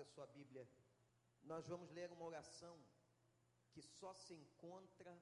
abra 0.00 0.04
sua 0.04 0.26
Bíblia. 0.28 0.66
Nós 1.42 1.66
vamos 1.68 1.90
ler 1.90 2.10
uma 2.10 2.24
oração 2.24 2.82
que 3.70 3.82
só 3.82 4.14
se 4.14 4.32
encontra 4.32 5.12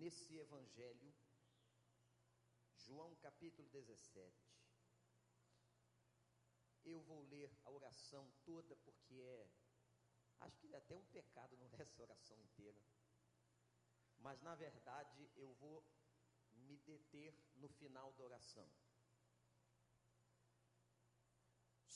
nesse 0.00 0.38
Evangelho, 0.38 1.14
João 2.76 3.14
capítulo 3.16 3.68
17. 3.68 4.32
Eu 6.86 7.00
vou 7.02 7.20
ler 7.24 7.50
a 7.64 7.70
oração 7.70 8.32
toda 8.44 8.74
porque 8.76 9.20
é, 9.20 9.50
acho 10.40 10.58
que 10.58 10.74
é 10.74 10.78
até 10.78 10.96
um 10.96 11.04
pecado 11.06 11.56
não 11.58 11.68
ler 11.68 11.82
essa 11.82 12.02
oração 12.02 12.40
inteira. 12.40 12.80
Mas 14.18 14.40
na 14.40 14.54
verdade 14.54 15.30
eu 15.36 15.52
vou 15.54 15.84
me 16.52 16.78
deter 16.78 17.34
no 17.56 17.68
final 17.68 18.14
da 18.14 18.24
oração. 18.24 18.66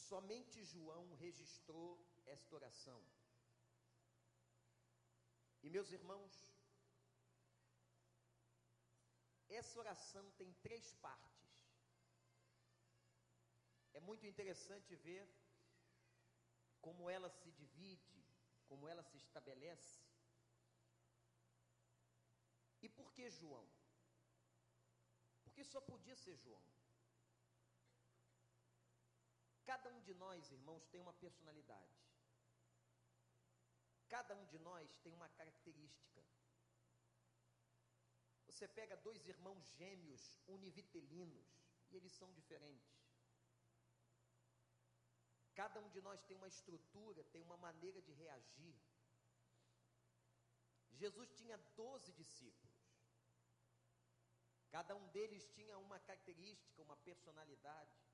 Somente 0.09 0.65
João 0.65 1.05
registrou 1.17 1.89
esta 2.35 2.55
oração. 2.55 3.01
E 5.63 5.69
meus 5.69 5.91
irmãos, 5.99 6.35
essa 9.49 9.79
oração 9.79 10.31
tem 10.39 10.51
três 10.67 10.95
partes. 11.07 11.51
É 13.93 14.01
muito 14.01 14.25
interessante 14.27 14.97
ver 14.97 15.29
como 16.81 17.11
ela 17.11 17.29
se 17.29 17.51
divide, 17.53 18.25
como 18.67 18.89
ela 18.89 19.03
se 19.03 19.19
estabelece. 19.19 20.01
E 22.81 22.89
por 22.89 23.13
que 23.13 23.29
João? 23.31 23.69
Porque 25.45 25.65
só 25.65 25.81
podia 25.83 26.17
ser 26.17 26.37
João. 26.37 26.78
Cada 29.71 29.91
um 29.95 30.01
de 30.01 30.15
nós, 30.15 30.51
irmãos, 30.51 30.87
tem 30.93 31.01
uma 31.01 31.13
personalidade. 31.13 31.97
Cada 34.09 34.35
um 34.35 34.45
de 34.53 34.59
nós 34.59 34.97
tem 35.05 35.13
uma 35.13 35.29
característica. 35.29 36.23
Você 38.47 38.67
pega 38.67 38.97
dois 39.09 39.27
irmãos 39.27 39.63
gêmeos 39.81 40.23
univitelinos 40.47 41.51
e 41.91 41.97
eles 41.97 42.13
são 42.13 42.33
diferentes. 42.33 42.97
Cada 45.55 45.79
um 45.81 45.91
de 45.91 46.01
nós 46.01 46.23
tem 46.23 46.37
uma 46.39 46.49
estrutura, 46.49 47.23
tem 47.25 47.43
uma 47.43 47.59
maneira 47.59 48.01
de 48.01 48.13
reagir. 48.13 48.81
Jesus 50.93 51.31
tinha 51.33 51.59
doze 51.77 52.11
discípulos. 52.13 52.79
Cada 54.71 54.97
um 54.97 55.07
deles 55.09 55.47
tinha 55.57 55.77
uma 55.77 55.99
característica, 56.01 56.83
uma 56.83 56.97
personalidade. 56.97 58.08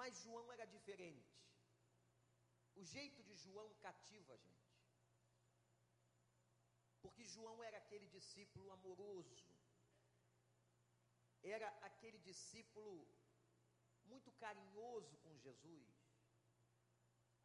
Mas 0.00 0.20
João 0.22 0.46
era 0.52 0.66
diferente. 0.76 1.34
O 2.80 2.84
jeito 2.94 3.22
de 3.28 3.34
João 3.44 3.68
cativa 3.86 4.32
a 4.34 4.36
gente. 4.36 4.74
Porque 7.02 7.24
João 7.34 7.62
era 7.68 7.78
aquele 7.78 8.06
discípulo 8.16 8.70
amoroso. 8.72 9.36
Era 11.42 11.68
aquele 11.88 12.18
discípulo 12.30 12.94
muito 14.12 14.30
carinhoso 14.44 15.16
com 15.18 15.36
Jesus. 15.46 15.88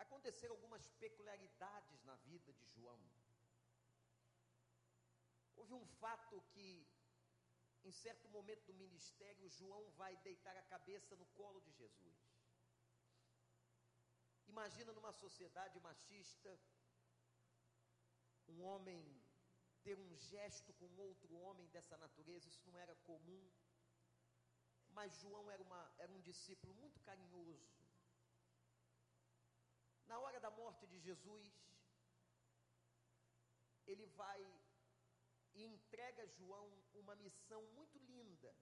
Aconteceram 0.06 0.56
algumas 0.56 0.88
peculiaridades 1.04 2.04
na 2.04 2.16
vida 2.30 2.54
de 2.54 2.66
João. 2.76 3.02
Houve 5.58 5.74
um 5.74 5.86
fato 6.02 6.42
que 6.54 6.88
em 7.84 7.92
certo 7.92 8.28
momento 8.30 8.66
do 8.66 8.74
ministério, 8.74 9.50
João 9.50 9.90
vai 9.92 10.16
deitar 10.18 10.56
a 10.58 10.62
cabeça 10.64 11.16
no 11.16 11.26
colo 11.28 11.62
de 11.62 11.72
Jesus. 11.72 12.29
Imagina 14.52 14.92
numa 14.98 15.14
sociedade 15.24 15.80
machista, 15.80 16.52
um 18.48 18.62
homem 18.70 19.02
ter 19.84 19.98
um 20.06 20.14
gesto 20.16 20.74
com 20.80 20.88
outro 21.08 21.34
homem 21.46 21.68
dessa 21.70 21.98
natureza, 21.98 22.50
isso 22.50 22.66
não 22.70 22.78
era 22.78 22.96
comum. 23.10 23.44
Mas 24.98 25.18
João 25.22 25.50
era, 25.50 25.64
uma, 25.64 25.82
era 25.98 26.12
um 26.12 26.22
discípulo 26.22 26.74
muito 26.74 27.00
carinhoso. 27.02 27.80
Na 30.06 30.18
hora 30.20 30.40
da 30.40 30.50
morte 30.50 30.88
de 30.88 31.00
Jesus, 31.00 31.48
ele 33.86 34.06
vai 34.22 34.42
e 35.54 35.64
entrega 35.66 36.24
a 36.24 36.32
João 36.38 36.68
uma 36.94 37.16
missão 37.16 37.62
muito 37.78 37.98
linda, 38.00 38.54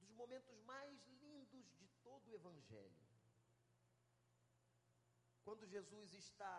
dos 0.00 0.10
momentos 0.10 0.56
mais 0.72 1.06
lindos 1.22 1.66
de 1.76 1.88
todo 2.02 2.28
o 2.28 2.34
Evangelho. 2.34 3.07
Quando 5.48 5.66
Jesus 5.66 6.12
está 6.12 6.54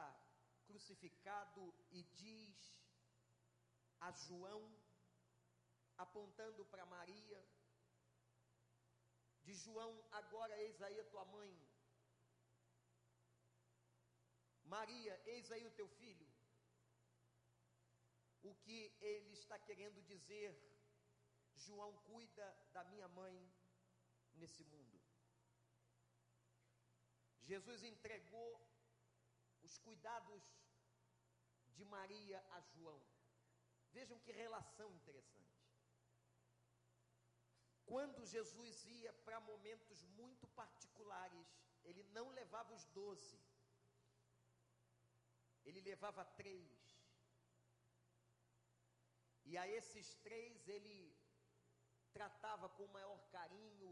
crucificado 0.66 1.64
e 1.92 2.02
diz 2.22 2.56
a 4.00 4.10
João, 4.12 4.62
apontando 5.96 6.66
para 6.66 6.88
Maria, 6.88 7.42
de 9.44 9.54
João, 9.54 9.92
agora 10.12 10.60
eis 10.64 10.82
aí 10.82 11.00
a 11.00 11.10
tua 11.12 11.24
mãe. 11.26 11.52
Maria, 14.64 15.22
eis 15.34 15.52
aí 15.52 15.64
o 15.68 15.76
teu 15.80 15.88
filho 15.88 16.28
o 18.42 18.56
que 18.56 18.92
ele 19.02 19.34
está 19.34 19.60
querendo 19.60 20.02
dizer. 20.02 20.52
João 21.56 21.96
cuida 22.10 22.48
da 22.74 22.84
minha 22.86 23.08
mãe 23.10 23.38
nesse 24.34 24.64
mundo. 24.64 25.00
Jesus 27.44 27.84
entregou 27.84 28.69
os 29.70 29.78
cuidados 29.86 30.44
de 31.78 31.86
Maria 31.86 32.40
a 32.58 32.60
João. 32.74 33.02
Vejam 33.98 34.20
que 34.20 34.32
relação 34.32 34.90
interessante. 35.00 35.60
Quando 37.92 38.26
Jesus 38.36 38.86
ia 38.86 39.14
para 39.26 39.40
momentos 39.52 40.04
muito 40.20 40.48
particulares, 40.62 41.48
ele 41.84 42.04
não 42.18 42.30
levava 42.40 42.74
os 42.74 42.86
doze, 43.00 43.40
ele 45.66 45.82
levava 45.82 46.24
três 46.42 46.70
e 49.50 49.58
a 49.58 49.68
esses 49.68 50.08
três 50.26 50.68
ele 50.68 50.98
tratava 52.18 52.70
com 52.70 52.96
maior 52.98 53.20
carinho 53.36 53.92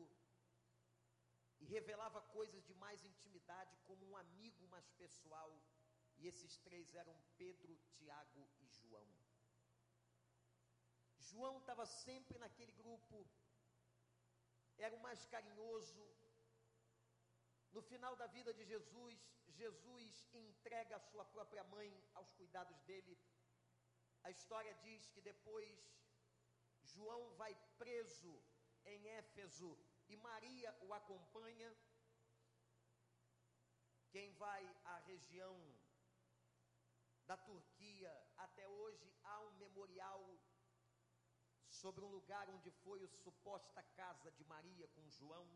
e 1.59 1.65
revelava 1.65 2.21
coisas 2.37 2.63
de 2.65 2.73
mais 2.75 3.03
intimidade, 3.03 3.77
como 3.87 4.05
um 4.09 4.15
amigo 4.15 4.67
mais 4.67 4.89
pessoal. 4.91 5.51
E 6.17 6.27
esses 6.27 6.57
três 6.57 6.93
eram 6.95 7.15
Pedro, 7.37 7.77
Tiago 7.95 8.49
e 8.59 8.67
João. 8.67 9.07
João 11.19 11.57
estava 11.59 11.85
sempre 11.85 12.37
naquele 12.39 12.71
grupo, 12.71 13.27
era 14.77 14.95
o 14.95 15.03
mais 15.07 15.25
carinhoso. 15.25 16.03
No 17.71 17.81
final 17.81 18.15
da 18.15 18.27
vida 18.27 18.53
de 18.53 18.63
Jesus, 18.63 19.19
Jesus 19.47 20.25
entrega 20.33 20.95
a 20.95 21.05
sua 21.09 21.25
própria 21.25 21.63
mãe 21.65 21.91
aos 22.13 22.31
cuidados 22.31 22.79
dele 22.83 23.17
a 24.27 24.29
história 24.29 24.73
diz 24.85 25.07
que 25.13 25.21
depois 25.21 25.79
João 26.83 27.21
vai 27.35 27.55
preso 27.77 28.33
em 28.85 29.07
Éfeso 29.07 29.69
e 30.09 30.15
Maria 30.17 30.75
o 30.81 30.93
acompanha. 30.93 31.75
Quem 34.11 34.31
vai 34.33 34.63
à 34.85 34.99
região 34.99 35.55
da 37.25 37.37
Turquia, 37.37 38.11
até 38.37 38.67
hoje 38.67 39.13
há 39.23 39.39
um 39.41 39.51
memorial 39.57 40.39
sobre 41.69 42.03
um 42.05 42.09
lugar 42.09 42.49
onde 42.49 42.71
foi 42.83 43.03
a 43.03 43.07
suposta 43.07 43.83
casa 44.01 44.31
de 44.31 44.43
Maria 44.45 44.87
com 44.95 45.09
João. 45.09 45.47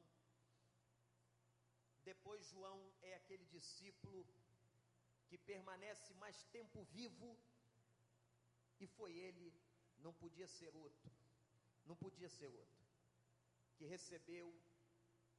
Depois, 2.03 2.45
João 2.45 2.93
é 3.01 3.15
aquele 3.15 3.45
discípulo 3.45 4.27
que 5.27 5.37
permanece 5.37 6.13
mais 6.15 6.43
tempo 6.45 6.83
vivo 6.85 7.37
e 8.79 8.87
foi 8.87 9.13
ele, 9.13 9.53
não 9.99 10.13
podia 10.13 10.47
ser 10.47 10.75
outro, 10.75 11.09
não 11.85 11.95
podia 11.95 12.29
ser 12.29 12.51
outro, 12.53 12.80
que 13.81 13.87
recebeu 13.87 14.47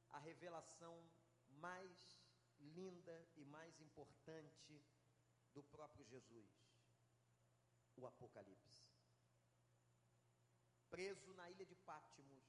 a 0.09 0.19
revelação 0.19 1.01
mais 1.65 2.19
linda 2.59 3.25
e 3.37 3.45
mais 3.45 3.79
importante 3.79 4.83
do 5.53 5.63
próprio 5.63 6.03
Jesus, 6.03 6.51
o 7.95 8.05
Apocalipse. 8.05 8.83
Preso 10.89 11.33
na 11.35 11.49
ilha 11.49 11.65
de 11.65 11.77
Pátimos, 11.91 12.43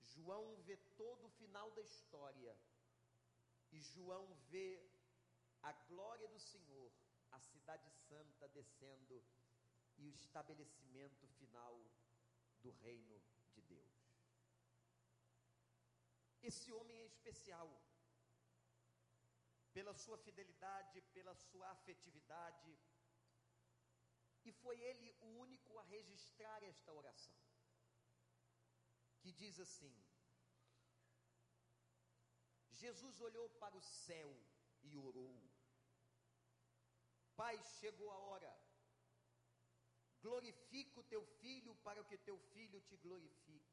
João 0.00 0.62
vê 0.62 0.76
todo 0.96 1.26
o 1.26 1.30
final 1.40 1.72
da 1.72 1.82
história, 1.82 2.56
e 3.72 3.80
João 3.80 4.32
vê 4.48 4.80
a 5.62 5.72
glória 5.90 6.28
do 6.28 6.38
Senhor, 6.38 6.92
a 7.32 7.40
cidade 7.40 7.90
santa 8.06 8.46
descendo 8.50 9.20
e 9.96 10.06
o 10.06 10.14
estabelecimento 10.14 11.26
final 11.40 11.84
do 12.62 12.70
reino 12.70 13.20
de 13.54 13.60
Deus. 13.62 14.03
Esse 16.48 16.70
homem 16.76 16.96
é 17.00 17.06
especial 17.12 17.68
pela 19.76 19.94
sua 20.02 20.18
fidelidade, 20.24 21.00
pela 21.16 21.34
sua 21.34 21.66
afetividade. 21.76 22.72
E 24.48 24.52
foi 24.62 24.76
ele 24.88 25.06
o 25.26 25.28
único 25.44 25.78
a 25.78 25.84
registrar 25.96 26.62
esta 26.62 26.92
oração, 27.00 27.38
que 29.20 29.32
diz 29.32 29.58
assim: 29.66 29.94
Jesus 32.82 33.20
olhou 33.28 33.48
para 33.62 33.76
o 33.80 33.86
céu 34.04 34.30
e 34.82 34.98
orou. 34.98 35.34
Pai, 37.40 37.56
chegou 37.80 38.10
a 38.10 38.18
hora. 38.26 38.52
Glorifica 40.20 41.00
o 41.00 41.08
teu 41.12 41.22
filho 41.40 41.74
para 41.86 42.04
que 42.04 42.18
teu 42.18 42.38
filho 42.52 42.80
te 42.82 42.96
glorifique. 42.98 43.63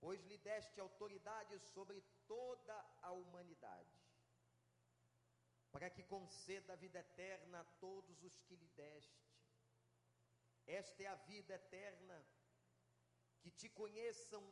Pois 0.00 0.22
lhe 0.24 0.38
deste 0.38 0.80
autoridade 0.80 1.58
sobre 1.58 2.00
toda 2.26 2.74
a 3.02 3.10
humanidade, 3.12 3.98
para 5.72 5.90
que 5.90 6.02
conceda 6.04 6.72
a 6.72 6.76
vida 6.76 7.00
eterna 7.00 7.60
a 7.60 7.64
todos 7.64 8.22
os 8.22 8.40
que 8.42 8.54
lhe 8.54 8.68
deste. 8.68 9.28
Esta 10.66 11.02
é 11.02 11.06
a 11.06 11.14
vida 11.14 11.54
eterna, 11.54 12.24
que 13.40 13.50
te 13.50 13.68
conheçam 13.68 14.42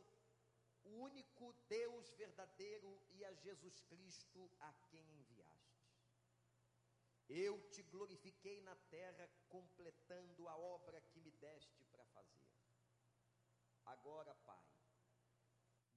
o 0.83 0.89
único 1.01 1.53
Deus 1.67 2.09
verdadeiro 2.11 3.01
e 3.11 3.23
a 3.23 3.33
Jesus 3.33 3.79
Cristo 3.81 4.49
a 4.59 4.73
quem 4.89 5.05
enviaste. 5.19 5.67
Eu 7.29 7.59
te 7.69 7.83
glorifiquei 7.83 8.61
na 8.61 8.75
terra, 8.89 9.29
completando 9.49 10.47
a 10.47 10.55
obra 10.57 11.01
que 11.01 11.19
me 11.19 11.31
deste 11.31 11.83
para 11.85 12.05
fazer. 12.05 12.47
Agora, 13.85 14.33
Pai, 14.45 14.63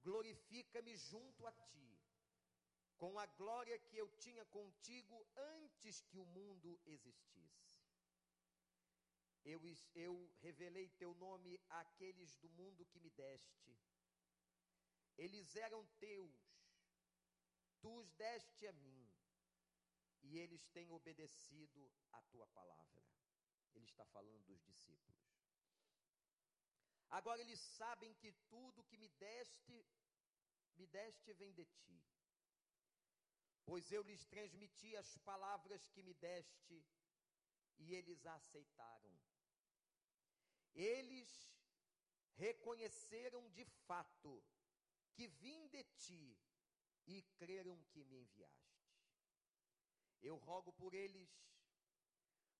glorifica-me 0.03 0.95
junto 0.95 1.47
a 1.47 1.51
ti, 1.51 1.99
com 2.97 3.17
a 3.17 3.25
glória 3.25 3.77
que 3.79 3.97
eu 3.97 4.09
tinha 4.17 4.45
contigo 4.45 5.27
antes 5.35 6.01
que 6.01 6.17
o 6.17 6.25
mundo 6.25 6.79
existisse. 6.85 7.69
Eu, 9.43 9.59
eu 9.95 10.31
revelei 10.39 10.87
teu 10.89 11.15
nome 11.15 11.59
àqueles 11.69 12.35
do 12.35 12.49
mundo 12.49 12.85
que 12.85 12.99
me 12.99 13.09
deste 13.09 13.75
eles 15.17 15.55
eram 15.55 15.85
teus, 15.99 16.35
tu 17.79 17.95
os 17.99 18.11
deste 18.13 18.65
a 18.67 18.73
mim, 18.73 19.07
e 20.23 20.39
eles 20.39 20.65
têm 20.69 20.89
obedecido 20.91 21.91
a 22.11 22.21
tua 22.23 22.47
palavra. 22.47 23.03
Ele 23.73 23.85
está 23.85 24.05
falando 24.05 24.43
dos 24.45 24.61
discípulos. 24.63 25.40
Agora 27.21 27.39
eles 27.39 27.59
sabem 27.59 28.11
que 28.15 28.31
tudo 28.49 28.83
que 28.83 28.97
me 28.97 29.07
deste, 29.07 29.85
me 30.75 30.87
deste 30.87 31.31
vem 31.33 31.53
de 31.53 31.65
ti. 31.65 32.03
Pois 33.63 33.91
eu 33.91 34.01
lhes 34.01 34.25
transmiti 34.25 34.95
as 34.97 35.19
palavras 35.19 35.87
que 35.89 36.01
me 36.01 36.15
deste, 36.15 36.83
e 37.77 37.93
eles 37.93 38.25
a 38.25 38.33
aceitaram. 38.33 39.13
Eles 40.73 41.29
reconheceram 42.37 43.47
de 43.51 43.65
fato 43.85 44.43
que 45.13 45.27
vim 45.27 45.67
de 45.67 45.83
ti 46.05 46.35
e 47.05 47.21
creram 47.37 47.77
que 47.91 48.03
me 48.03 48.17
enviaste. 48.17 48.81
Eu 50.23 50.37
rogo 50.37 50.73
por 50.73 50.95
eles, 50.95 51.29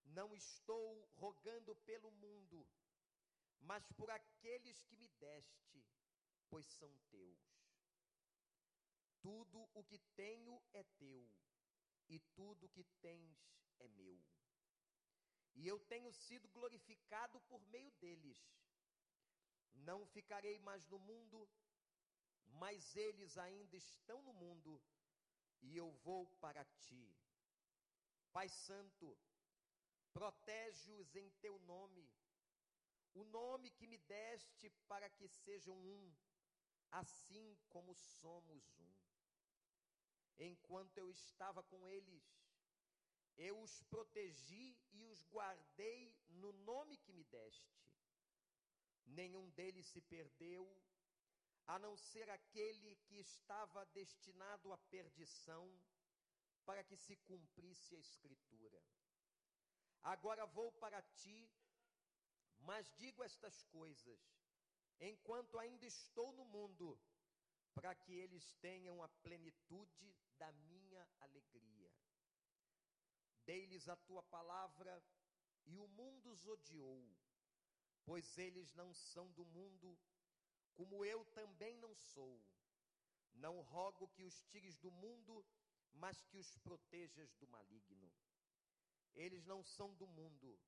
não 0.04 0.36
estou 0.36 1.10
rogando 1.16 1.76
pelo 1.78 2.12
mundo, 2.12 2.68
mas 3.62 3.86
por 3.94 4.10
aqueles 4.10 4.82
que 4.84 4.96
me 4.98 5.08
deste, 5.08 5.86
pois 6.50 6.66
são 6.66 6.92
teus. 7.10 7.40
Tudo 9.22 9.70
o 9.74 9.84
que 9.84 10.00
tenho 10.16 10.62
é 10.74 10.84
teu, 10.84 11.32
e 12.10 12.20
tudo 12.36 12.66
o 12.66 12.70
que 12.70 12.84
tens 13.02 13.38
é 13.80 13.88
meu. 13.88 14.20
E 15.54 15.68
eu 15.68 15.80
tenho 15.80 16.12
sido 16.14 16.48
glorificado 16.50 17.40
por 17.42 17.62
meio 17.68 17.92
deles. 18.00 18.40
Não 19.74 20.06
ficarei 20.06 20.58
mais 20.60 20.86
no 20.88 21.00
mundo, 21.00 21.50
mas 22.48 22.96
eles 22.96 23.38
ainda 23.38 23.76
estão 23.76 24.22
no 24.24 24.34
mundo 24.34 24.82
e 25.62 25.78
eu 25.78 25.92
vou 26.04 26.26
para 26.40 26.64
ti. 26.66 27.16
Pai 28.32 28.50
Santo, 28.50 29.18
protege-os 30.14 31.16
em 31.16 31.30
teu 31.42 31.60
nome, 31.60 32.10
o 33.14 33.24
nome 33.26 33.70
que 33.72 33.88
me 33.88 33.98
deste 33.98 34.70
para 34.88 35.10
que 35.10 35.28
sejam 35.28 35.76
um, 35.76 36.14
assim 36.92 37.58
como 37.70 37.94
somos 37.94 38.74
um. 38.78 38.92
Enquanto 40.38 40.98
eu 40.98 41.10
estava 41.10 41.62
com 41.64 41.88
eles, 41.88 42.24
eu 43.38 43.60
os 43.62 43.82
protegi 43.84 44.78
e 44.92 45.04
os 45.04 45.24
guardei 45.26 46.16
no 46.30 46.52
nome 46.52 46.98
que 46.98 47.14
me 47.14 47.24
deste. 47.24 47.82
Nenhum 49.06 49.50
deles 49.52 49.86
se 49.88 50.02
perdeu 50.02 50.64
a 51.68 51.78
não 51.80 51.96
ser 51.96 52.30
aquele 52.30 52.96
que 53.08 53.18
estava 53.20 53.86
destinado 53.88 54.74
à 54.74 54.78
perdição, 54.78 55.64
para 56.66 56.84
que 56.84 56.96
se 56.96 57.16
cumprisse 57.16 57.96
a 57.96 58.00
Escritura. 58.00 58.82
Agora 60.04 60.46
vou 60.46 60.72
para 60.74 61.02
ti, 61.02 61.50
mas 62.62 62.92
digo 62.98 63.24
estas 63.24 63.64
coisas, 63.64 64.20
enquanto 65.00 65.58
ainda 65.58 65.86
estou 65.86 66.32
no 66.34 66.46
mundo, 66.46 67.00
para 67.74 67.96
que 67.96 68.14
eles 68.14 68.54
tenham 68.56 69.02
a 69.02 69.10
plenitude 69.10 70.16
da 70.38 70.52
minha 70.52 71.08
alegria. 71.20 71.92
Dei-lhes 73.46 73.88
a 73.88 73.96
tua 73.96 74.22
palavra 74.24 75.04
e 75.66 75.78
o 75.78 75.88
mundo 75.88 76.32
os 76.32 76.46
odiou, 76.46 77.02
pois 78.04 78.38
eles 78.38 78.74
não 78.74 78.94
são 78.94 79.32
do 79.32 79.46
mundo, 79.46 79.98
como 80.74 81.04
eu 81.06 81.24
também 81.26 81.76
não 81.78 81.96
sou. 81.96 82.42
Não 83.34 83.62
rogo 83.62 84.10
que 84.10 84.24
os 84.24 84.42
tires 84.44 84.78
do 84.78 84.92
mundo, 84.92 85.46
mas 85.94 86.22
que 86.24 86.38
os 86.38 86.58
protejas 86.58 87.34
do 87.36 87.48
maligno. 87.48 88.12
Eles 89.14 89.46
não 89.46 89.64
são 89.64 89.94
do 89.96 90.08
mundo, 90.08 90.60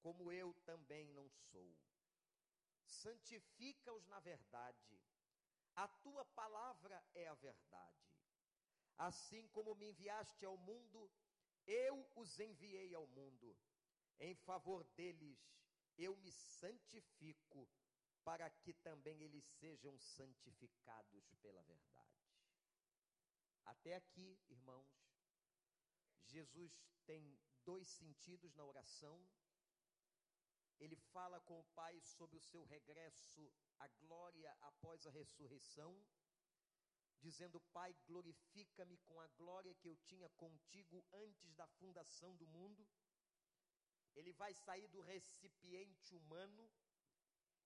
como 0.00 0.32
eu 0.32 0.52
também 0.64 1.08
não 1.08 1.28
sou. 1.28 1.76
Santifica-os 2.84 4.06
na 4.06 4.20
verdade. 4.20 5.00
A 5.74 5.86
tua 5.86 6.24
palavra 6.24 7.04
é 7.14 7.28
a 7.28 7.34
verdade. 7.34 8.08
Assim 8.96 9.46
como 9.48 9.74
me 9.74 9.90
enviaste 9.90 10.44
ao 10.44 10.56
mundo, 10.56 11.10
eu 11.66 12.10
os 12.16 12.38
enviei 12.40 12.94
ao 12.94 13.06
mundo. 13.06 13.56
Em 14.18 14.34
favor 14.34 14.82
deles, 14.96 15.38
eu 15.96 16.16
me 16.16 16.32
santifico 16.32 17.68
para 18.24 18.50
que 18.50 18.72
também 18.72 19.22
eles 19.22 19.44
sejam 19.44 19.96
santificados 19.98 21.32
pela 21.36 21.62
verdade. 21.62 21.88
Até 23.64 23.94
aqui, 23.94 24.38
irmãos, 24.48 24.88
Jesus 26.24 26.72
tem 27.06 27.38
dois 27.64 27.88
sentidos 27.88 28.54
na 28.54 28.64
oração. 28.64 29.26
Ele 30.80 30.96
fala 31.12 31.40
com 31.40 31.58
o 31.58 31.64
Pai 31.74 32.00
sobre 32.00 32.36
o 32.36 32.40
seu 32.40 32.64
regresso 32.64 33.52
à 33.78 33.88
glória 34.00 34.56
após 34.60 35.06
a 35.06 35.10
ressurreição, 35.10 35.92
dizendo: 37.20 37.60
Pai, 37.72 37.94
glorifica-me 38.06 38.96
com 38.98 39.20
a 39.20 39.26
glória 39.28 39.74
que 39.74 39.88
eu 39.88 39.96
tinha 39.96 40.28
contigo 40.30 41.04
antes 41.12 41.52
da 41.54 41.66
fundação 41.66 42.36
do 42.36 42.46
mundo. 42.46 42.86
Ele 44.14 44.32
vai 44.32 44.54
sair 44.54 44.88
do 44.88 45.00
recipiente 45.00 46.14
humano 46.14 46.70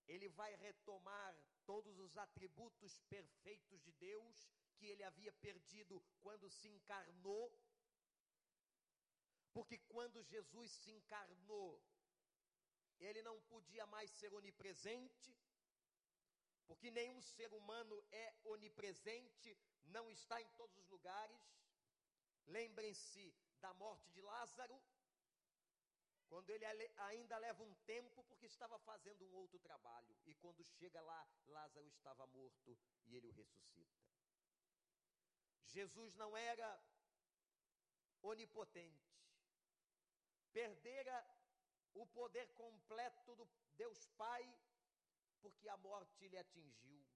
ele 0.09 0.29
vai 0.29 0.55
retomar 0.57 1.35
todos 1.65 1.99
os 1.99 2.17
atributos 2.17 3.01
perfeitos 3.09 3.81
de 3.83 3.93
Deus 3.93 4.49
que 4.77 4.87
ele 4.87 5.03
havia 5.05 5.33
perdido 5.33 6.03
quando 6.21 6.51
se 6.51 6.69
encarnou. 6.69 7.53
Porque 9.53 9.79
quando 9.79 10.23
Jesus 10.25 10.71
se 10.73 10.91
encarnou, 10.91 11.83
ele 13.07 13.23
não 13.23 13.41
podia 13.43 13.87
mais 13.87 14.11
ser 14.11 14.33
onipresente, 14.33 15.37
porque 16.67 16.91
nenhum 16.91 17.21
ser 17.21 17.53
humano 17.53 17.97
é 18.11 18.35
onipresente, 18.45 19.57
não 19.85 20.11
está 20.11 20.41
em 20.41 20.49
todos 20.51 20.77
os 20.77 20.89
lugares. 20.89 21.43
Lembrem-se 22.47 23.35
da 23.61 23.73
morte 23.75 24.11
de 24.13 24.21
Lázaro, 24.21 24.81
quando 26.29 26.49
ele 26.51 26.65
ainda 27.09 27.37
leva 27.39 27.63
um 27.63 27.75
tempo 27.93 28.25
porque 28.25 28.47
estava 28.47 28.79
fazendo 28.79 29.27
um 29.27 29.35
outro 29.35 29.59
trabalho. 29.59 30.17
E 30.25 30.35
quando 30.37 30.65
chega 30.65 31.01
lá, 31.03 31.29
Lázaro 31.47 31.87
estava 31.89 32.27
morto 32.27 32.79
e 33.05 33.17
ele 33.17 33.29
o 33.29 33.33
ressuscita. 33.33 34.01
Jesus 35.67 36.15
não 36.15 36.35
era 36.37 36.71
onipotente. 38.23 39.13
Perdera 40.53 41.17
o 41.95 42.07
poder 42.07 42.49
completo 42.55 43.35
do 43.37 43.49
Deus 43.77 44.07
Pai, 44.17 44.45
porque 45.41 45.69
a 45.69 45.77
morte 45.77 46.29
lhe 46.29 46.39
atingiu. 46.39 47.07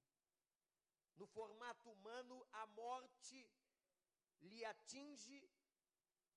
No 1.17 1.27
formato 1.27 1.91
humano, 1.91 2.47
a 2.53 2.67
morte 2.67 3.51
lhe 4.43 4.65
atinge, 4.65 5.49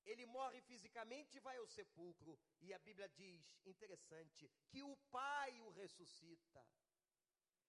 ele 0.06 0.26
morre 0.26 0.62
fisicamente 0.62 1.38
e 1.38 1.42
vai 1.42 1.58
ao 1.58 1.68
sepulcro. 1.68 2.40
E 2.62 2.74
a 2.74 2.80
Bíblia 2.80 3.10
diz, 3.10 3.60
interessante, 3.66 4.50
que 4.70 4.82
o 4.82 4.96
Pai 5.12 5.60
o 5.62 5.70
ressuscita. 5.72 6.66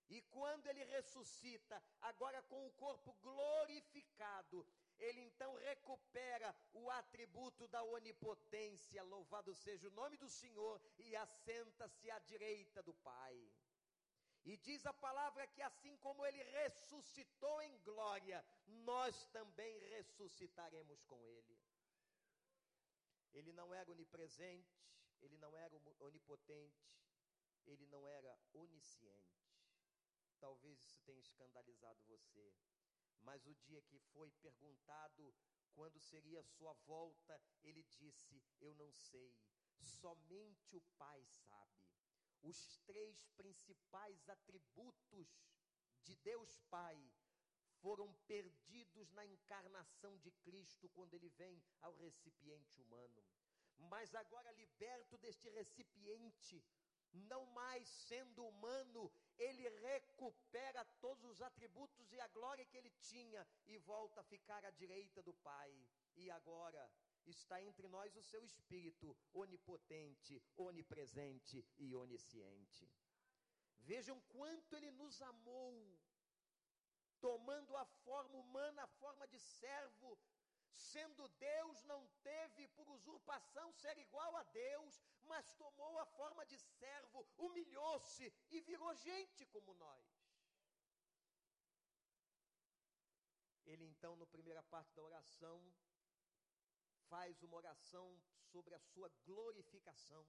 E 0.08 0.22
quando 0.22 0.66
ele 0.66 0.84
ressuscita, 0.84 1.82
agora 2.00 2.42
com 2.42 2.66
o 2.66 2.72
corpo 2.72 3.12
glorificado, 3.14 4.66
ele 5.00 5.20
então 5.22 5.54
recupera 5.56 6.54
o 6.72 6.90
atributo 6.90 7.66
da 7.68 7.82
onipotência, 7.82 9.02
louvado 9.02 9.54
seja 9.54 9.88
o 9.88 9.92
nome 9.92 10.16
do 10.16 10.28
Senhor, 10.28 10.80
e 10.98 11.16
assenta-se 11.16 12.10
à 12.10 12.18
direita 12.20 12.82
do 12.82 12.94
Pai. 12.94 13.36
E 14.44 14.56
diz 14.56 14.86
a 14.86 14.92
palavra 14.92 15.46
que 15.46 15.62
assim 15.62 15.96
como 15.98 16.24
ele 16.24 16.42
ressuscitou 16.42 17.60
em 17.62 17.78
glória, 17.78 18.44
nós 18.66 19.24
também 19.26 19.78
ressuscitaremos 19.96 21.04
com 21.04 21.24
ele. 21.26 21.58
Ele 23.32 23.52
não 23.52 23.72
era 23.74 23.90
onipresente, 23.90 24.80
ele 25.20 25.36
não 25.36 25.56
era 25.56 25.74
onipotente, 26.00 26.90
ele 27.66 27.86
não 27.86 28.08
era 28.08 28.38
onisciente. 28.54 29.30
Talvez 30.38 30.82
isso 30.82 30.98
tenha 31.02 31.20
escandalizado 31.20 32.02
você. 32.08 32.52
Mas 33.22 33.46
o 33.46 33.54
dia 33.54 33.82
que 33.82 33.98
foi 33.98 34.30
perguntado 34.42 35.34
quando 35.74 35.98
seria 36.00 36.42
sua 36.42 36.72
volta, 36.86 37.40
ele 37.62 37.82
disse: 37.82 38.42
Eu 38.60 38.74
não 38.74 38.92
sei, 38.92 39.34
somente 39.78 40.76
o 40.76 40.80
Pai 40.98 41.24
sabe. 41.48 41.80
Os 42.42 42.78
três 42.86 43.28
principais 43.36 44.28
atributos 44.28 45.28
de 46.02 46.14
Deus 46.16 46.58
Pai 46.70 46.98
foram 47.80 48.12
perdidos 48.26 49.10
na 49.12 49.24
encarnação 49.24 50.18
de 50.18 50.30
Cristo 50.30 50.88
quando 50.90 51.14
ele 51.14 51.28
vem 51.30 51.62
ao 51.80 51.94
recipiente 51.96 52.80
humano. 52.80 53.24
Mas 53.76 54.14
agora 54.14 54.52
liberto 54.52 55.16
deste 55.18 55.48
recipiente, 55.50 56.62
não 57.12 57.46
mais 57.46 57.88
sendo 57.88 58.44
humano, 58.44 59.10
ele 59.38 59.68
recupera 59.68 60.84
todos 61.00 61.09
os 61.30 61.40
atributos 61.40 62.12
e 62.12 62.20
a 62.20 62.28
glória 62.28 62.64
que 62.64 62.76
ele 62.76 62.90
tinha 63.10 63.46
e 63.66 63.78
volta 63.78 64.20
a 64.20 64.28
ficar 64.32 64.64
à 64.64 64.70
direita 64.70 65.22
do 65.22 65.34
Pai. 65.34 65.70
E 66.16 66.30
agora 66.30 66.82
está 67.26 67.62
entre 67.62 67.86
nós 67.88 68.16
o 68.16 68.22
seu 68.22 68.42
Espírito 68.44 69.16
onipotente, 69.32 70.42
onipresente 70.56 71.64
e 71.78 71.94
onisciente. 71.94 72.88
Vejam 73.78 74.20
quanto 74.34 74.76
ele 74.76 74.90
nos 74.90 75.20
amou, 75.22 75.98
tomando 77.20 77.76
a 77.76 77.84
forma 78.04 78.36
humana, 78.38 78.82
a 78.82 78.86
forma 79.02 79.26
de 79.26 79.38
servo, 79.38 80.18
Sendo 80.72 81.28
Deus, 81.28 81.82
não 81.84 82.06
teve 82.22 82.66
por 82.68 82.88
usurpação 82.88 83.72
ser 83.72 83.98
igual 83.98 84.36
a 84.36 84.42
Deus, 84.44 85.00
mas 85.24 85.52
tomou 85.54 85.98
a 85.98 86.06
forma 86.06 86.46
de 86.46 86.58
servo, 86.58 87.26
humilhou-se 87.36 88.32
e 88.50 88.60
virou 88.60 88.94
gente 88.94 89.44
como 89.46 89.74
nós. 89.74 90.19
Ele 93.72 93.84
então, 93.84 94.16
na 94.16 94.26
primeira 94.26 94.62
parte 94.64 94.92
da 94.96 95.02
oração, 95.02 95.58
faz 97.08 97.40
uma 97.42 97.56
oração 97.56 98.06
sobre 98.52 98.74
a 98.74 98.80
sua 98.80 99.08
glorificação. 99.24 100.26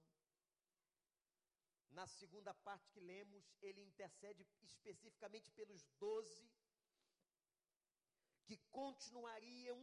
Na 1.90 2.06
segunda 2.06 2.54
parte 2.54 2.88
que 2.92 3.00
lemos, 3.00 3.44
ele 3.60 3.82
intercede 3.82 4.46
especificamente 4.62 5.50
pelos 5.50 5.82
doze 5.98 6.48
que 8.44 8.56
continuariam 8.70 9.80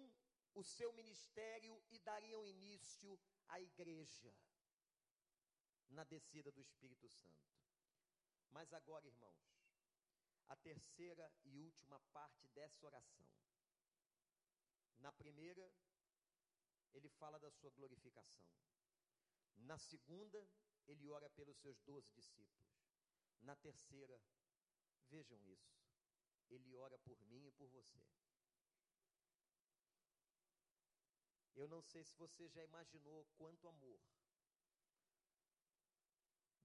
o 0.54 0.64
seu 0.64 0.94
ministério 0.94 1.84
e 1.90 2.00
dariam 2.00 2.48
início 2.48 3.20
à 3.50 3.60
igreja 3.60 4.34
na 5.90 6.06
descida 6.06 6.50
do 6.52 6.62
Espírito 6.62 7.10
Santo. 7.10 7.50
Mas 8.52 8.72
agora, 8.74 9.06
irmãos, 9.06 9.50
a 10.48 10.56
terceira 10.56 11.32
e 11.44 11.58
última 11.58 12.00
parte 12.14 12.48
dessa 12.50 12.86
oração. 12.86 13.28
Na 15.00 15.12
primeira, 15.12 15.72
ele 16.94 17.10
fala 17.10 17.40
da 17.40 17.50
sua 17.52 17.70
glorificação. 17.72 18.46
Na 19.56 19.78
segunda, 19.78 20.48
ele 20.88 21.08
ora 21.10 21.30
pelos 21.30 21.58
seus 21.58 21.80
doze 21.82 22.10
discípulos. 22.12 22.70
Na 23.42 23.56
terceira, 23.56 24.22
vejam 25.08 25.42
isso, 25.48 25.80
ele 26.50 26.76
ora 26.76 26.98
por 27.00 27.20
mim 27.26 27.48
e 27.48 27.52
por 27.52 27.70
você. 27.70 28.04
Eu 31.56 31.68
não 31.68 31.82
sei 31.82 32.04
se 32.04 32.16
você 32.16 32.48
já 32.48 32.64
imaginou 32.64 33.26
quanto 33.38 33.68
amor 33.68 34.00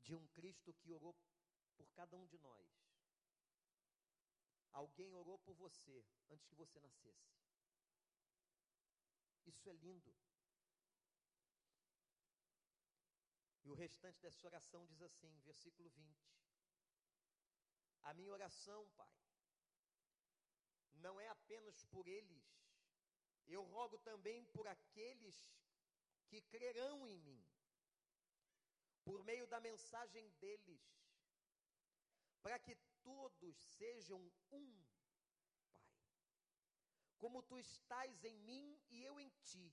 de 0.03 0.15
um 0.15 0.27
Cristo 0.29 0.73
que 0.75 0.93
orou 0.93 1.17
por 1.77 1.91
cada 1.93 2.17
um 2.17 2.27
de 2.27 2.39
nós. 2.39 2.69
Alguém 4.73 5.15
orou 5.15 5.39
por 5.39 5.55
você 5.55 6.05
antes 6.31 6.47
que 6.47 6.55
você 6.55 6.79
nascesse. 6.81 7.44
Isso 9.47 9.69
é 9.69 9.73
lindo. 9.73 10.15
E 13.65 13.71
o 13.71 13.75
restante 13.75 14.21
dessa 14.21 14.47
oração 14.47 14.85
diz 14.87 15.01
assim, 15.03 15.39
versículo 15.41 15.89
20: 15.91 16.31
A 18.03 18.15
minha 18.15 18.33
oração, 18.33 18.87
Pai, 18.91 19.15
não 20.95 21.21
é 21.21 21.29
apenas 21.29 21.85
por 21.85 22.07
eles, 22.07 22.45
eu 23.47 23.63
rogo 23.63 23.99
também 23.99 24.45
por 24.47 24.67
aqueles 24.67 25.37
que 26.27 26.41
crerão 26.43 27.07
em 27.07 27.19
mim, 27.21 27.47
por 29.05 29.23
meio 29.23 29.47
da 29.47 29.61
mensagem 29.61 30.29
deles, 30.41 30.83
para 32.43 32.59
que 32.59 32.75
todos 33.03 33.57
sejam 33.57 34.21
um. 34.51 34.94
Como 37.25 37.43
tu 37.43 37.57
estás 37.59 38.25
em 38.31 38.39
mim 38.51 38.67
e 38.91 39.03
eu 39.03 39.15
em 39.25 39.31
ti, 39.49 39.67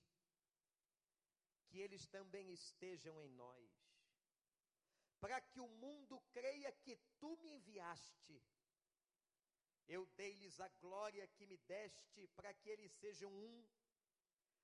que 1.68 1.80
eles 1.86 2.06
também 2.16 2.52
estejam 2.60 3.22
em 3.22 3.30
nós, 3.44 3.70
para 5.20 5.40
que 5.50 5.60
o 5.60 5.68
mundo 5.84 6.20
creia 6.38 6.72
que 6.84 6.96
tu 7.20 7.32
me 7.42 7.50
enviaste 7.58 8.42
eu 9.96 10.06
dei-lhes 10.16 10.58
a 10.66 10.70
glória 10.84 11.28
que 11.36 11.46
me 11.46 11.58
deste, 11.58 12.26
para 12.30 12.54
que 12.54 12.70
eles 12.70 12.94
sejam 12.94 13.30
um, 13.30 13.68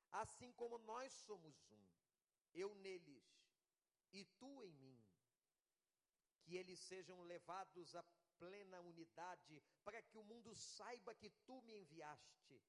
assim 0.10 0.54
como 0.54 0.78
nós 0.78 1.12
somos 1.14 1.56
um. 1.70 1.88
Eu 2.54 2.74
neles 2.76 3.26
e 4.14 4.24
tu 4.40 4.64
em 4.64 4.72
mim. 4.72 4.98
Que 6.44 6.56
eles 6.56 6.80
sejam 6.80 7.22
levados 7.24 7.94
à 7.94 8.04
plena 8.40 8.80
unidade, 8.80 9.62
para 9.84 10.02
que 10.02 10.18
o 10.18 10.24
mundo 10.24 10.56
saiba 10.56 11.14
que 11.14 11.30
tu 11.46 11.62
me 11.64 11.76
enviaste 11.82 12.62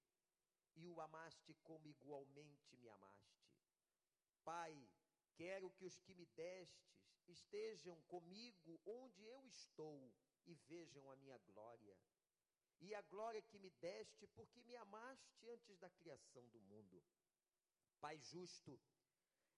e 0.79 0.89
o 0.89 1.01
amaste 1.01 1.55
como 1.65 1.87
igualmente 1.87 2.77
me 2.77 2.89
amaste. 2.89 3.45
Pai, 4.45 4.75
quero 5.35 5.71
que 5.71 5.85
os 5.85 5.99
que 6.01 6.15
me 6.15 6.27
destes 6.27 6.89
estejam 7.27 8.01
comigo 8.03 8.81
onde 8.87 9.23
eu 9.25 9.47
estou 9.47 10.13
e 10.47 10.55
vejam 10.55 11.11
a 11.11 11.17
minha 11.17 11.39
glória 11.39 11.97
e 12.81 12.95
a 12.95 13.03
glória 13.03 13.43
que 13.43 13.59
me 13.59 13.71
deste, 13.81 14.27
porque 14.29 14.63
me 14.63 14.77
amaste 14.77 15.49
antes 15.49 15.77
da 15.79 15.91
criação 15.91 16.47
do 16.49 16.61
mundo. 16.61 17.03
Pai 18.01 18.19
justo, 18.19 18.79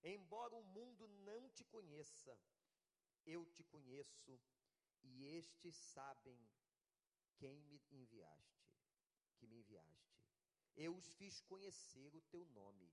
embora 0.02 0.56
o 0.56 0.64
mundo 0.64 1.06
não 1.06 1.48
te 1.50 1.64
conheça, 1.64 2.38
eu 3.26 3.44
te 3.46 3.62
conheço, 3.64 4.40
e 5.02 5.26
estes 5.36 5.76
sabem 5.76 6.38
quem 7.36 7.60
me 7.62 7.80
enviaste, 7.90 8.72
que 9.36 9.46
me 9.46 9.58
enviaste. 9.58 10.09
Eu 10.84 10.96
os 10.96 11.08
fiz 11.18 11.42
conhecer 11.42 12.14
o 12.16 12.22
teu 12.32 12.42
nome, 12.46 12.90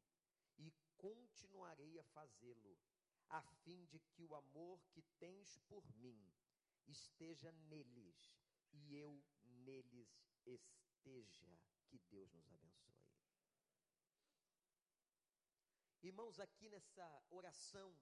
e 0.57 0.73
continuarei 0.97 1.97
a 1.99 2.03
fazê-lo, 2.03 2.77
a 3.29 3.41
fim 3.63 3.85
de 3.85 3.99
que 3.99 4.25
o 4.25 4.35
amor 4.35 4.83
que 4.91 5.01
tens 5.19 5.57
por 5.69 5.83
mim 5.95 6.19
esteja 6.85 7.49
neles 7.69 8.33
e 8.73 8.95
eu 8.95 9.23
neles 9.65 10.09
esteja. 10.45 11.47
Que 11.87 11.97
Deus 11.99 12.33
nos 12.33 12.51
abençoe. 12.51 12.93
Irmãos, 16.03 16.41
aqui 16.41 16.67
nessa 16.69 17.23
oração, 17.29 17.97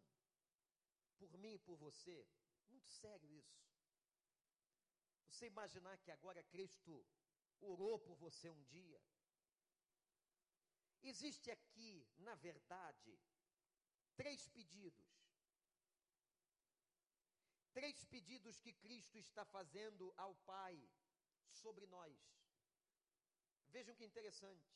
por 1.19 1.37
mim 1.37 1.53
e 1.53 1.59
por 1.59 1.77
você, 1.77 2.27
muito 2.69 2.89
sério 2.89 3.31
isso. 3.31 3.63
Você 5.27 5.45
imaginar 5.45 5.99
que 5.99 6.11
agora 6.11 6.43
Cristo 6.43 7.05
orou 7.61 7.99
por 7.99 8.15
você 8.15 8.49
um 8.49 8.63
dia. 8.63 8.99
Existe 11.13 11.51
aqui, 11.51 11.91
na 12.17 12.35
verdade, 12.35 13.11
três 14.15 14.47
pedidos. 14.49 15.09
Três 17.73 18.03
pedidos 18.05 18.59
que 18.59 18.73
Cristo 18.73 19.17
está 19.17 19.43
fazendo 19.45 20.13
ao 20.17 20.33
Pai 20.51 20.75
sobre 21.51 21.85
nós. 21.87 22.17
Vejam 23.75 23.95
que 23.95 24.05
interessante. 24.05 24.73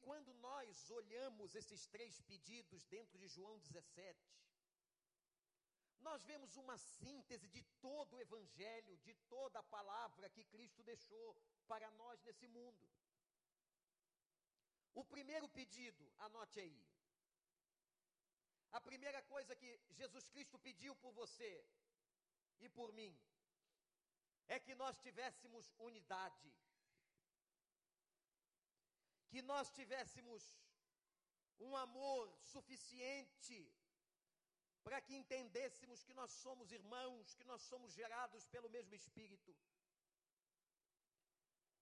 quando 0.00 0.32
nós 0.34 0.90
olhamos 0.90 1.54
esses 1.54 1.86
três 1.88 2.20
pedidos 2.22 2.84
dentro 2.86 3.18
de 3.18 3.28
João 3.28 3.58
17, 3.58 4.18
nós 6.00 6.24
vemos 6.24 6.56
uma 6.56 6.76
síntese 6.78 7.48
de 7.48 7.62
todo 7.80 8.14
o 8.14 8.20
Evangelho, 8.20 8.96
de 8.98 9.14
toda 9.28 9.58
a 9.58 9.70
palavra 9.76 10.30
que 10.30 10.44
Cristo 10.44 10.82
deixou 10.82 11.36
para 11.66 11.90
nós 11.92 12.22
nesse 12.22 12.46
mundo. 12.48 12.88
O 14.94 15.04
primeiro 15.04 15.48
pedido, 15.48 16.04
anote 16.18 16.60
aí. 16.60 16.80
A 18.72 18.80
primeira 18.80 19.20
coisa 19.22 19.54
que 19.54 19.70
Jesus 19.90 20.28
Cristo 20.28 20.58
pediu 20.58 20.94
por 20.96 21.12
você 21.12 21.52
e 22.60 22.68
por 22.68 22.92
mim 22.92 23.12
é 24.48 24.58
que 24.58 24.74
nós 24.74 24.98
tivéssemos 24.98 25.72
unidade, 25.78 26.52
que 29.30 29.42
nós 29.42 29.70
tivéssemos 29.70 30.42
um 31.60 31.76
amor 31.76 32.22
suficiente 32.52 33.58
para 34.82 35.00
que 35.00 35.14
entendêssemos 35.14 36.02
que 36.02 36.14
nós 36.20 36.30
somos 36.44 36.72
irmãos, 36.72 37.34
que 37.34 37.44
nós 37.44 37.62
somos 37.62 37.92
gerados 37.92 38.46
pelo 38.46 38.68
mesmo 38.68 38.94
Espírito. 38.94 39.56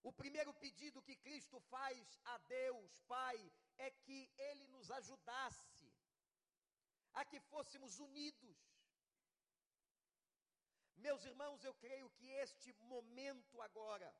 O 0.03 0.11
primeiro 0.11 0.53
pedido 0.53 1.01
que 1.01 1.15
Cristo 1.15 1.59
faz 1.73 2.19
a 2.25 2.37
Deus, 2.39 3.01
Pai, 3.01 3.37
é 3.77 3.91
que 3.91 4.31
Ele 4.37 4.67
nos 4.67 4.89
ajudasse 4.89 5.93
a 7.13 7.23
que 7.25 7.39
fôssemos 7.51 7.99
unidos. 7.99 8.57
Meus 10.97 11.23
irmãos, 11.25 11.63
eu 11.63 11.73
creio 11.75 12.09
que 12.11 12.27
este 12.45 12.73
momento 12.93 13.61
agora, 13.61 14.11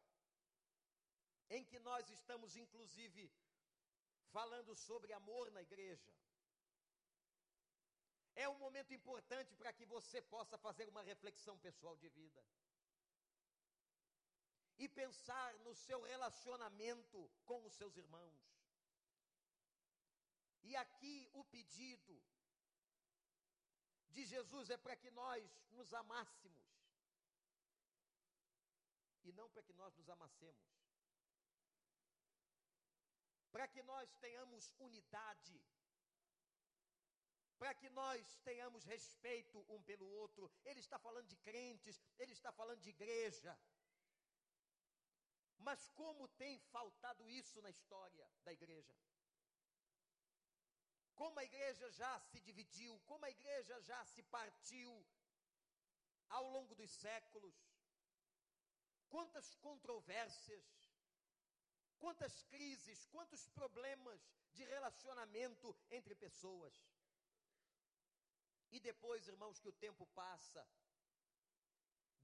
em 1.49 1.63
que 1.63 1.79
nós 1.79 2.09
estamos 2.09 2.55
inclusive 2.55 3.31
falando 4.31 4.75
sobre 4.75 5.13
amor 5.13 5.49
na 5.51 5.61
igreja, 5.61 6.13
é 8.35 8.47
um 8.47 8.57
momento 8.57 8.93
importante 8.93 9.55
para 9.55 9.73
que 9.73 9.85
você 9.85 10.21
possa 10.21 10.57
fazer 10.57 10.87
uma 10.89 11.03
reflexão 11.03 11.57
pessoal 11.59 11.95
de 11.97 12.09
vida 12.09 12.41
e 14.77 14.87
pensar 14.87 15.53
no 15.59 15.73
seu 15.75 16.01
relacionamento 16.01 17.29
com 17.45 17.63
os 17.65 17.73
seus 17.73 17.95
irmãos. 17.95 18.41
E 20.63 20.75
aqui 20.75 21.29
o 21.33 21.43
pedido 21.45 22.21
de 24.09 24.25
Jesus 24.25 24.69
é 24.69 24.77
para 24.77 24.95
que 24.95 25.09
nós 25.11 25.43
nos 25.71 25.93
amássemos 25.93 26.71
e 29.23 29.31
não 29.31 29.49
para 29.49 29.63
que 29.63 29.73
nós 29.73 29.95
nos 29.95 30.09
amassemos. 30.09 30.69
Para 33.51 33.67
que 33.67 33.81
nós 33.83 34.15
tenhamos 34.15 34.73
unidade, 34.79 35.61
para 37.59 37.73
que 37.75 37.89
nós 37.89 38.37
tenhamos 38.43 38.85
respeito 38.85 39.63
um 39.69 39.81
pelo 39.83 40.07
outro. 40.07 40.51
Ele 40.63 40.79
está 40.79 40.97
falando 40.97 41.27
de 41.27 41.35
crentes, 41.37 42.01
ele 42.17 42.33
está 42.33 42.51
falando 42.51 42.79
de 42.79 42.89
igreja. 42.89 43.57
Mas 45.67 45.87
como 45.89 46.27
tem 46.41 46.59
faltado 46.75 47.29
isso 47.29 47.61
na 47.61 47.69
história 47.69 48.27
da 48.43 48.51
igreja? 48.51 48.95
Como 51.15 51.39
a 51.39 51.43
igreja 51.43 51.89
já 51.91 52.19
se 52.19 52.39
dividiu, 52.39 52.99
como 53.05 53.25
a 53.25 53.29
igreja 53.29 53.79
já 53.81 54.03
se 54.05 54.23
partiu 54.23 54.91
ao 56.29 56.45
longo 56.49 56.73
dos 56.73 56.89
séculos. 56.89 57.55
Quantas 59.07 59.53
controvérsias, 59.55 60.67
quantas 61.99 62.43
crises, 62.43 63.05
quantos 63.05 63.47
problemas 63.49 64.19
de 64.53 64.63
relacionamento 64.63 65.75
entre 65.91 66.15
pessoas. 66.15 66.73
E 68.71 68.79
depois, 68.79 69.27
irmãos, 69.27 69.59
que 69.59 69.69
o 69.69 69.79
tempo 69.85 70.05
passa, 70.07 70.65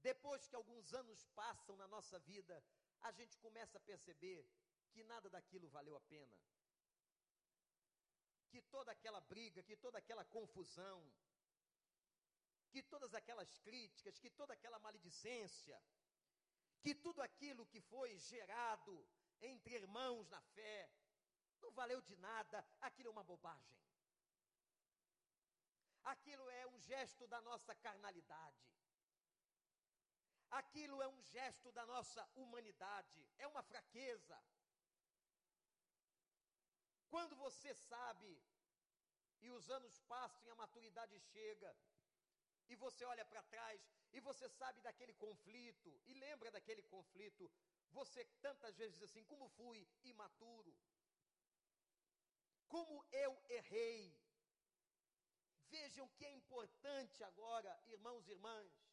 depois 0.00 0.46
que 0.48 0.56
alguns 0.56 0.94
anos 0.94 1.24
passam 1.40 1.76
na 1.76 1.86
nossa 1.86 2.18
vida, 2.20 2.64
a 3.02 3.10
gente 3.12 3.38
começa 3.38 3.78
a 3.78 3.80
perceber 3.80 4.48
que 4.90 5.02
nada 5.04 5.28
daquilo 5.30 5.68
valeu 5.68 5.96
a 5.96 6.00
pena. 6.00 6.36
Que 8.48 8.60
toda 8.62 8.92
aquela 8.92 9.20
briga, 9.20 9.62
que 9.62 9.76
toda 9.76 9.98
aquela 9.98 10.24
confusão, 10.24 10.98
que 12.70 12.82
todas 12.82 13.14
aquelas 13.14 13.56
críticas, 13.58 14.18
que 14.18 14.30
toda 14.30 14.54
aquela 14.54 14.78
maledicência, 14.78 15.80
que 16.80 16.94
tudo 16.94 17.20
aquilo 17.22 17.66
que 17.66 17.80
foi 17.80 18.16
gerado 18.18 19.06
entre 19.40 19.74
irmãos 19.74 20.28
na 20.28 20.40
fé, 20.40 20.90
não 21.60 21.70
valeu 21.72 22.00
de 22.00 22.16
nada, 22.16 22.64
aquilo 22.80 23.08
é 23.08 23.12
uma 23.12 23.24
bobagem. 23.24 23.78
Aquilo 26.04 26.48
é 26.50 26.66
um 26.66 26.78
gesto 26.78 27.26
da 27.26 27.40
nossa 27.42 27.74
carnalidade 27.74 28.68
aquilo 30.50 31.02
é 31.02 31.08
um 31.08 31.22
gesto 31.22 31.70
da 31.72 31.84
nossa 31.86 32.28
humanidade, 32.34 33.28
é 33.38 33.46
uma 33.46 33.62
fraqueza. 33.62 34.42
Quando 37.08 37.36
você 37.36 37.74
sabe, 37.74 38.42
e 39.40 39.50
os 39.50 39.70
anos 39.70 40.00
passam 40.00 40.46
e 40.46 40.50
a 40.50 40.54
maturidade 40.54 41.18
chega, 41.32 41.74
e 42.68 42.76
você 42.76 43.04
olha 43.04 43.24
para 43.24 43.42
trás, 43.42 43.80
e 44.12 44.20
você 44.20 44.48
sabe 44.48 44.80
daquele 44.80 45.14
conflito, 45.14 46.00
e 46.06 46.14
lembra 46.14 46.50
daquele 46.50 46.82
conflito, 46.82 47.50
você 47.90 48.24
tantas 48.42 48.76
vezes 48.76 48.98
diz 48.98 49.10
assim: 49.10 49.24
como 49.24 49.48
fui 49.48 49.88
imaturo, 50.04 50.74
como 52.68 53.04
eu 53.10 53.32
errei. 53.48 54.16
Vejam 55.70 56.08
que 56.08 56.24
é 56.24 56.30
importante 56.30 57.22
agora, 57.24 57.70
irmãos 57.86 58.26
e 58.26 58.32
irmãs, 58.32 58.87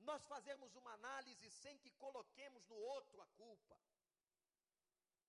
nós 0.00 0.24
fazemos 0.26 0.74
uma 0.76 0.92
análise 0.92 1.50
sem 1.50 1.78
que 1.78 1.90
coloquemos 1.92 2.66
no 2.66 2.76
outro 2.76 3.20
a 3.20 3.26
culpa. 3.26 3.76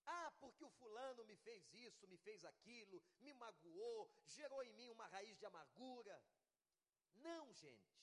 Ah, 0.05 0.31
porque 0.39 0.63
o 0.63 0.69
fulano 0.69 1.25
me 1.25 1.35
fez 1.35 1.73
isso, 1.73 2.07
me 2.07 2.17
fez 2.17 2.45
aquilo, 2.45 3.03
me 3.19 3.33
magoou, 3.33 4.09
gerou 4.25 4.63
em 4.63 4.73
mim 4.73 4.89
uma 4.89 5.07
raiz 5.07 5.37
de 5.37 5.45
amargura. 5.45 6.21
Não, 7.15 7.51
gente. 7.53 7.97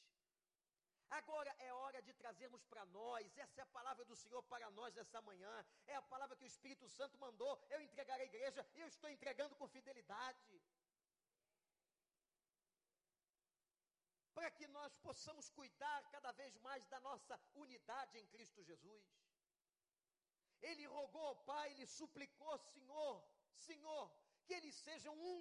Agora 1.11 1.55
é 1.61 1.73
hora 1.73 2.03
de 2.03 2.13
trazermos 2.13 2.65
para 2.65 2.85
nós, 2.87 3.39
essa 3.39 3.61
é 3.61 3.63
a 3.63 3.67
palavra 3.67 4.05
do 4.05 4.17
Senhor 4.17 4.43
para 4.45 4.69
nós 4.71 4.95
nessa 4.95 5.21
manhã, 5.23 5.65
é 5.87 5.95
a 5.95 6.03
palavra 6.03 6.37
que 6.37 6.45
o 6.45 6.47
Espírito 6.47 6.89
Santo 6.89 7.17
mandou, 7.19 7.53
eu 7.71 7.81
entregar 7.81 8.19
à 8.19 8.25
igreja 8.25 8.67
e 8.75 8.81
eu 8.81 8.89
estou 8.89 9.09
entregando 9.09 9.55
com 9.55 9.69
fidelidade. 9.69 10.61
Para 14.37 14.51
que 14.51 14.67
nós 14.77 14.93
possamos 15.07 15.49
cuidar 15.59 16.01
cada 16.15 16.33
vez 16.41 16.57
mais 16.67 16.85
da 16.93 17.01
nossa 17.09 17.35
unidade 17.65 18.19
em 18.19 18.27
Cristo 18.35 18.63
Jesus. 18.71 19.05
Ele 20.71 20.85
rogou 20.87 21.27
ao 21.31 21.37
Pai, 21.51 21.67
ele 21.73 21.87
suplicou, 21.87 22.55
Senhor, 22.73 23.15
Senhor, 23.69 24.05
que 24.45 24.55
eles 24.55 24.75
sejam 24.75 25.15
um. 25.33 25.41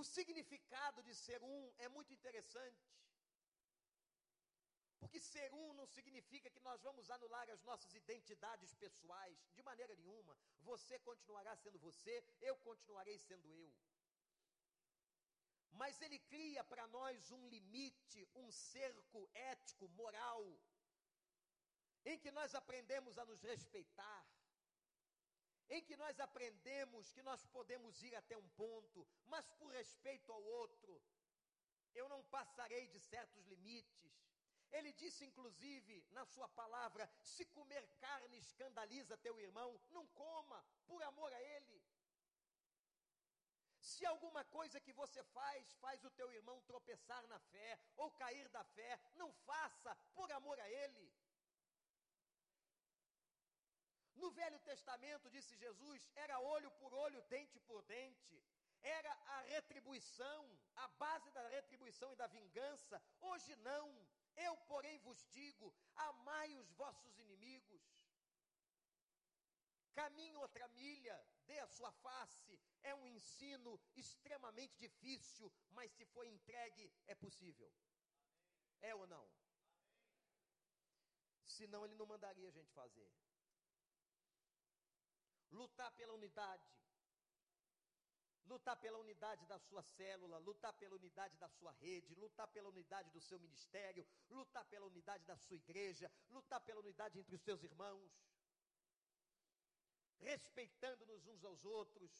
O 0.00 0.04
significado 0.04 1.02
de 1.02 1.14
ser 1.14 1.42
um 1.42 1.60
é 1.78 1.88
muito 1.88 2.12
interessante. 2.12 2.84
Porque 5.00 5.20
ser 5.20 5.52
um 5.54 5.72
não 5.78 5.86
significa 5.86 6.50
que 6.50 6.60
nós 6.60 6.82
vamos 6.82 7.10
anular 7.16 7.48
as 7.50 7.62
nossas 7.62 7.92
identidades 7.94 8.74
pessoais, 8.74 9.38
de 9.56 9.62
maneira 9.62 9.94
nenhuma. 9.94 10.36
Você 10.70 10.98
continuará 10.98 11.54
sendo 11.56 11.78
você, 11.78 12.14
eu 12.40 12.56
continuarei 12.68 13.18
sendo 13.18 13.48
eu 13.50 13.72
mas 15.76 16.00
ele 16.00 16.18
cria 16.18 16.62
para 16.64 16.86
nós 16.88 17.30
um 17.30 17.48
limite, 17.48 18.28
um 18.34 18.50
cerco 18.50 19.28
ético, 19.34 19.88
moral, 19.90 20.42
em 22.04 22.18
que 22.18 22.30
nós 22.30 22.54
aprendemos 22.54 23.18
a 23.18 23.24
nos 23.24 23.42
respeitar, 23.42 24.26
em 25.68 25.82
que 25.82 25.96
nós 25.96 26.18
aprendemos 26.20 27.12
que 27.12 27.22
nós 27.22 27.44
podemos 27.46 28.02
ir 28.02 28.14
até 28.14 28.36
um 28.36 28.48
ponto, 28.50 29.06
mas 29.26 29.50
por 29.58 29.72
respeito 29.72 30.32
ao 30.32 30.42
outro, 30.42 31.02
eu 31.94 32.08
não 32.08 32.22
passarei 32.24 32.86
de 32.88 33.00
certos 33.00 33.44
limites. 33.46 34.14
Ele 34.70 34.92
disse, 34.92 35.24
inclusive, 35.24 36.04
na 36.10 36.24
sua 36.24 36.48
palavra: 36.48 37.08
se 37.22 37.44
comer 37.46 37.86
carne 37.98 38.38
escandaliza 38.38 39.16
teu 39.16 39.38
irmão, 39.40 39.80
não 39.90 40.06
coma, 40.08 40.64
por 40.86 41.02
amor 41.02 41.32
a 41.32 41.42
ele. 41.42 41.82
Se 43.90 44.04
alguma 44.04 44.42
coisa 44.56 44.80
que 44.84 44.92
você 45.00 45.22
faz 45.36 45.72
faz 45.84 46.04
o 46.04 46.10
teu 46.18 46.28
irmão 46.38 46.60
tropeçar 46.70 47.24
na 47.32 47.38
fé 47.52 47.78
ou 47.96 48.10
cair 48.22 48.48
da 48.48 48.64
fé, 48.64 48.98
não 49.14 49.32
faça 49.48 49.94
por 50.16 50.28
amor 50.32 50.58
a 50.60 50.68
ele. 50.68 51.06
No 54.16 54.30
Velho 54.30 54.58
Testamento, 54.70 55.30
disse 55.30 55.54
Jesus, 55.56 56.10
era 56.16 56.40
olho 56.40 56.70
por 56.80 56.92
olho, 56.92 57.22
dente 57.34 57.60
por 57.60 57.82
dente. 57.82 58.36
Era 58.82 59.12
a 59.36 59.40
retribuição, 59.54 60.40
a 60.76 60.88
base 60.88 61.30
da 61.30 61.46
retribuição 61.48 62.12
e 62.12 62.16
da 62.16 62.26
vingança. 62.26 63.00
Hoje 63.20 63.54
não. 63.56 63.86
Eu, 64.36 64.56
porém, 64.72 64.98
vos 64.98 65.26
digo: 65.30 65.72
amai 65.94 66.54
os 66.56 66.70
vossos 66.72 67.18
inimigos. 67.18 67.82
Caminhe 69.96 70.36
outra 70.36 70.68
milha, 70.80 71.16
dê 71.46 71.58
a 71.58 71.66
sua 71.66 71.90
face. 72.06 72.60
É 72.82 72.94
um 72.94 73.06
ensino 73.06 73.80
extremamente 73.94 74.76
difícil, 74.76 75.50
mas 75.70 75.90
se 75.92 76.04
for 76.04 76.26
entregue, 76.26 76.92
é 77.06 77.14
possível. 77.14 77.72
É 78.82 78.94
ou 78.94 79.06
não? 79.06 79.26
Senão 81.56 81.82
ele 81.86 81.94
não 81.94 82.04
mandaria 82.04 82.48
a 82.48 82.56
gente 82.58 82.70
fazer. 82.72 83.10
Lutar 85.50 85.90
pela 85.92 86.12
unidade. 86.12 86.68
Lutar 88.44 88.76
pela 88.76 88.98
unidade 88.98 89.46
da 89.46 89.58
sua 89.58 89.82
célula, 89.82 90.38
lutar 90.38 90.74
pela 90.74 90.94
unidade 90.94 91.36
da 91.38 91.48
sua 91.48 91.72
rede, 91.72 92.14
lutar 92.14 92.46
pela 92.48 92.68
unidade 92.68 93.10
do 93.10 93.20
seu 93.20 93.40
ministério, 93.40 94.06
lutar 94.28 94.64
pela 94.66 94.86
unidade 94.86 95.24
da 95.24 95.36
sua 95.36 95.56
igreja, 95.56 96.12
lutar 96.28 96.60
pela 96.60 96.80
unidade 96.80 97.18
entre 97.18 97.34
os 97.34 97.42
seus 97.42 97.62
irmãos, 97.64 98.12
respeitando-nos 100.20 101.26
uns 101.26 101.44
aos 101.44 101.64
outros, 101.64 102.12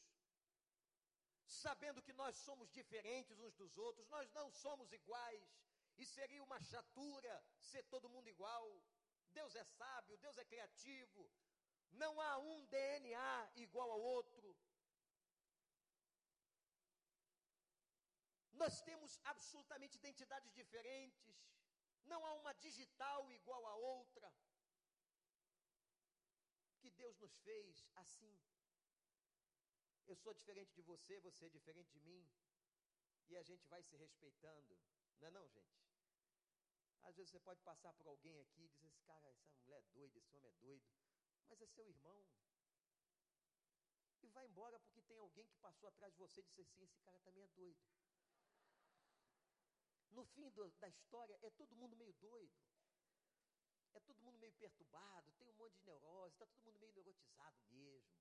sabendo 1.46 2.02
que 2.02 2.12
nós 2.12 2.36
somos 2.36 2.70
diferentes 2.70 3.38
uns 3.38 3.54
dos 3.54 3.76
outros, 3.78 4.08
nós 4.08 4.30
não 4.32 4.50
somos 4.50 4.92
iguais, 4.92 5.44
e 5.98 6.04
seria 6.04 6.42
uma 6.42 6.60
chatura 6.60 7.44
ser 7.58 7.82
todo 7.84 8.08
mundo 8.08 8.28
igual. 8.28 8.82
Deus 9.32 9.54
é 9.54 9.64
sábio, 9.64 10.16
Deus 10.18 10.36
é 10.36 10.44
criativo, 10.44 11.30
não 11.92 12.20
há 12.20 12.38
um 12.38 12.64
DNA 12.66 13.50
igual 13.56 13.90
ao 13.90 14.00
outro. 14.00 14.56
Nós 18.52 18.80
temos 18.80 19.18
absolutamente 19.24 19.96
identidades 19.96 20.52
diferentes. 20.52 21.36
Não 22.04 22.24
há 22.24 22.32
uma 22.34 22.54
digital 22.54 23.30
igual 23.32 23.66
a 23.66 23.74
outra. 23.74 24.32
Deus 26.96 27.16
nos 27.18 27.34
fez 27.46 27.86
assim. 27.94 28.34
Eu 30.06 30.16
sou 30.16 30.32
diferente 30.34 30.72
de 30.74 30.82
você, 30.82 31.18
você 31.20 31.46
é 31.46 31.48
diferente 31.48 31.90
de 31.92 32.00
mim. 32.00 32.26
E 33.28 33.36
a 33.36 33.42
gente 33.42 33.66
vai 33.68 33.82
se 33.82 33.96
respeitando. 33.96 34.78
Não 35.18 35.28
é 35.28 35.30
não, 35.30 35.48
gente? 35.48 35.76
Às 37.02 37.16
vezes 37.16 37.30
você 37.30 37.40
pode 37.40 37.60
passar 37.62 37.92
por 37.94 38.06
alguém 38.08 38.38
aqui 38.40 38.62
e 38.62 38.68
dizer, 38.68 38.86
esse 38.86 39.02
cara, 39.02 39.28
essa 39.28 39.48
mulher 39.54 39.78
é 39.78 39.84
doida, 39.92 40.18
esse 40.18 40.34
homem 40.34 40.50
é 40.50 40.54
doido. 40.54 40.86
Mas 41.48 41.60
é 41.60 41.66
seu 41.66 41.88
irmão. 41.88 42.26
E 44.22 44.28
vai 44.28 44.46
embora 44.46 44.78
porque 44.80 45.02
tem 45.02 45.18
alguém 45.18 45.46
que 45.46 45.56
passou 45.58 45.88
atrás 45.88 46.12
de 46.12 46.18
você 46.18 46.40
e 46.40 46.44
disse 46.44 46.60
assim, 46.60 46.82
esse 46.82 46.98
cara 47.00 47.18
também 47.20 47.44
é 47.44 47.48
doido. 47.48 47.80
No 50.10 50.24
fim 50.24 50.48
do, 50.50 50.70
da 50.80 50.88
história, 50.88 51.38
é 51.42 51.50
todo 51.50 51.76
mundo 51.76 51.96
meio 51.96 52.12
doido. 52.14 52.56
É 53.96 54.00
todo 54.00 54.20
mundo 54.20 54.38
meio 54.38 54.52
perturbado, 54.52 55.32
tem 55.38 55.48
um 55.48 55.54
monte 55.54 55.74
de 55.78 55.84
neurose, 55.86 56.34
está 56.34 56.46
todo 56.46 56.62
mundo 56.66 56.78
meio 56.78 56.92
neurotizado 56.92 57.58
mesmo. 57.70 58.14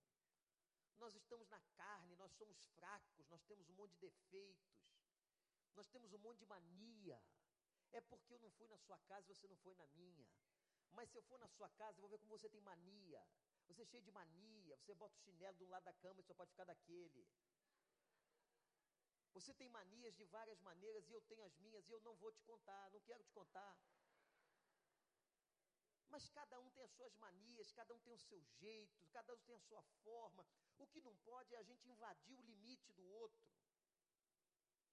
Nós 0.98 1.14
estamos 1.16 1.50
na 1.50 1.60
carne, 1.80 2.16
nós 2.16 2.32
somos 2.32 2.58
fracos, 2.76 3.28
nós 3.28 3.44
temos 3.44 3.68
um 3.68 3.74
monte 3.74 3.92
de 3.96 4.00
defeitos, 4.08 4.74
nós 5.76 5.88
temos 5.90 6.14
um 6.14 6.18
monte 6.18 6.40
de 6.40 6.46
mania. 6.46 7.22
É 7.92 8.00
porque 8.00 8.34
eu 8.34 8.40
não 8.40 8.52
fui 8.52 8.68
na 8.70 8.78
sua 8.78 8.98
casa 9.00 9.30
e 9.30 9.36
você 9.36 9.48
não 9.50 9.58
foi 9.58 9.76
na 9.76 9.88
minha. 9.88 10.26
Mas 10.92 11.10
se 11.10 11.18
eu 11.18 11.24
for 11.24 11.38
na 11.40 11.50
sua 11.50 11.70
casa, 11.72 11.98
eu 11.98 12.02
vou 12.04 12.10
ver 12.10 12.20
como 12.20 12.38
você 12.38 12.50
tem 12.50 12.62
mania. 12.62 13.22
Você 13.68 13.82
é 13.82 13.86
cheio 13.86 14.04
de 14.04 14.12
mania, 14.12 14.78
você 14.78 14.94
bota 14.94 15.14
o 15.18 15.24
chinelo 15.26 15.58
de 15.58 15.66
um 15.66 15.70
lado 15.70 15.84
da 15.84 15.94
cama 15.94 16.22
e 16.22 16.24
só 16.24 16.34
pode 16.34 16.52
ficar 16.52 16.64
daquele. 16.64 17.28
Você 19.34 19.54
tem 19.54 19.68
manias 19.68 20.16
de 20.16 20.24
várias 20.24 20.62
maneiras 20.62 21.10
e 21.10 21.12
eu 21.12 21.22
tenho 21.24 21.44
as 21.44 21.58
minhas 21.58 21.86
e 21.90 21.92
eu 21.92 22.00
não 22.00 22.16
vou 22.16 22.32
te 22.32 22.42
contar, 22.44 22.90
não 22.92 23.02
quero 23.02 23.22
te 23.22 23.34
contar. 23.34 23.78
Mas 26.16 26.30
cada 26.30 26.58
um 26.62 26.70
tem 26.70 26.82
as 26.82 26.94
suas 26.98 27.14
manias, 27.18 27.74
cada 27.74 27.94
um 27.94 28.00
tem 28.00 28.14
o 28.14 28.26
seu 28.26 28.42
jeito, 28.42 29.06
cada 29.16 29.34
um 29.36 29.42
tem 29.48 29.54
a 29.54 29.60
sua 29.60 29.82
forma. 30.02 30.48
O 30.78 30.88
que 30.88 31.02
não 31.02 31.14
pode 31.30 31.54
é 31.54 31.58
a 31.58 31.68
gente 31.70 31.90
invadir 31.90 32.38
o 32.38 32.46
limite 32.52 32.94
do 32.94 33.06
outro. 33.22 33.50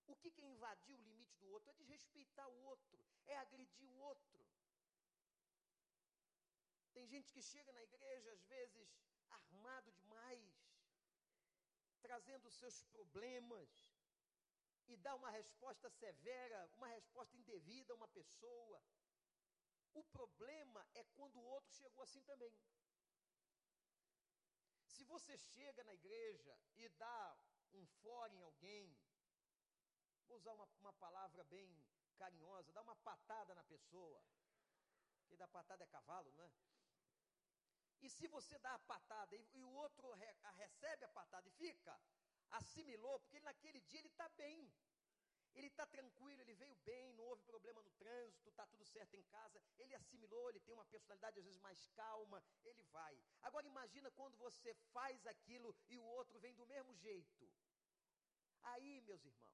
O 0.08 0.16
que 0.16 0.32
é 0.42 0.46
invadir 0.46 0.96
o 0.96 1.04
limite 1.10 1.36
do 1.36 1.48
outro? 1.48 1.70
É 1.70 1.74
desrespeitar 1.74 2.48
o 2.48 2.56
outro, 2.64 2.98
é 3.24 3.38
agredir 3.38 3.88
o 3.88 3.98
outro. 4.10 4.44
Tem 6.92 7.06
gente 7.06 7.32
que 7.32 7.40
chega 7.40 7.72
na 7.72 7.84
igreja, 7.84 8.32
às 8.32 8.44
vezes, 8.54 8.88
armado 9.30 9.92
demais, 9.92 10.52
trazendo 12.00 12.50
seus 12.50 12.82
problemas, 12.96 13.70
e 14.88 14.96
dá 14.96 15.14
uma 15.14 15.30
resposta 15.30 15.88
severa, 15.88 16.68
uma 16.78 16.88
resposta 16.88 17.36
indevida 17.36 17.92
a 17.92 17.96
uma 17.96 18.08
pessoa. 18.08 18.82
O 19.94 20.02
problema 20.04 20.86
é 20.94 21.04
quando 21.16 21.36
o 21.36 21.44
outro 21.44 21.72
chegou 21.72 22.02
assim 22.02 22.22
também. 22.22 22.52
Se 24.86 25.04
você 25.04 25.36
chega 25.36 25.84
na 25.84 25.94
igreja 25.94 26.58
e 26.76 26.88
dá 26.90 27.36
um 27.72 27.86
fora 28.02 28.32
em 28.34 28.42
alguém, 28.42 28.96
vou 30.26 30.36
usar 30.38 30.52
uma, 30.52 30.68
uma 30.80 30.92
palavra 30.94 31.44
bem 31.44 31.68
carinhosa, 32.16 32.72
dá 32.72 32.82
uma 32.82 32.96
patada 32.96 33.54
na 33.54 33.64
pessoa. 33.64 34.22
Quem 35.26 35.36
dá 35.36 35.48
patada 35.48 35.84
é 35.84 35.86
cavalo, 35.86 36.30
não 36.32 36.44
é? 36.44 36.52
E 38.00 38.08
se 38.10 38.26
você 38.26 38.58
dá 38.58 38.74
a 38.74 38.78
patada 38.80 39.36
e, 39.36 39.48
e 39.54 39.62
o 39.62 39.70
outro 39.70 40.12
re, 40.14 40.36
a 40.42 40.50
recebe 40.52 41.04
a 41.04 41.08
patada 41.08 41.48
e 41.48 41.52
fica, 41.52 42.00
assimilou, 42.50 43.18
porque 43.20 43.36
ele, 43.36 43.44
naquele 43.44 43.80
dia 43.80 44.00
ele 44.00 44.08
está 44.08 44.28
bem. 44.30 44.72
Ele 45.54 45.66
está 45.66 45.86
tranquilo, 45.86 46.40
ele 46.40 46.54
veio 46.54 46.74
bem, 46.76 47.12
não 47.14 47.24
houve 47.24 47.42
problema 47.42 47.82
no 47.82 47.90
trânsito, 47.92 48.48
está 48.48 48.66
tudo 48.66 48.84
certo 48.86 49.14
em 49.14 49.22
casa. 49.24 49.62
Ele 49.78 49.94
assimilou, 49.94 50.48
ele 50.48 50.60
tem 50.60 50.74
uma 50.74 50.84
personalidade 50.86 51.38
às 51.38 51.44
vezes 51.44 51.60
mais 51.60 51.86
calma, 51.88 52.42
ele 52.64 52.82
vai. 52.84 53.20
Agora 53.42 53.66
imagina 53.66 54.10
quando 54.12 54.36
você 54.38 54.74
faz 54.92 55.26
aquilo 55.26 55.76
e 55.88 55.98
o 55.98 56.02
outro 56.02 56.40
vem 56.40 56.54
do 56.54 56.66
mesmo 56.66 56.94
jeito. 56.94 57.50
Aí, 58.62 59.00
meus 59.02 59.24
irmãos, 59.24 59.52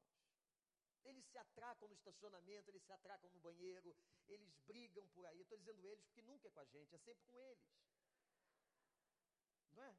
eles 1.04 1.24
se 1.24 1.38
atracam 1.38 1.88
no 1.88 1.94
estacionamento, 1.94 2.70
eles 2.70 2.82
se 2.82 2.92
atracam 2.92 3.30
no 3.30 3.40
banheiro, 3.40 3.96
eles 4.28 4.54
brigam 4.66 5.06
por 5.08 5.24
aí. 5.26 5.40
Estou 5.40 5.58
dizendo 5.58 5.84
eles 5.86 6.04
porque 6.04 6.22
nunca 6.22 6.48
é 6.48 6.50
com 6.50 6.60
a 6.60 6.64
gente, 6.64 6.94
é 6.94 6.98
sempre 6.98 7.24
com 7.24 7.38
eles. 7.38 7.66
Não 9.72 9.82
é? 9.82 9.96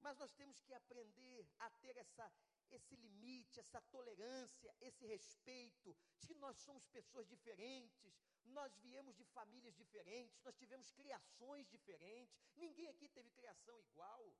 Mas 0.00 0.18
nós 0.18 0.32
temos 0.32 0.60
que 0.60 0.74
aprender 0.74 1.46
a 1.58 1.70
ter 1.70 1.96
essa, 1.96 2.30
esse 2.70 2.96
limite, 2.96 3.60
essa 3.60 3.80
tolerância, 3.80 4.74
esse 4.80 5.06
respeito, 5.06 5.96
de 6.18 6.26
que 6.26 6.34
nós 6.34 6.56
somos 6.58 6.86
pessoas 6.88 7.26
diferentes, 7.28 8.14
nós 8.44 8.76
viemos 8.78 9.16
de 9.16 9.24
famílias 9.24 9.74
diferentes, 9.74 10.42
nós 10.42 10.56
tivemos 10.56 10.90
criações 10.90 11.68
diferentes, 11.68 12.36
ninguém 12.56 12.88
aqui 12.88 13.08
teve 13.08 13.30
criação 13.30 13.78
igual. 13.80 14.34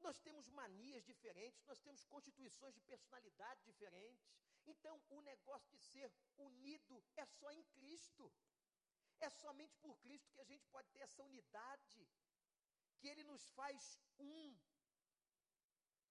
Nós 0.00 0.18
temos 0.20 0.48
manias 0.48 1.04
diferentes, 1.04 1.64
nós 1.66 1.80
temos 1.80 2.04
constituições 2.04 2.74
de 2.74 2.80
personalidade 2.82 3.64
diferentes. 3.64 4.30
Então, 4.64 5.00
o 5.08 5.20
negócio 5.22 5.68
de 5.70 5.78
ser 5.78 6.12
unido 6.36 7.04
é 7.16 7.24
só 7.24 7.50
em 7.50 7.62
Cristo. 7.64 8.32
É 9.20 9.28
somente 9.28 9.76
por 9.78 9.98
Cristo 9.98 10.32
que 10.32 10.40
a 10.40 10.44
gente 10.44 10.64
pode 10.68 10.88
ter 10.90 11.00
essa 11.00 11.22
unidade, 11.24 12.08
que 12.98 13.08
Ele 13.08 13.24
nos 13.24 13.48
faz 13.50 13.98
um 14.18 14.56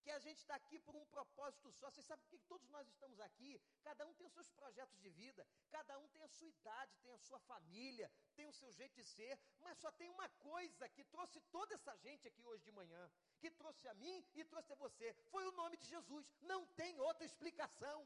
que 0.08 0.12
a 0.17 0.26
gente 0.26 0.39
está 0.43 0.56
aqui 0.56 0.78
por 0.80 0.96
um 0.96 1.06
propósito 1.15 1.70
só. 1.78 1.86
Vocês 1.89 2.06
sabem 2.10 2.24
por 2.24 2.30
que 2.34 2.38
todos 2.52 2.67
nós 2.76 2.88
estamos 2.88 3.20
aqui? 3.26 3.50
Cada 3.88 4.06
um 4.08 4.13
tem 4.17 4.26
os 4.26 4.36
seus 4.38 4.50
projetos 4.60 4.98
de 5.04 5.10
vida, 5.22 5.46
cada 5.70 5.93
um 6.02 6.08
tem 6.13 6.24
a 6.28 6.30
sua 6.36 6.48
idade, 6.48 6.93
tem 7.04 7.13
a 7.13 7.17
sua 7.17 7.39
família, 7.50 8.10
tem 8.38 8.48
o 8.52 8.54
seu 8.60 8.72
jeito 8.80 8.96
de 9.00 9.04
ser, 9.15 9.34
mas 9.65 9.78
só 9.84 9.91
tem 10.00 10.10
uma 10.17 10.30
coisa 10.52 10.88
que 10.96 11.04
trouxe 11.15 11.41
toda 11.58 11.74
essa 11.78 11.93
gente 12.06 12.26
aqui 12.30 12.46
hoje 12.52 12.63
de 12.63 12.72
manhã, 12.80 13.04
que 13.41 13.52
trouxe 13.52 13.86
a 13.89 13.96
mim 13.96 14.26
e 14.34 14.46
trouxe 14.46 14.72
a 14.72 14.82
você. 14.86 15.13
Foi 15.34 15.43
o 15.46 15.56
nome 15.62 15.76
de 15.76 15.88
Jesus. 15.96 16.32
Não 16.54 16.62
tem 16.82 17.02
outra 17.10 17.26
explicação. 17.26 17.98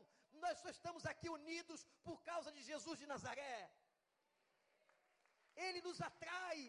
Nós 0.46 0.58
só 0.64 0.70
estamos 0.78 1.06
aqui 1.06 1.30
unidos 1.30 1.86
por 2.08 2.18
causa 2.24 2.52
de 2.52 2.64
Jesus 2.64 2.98
de 2.98 3.06
Nazaré. 3.14 3.72
Ele 5.56 5.82
nos 5.82 6.02
atrai, 6.10 6.60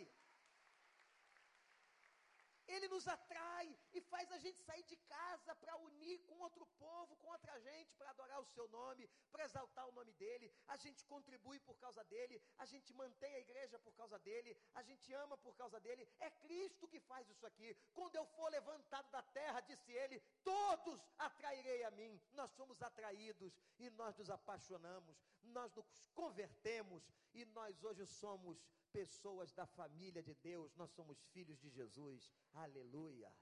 ele 2.67 2.89
nos 2.89 3.07
atrai 3.07 3.77
e 3.93 4.01
faz 4.01 4.31
a 4.33 4.39
gente 4.39 4.61
sair 4.63 4.83
de 4.85 4.97
casa 4.97 5.55
para 5.57 5.77
unir 5.77 6.19
com 6.27 6.39
outro 6.41 6.67
povo, 6.79 7.17
com 7.17 7.29
outra 7.29 7.59
gente, 7.61 7.95
para 7.95 8.11
adorar 8.11 8.41
o 8.41 8.47
seu 8.47 8.69
nome, 8.69 9.09
para 9.31 9.45
exaltar 9.45 9.89
o 9.89 9.93
nome 9.93 10.13
dele. 10.13 10.53
A 10.69 10.77
gente 10.77 11.05
contribui 11.05 11.59
por 11.61 11.77
causa 11.79 12.05
dele, 12.05 12.43
a 12.59 12.67
gente 12.67 12.93
mantém 12.95 13.35
a 13.35 13.41
igreja 13.41 13.79
por 13.79 13.95
causa 13.95 14.19
dele, 14.19 14.57
a 14.75 14.83
gente 14.83 15.13
ama 15.13 15.37
por 15.39 15.55
causa 15.57 15.81
dele. 15.81 16.09
É 16.19 16.31
Cristo 16.31 16.89
que 16.89 17.01
faz 17.01 17.29
isso 17.29 17.47
aqui. 17.47 17.77
Quando 17.93 18.17
eu 18.17 18.25
for 18.27 18.51
levantado 18.51 19.11
da 19.11 19.23
terra, 19.23 19.61
disse 19.61 19.93
ele, 19.93 20.21
todos 20.43 21.01
atrairei 21.19 21.85
a 21.85 21.91
mim. 21.91 22.21
Nós 22.33 22.51
somos 22.53 22.83
atraídos 22.83 23.53
e 23.79 23.91
nós 23.91 24.17
nos 24.17 24.31
apaixonamos, 24.31 25.17
nós 25.49 25.75
nos 25.75 26.09
convertemos 26.15 27.03
e 27.35 27.45
nós 27.47 27.83
hoje 27.83 28.07
somos 28.07 28.65
pessoas 28.93 29.53
da 29.53 29.67
família 29.67 30.23
de 30.23 30.35
Deus, 30.35 30.75
nós 30.75 30.91
somos 30.91 31.19
filhos 31.33 31.59
de 31.59 31.71
Jesus. 31.71 32.31
Aleluia. 32.53 33.33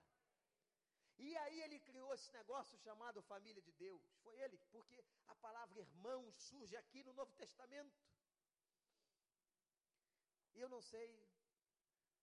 E 1.18 1.36
aí 1.36 1.60
ele 1.62 1.78
criou 1.80 2.12
esse 2.14 2.32
negócio 2.32 2.78
chamado 2.78 3.20
família 3.22 3.62
de 3.62 3.72
Deus. 3.72 4.02
Foi 4.22 4.34
ele, 4.40 4.56
porque 4.70 5.04
a 5.26 5.34
palavra 5.34 5.78
irmão 5.78 6.32
surge 6.32 6.76
aqui 6.76 7.02
no 7.04 7.12
Novo 7.12 7.32
Testamento. 7.34 7.94
E 10.54 10.60
eu 10.60 10.68
não 10.68 10.80
sei 10.80 11.08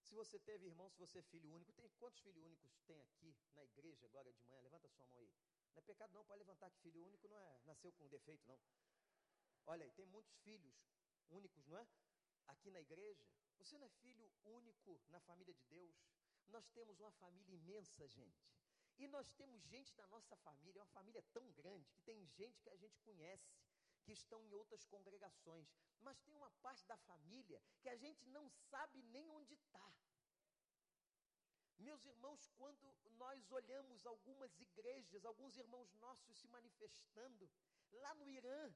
Se 0.08 0.16
você 0.16 0.40
teve 0.40 0.66
irmão, 0.66 0.90
se 0.90 0.98
você 0.98 1.20
é 1.20 1.22
filho 1.22 1.54
único, 1.54 1.74
tem 1.74 1.90
quantos 2.00 2.22
filhos 2.22 2.42
únicos 2.42 2.72
tem 2.86 3.02
aqui 3.02 3.36
na 3.54 3.64
igreja 3.66 4.06
agora 4.06 4.32
de 4.32 4.42
manhã? 4.46 4.62
Levanta 4.62 4.88
sua 4.88 5.06
mão 5.06 5.18
aí. 5.18 5.30
Não 5.74 5.80
é 5.80 5.82
pecado 5.82 6.14
não, 6.14 6.24
pode 6.24 6.40
levantar 6.40 6.72
que 6.72 6.80
filho 6.80 7.04
único 7.04 7.28
não 7.28 7.38
é 7.38 7.60
nasceu 7.66 7.92
com 7.92 8.08
defeito 8.08 8.48
não. 8.48 8.58
Olha 9.68 9.84
aí, 9.84 9.92
tem 9.92 10.06
muitos 10.06 10.34
filhos 10.40 10.74
únicos, 11.30 11.68
não 11.68 11.78
é? 11.78 11.86
Aqui 12.48 12.72
na 12.72 12.80
igreja. 12.80 13.28
Você 13.58 13.78
não 13.78 13.86
é 13.86 13.90
filho 13.90 14.32
único 14.46 15.02
na 15.10 15.20
família 15.20 15.54
de 15.54 15.64
Deus? 15.66 15.96
Nós 16.48 16.66
temos 16.70 17.00
uma 17.02 17.12
família 17.12 17.54
imensa, 17.54 18.08
gente. 18.08 18.48
E 18.98 19.08
nós 19.10 19.30
temos 19.34 19.62
gente 19.64 19.94
da 19.94 20.08
nossa 20.08 20.38
família, 20.38 20.80
é 20.80 20.82
uma 20.82 20.96
família 21.00 21.22
tão 21.34 21.52
grande, 21.52 21.90
que 21.92 22.00
tem 22.02 22.26
gente 22.26 22.62
que 22.62 22.70
a 22.70 22.78
gente 22.78 22.98
conhece, 23.02 23.54
que 24.04 24.14
estão 24.14 24.42
em 24.46 24.54
outras 24.54 24.86
congregações. 24.86 25.68
Mas 26.00 26.18
tem 26.22 26.34
uma 26.34 26.50
parte 26.62 26.86
da 26.86 26.98
família 27.00 27.62
que 27.82 27.90
a 27.90 27.98
gente 27.98 28.26
não 28.30 28.50
sabe 28.50 29.04
nem 29.04 29.30
onde 29.32 29.54
está. 29.54 29.94
Meus 31.78 32.06
irmãos, 32.06 32.50
quando 32.56 32.96
nós 33.18 33.52
olhamos 33.52 34.06
algumas 34.06 34.58
igrejas, 34.60 35.26
alguns 35.26 35.58
irmãos 35.58 35.94
nossos 35.96 36.38
se 36.38 36.48
manifestando, 36.48 37.50
lá 37.92 38.16
no 38.16 38.28
Irã, 38.30 38.74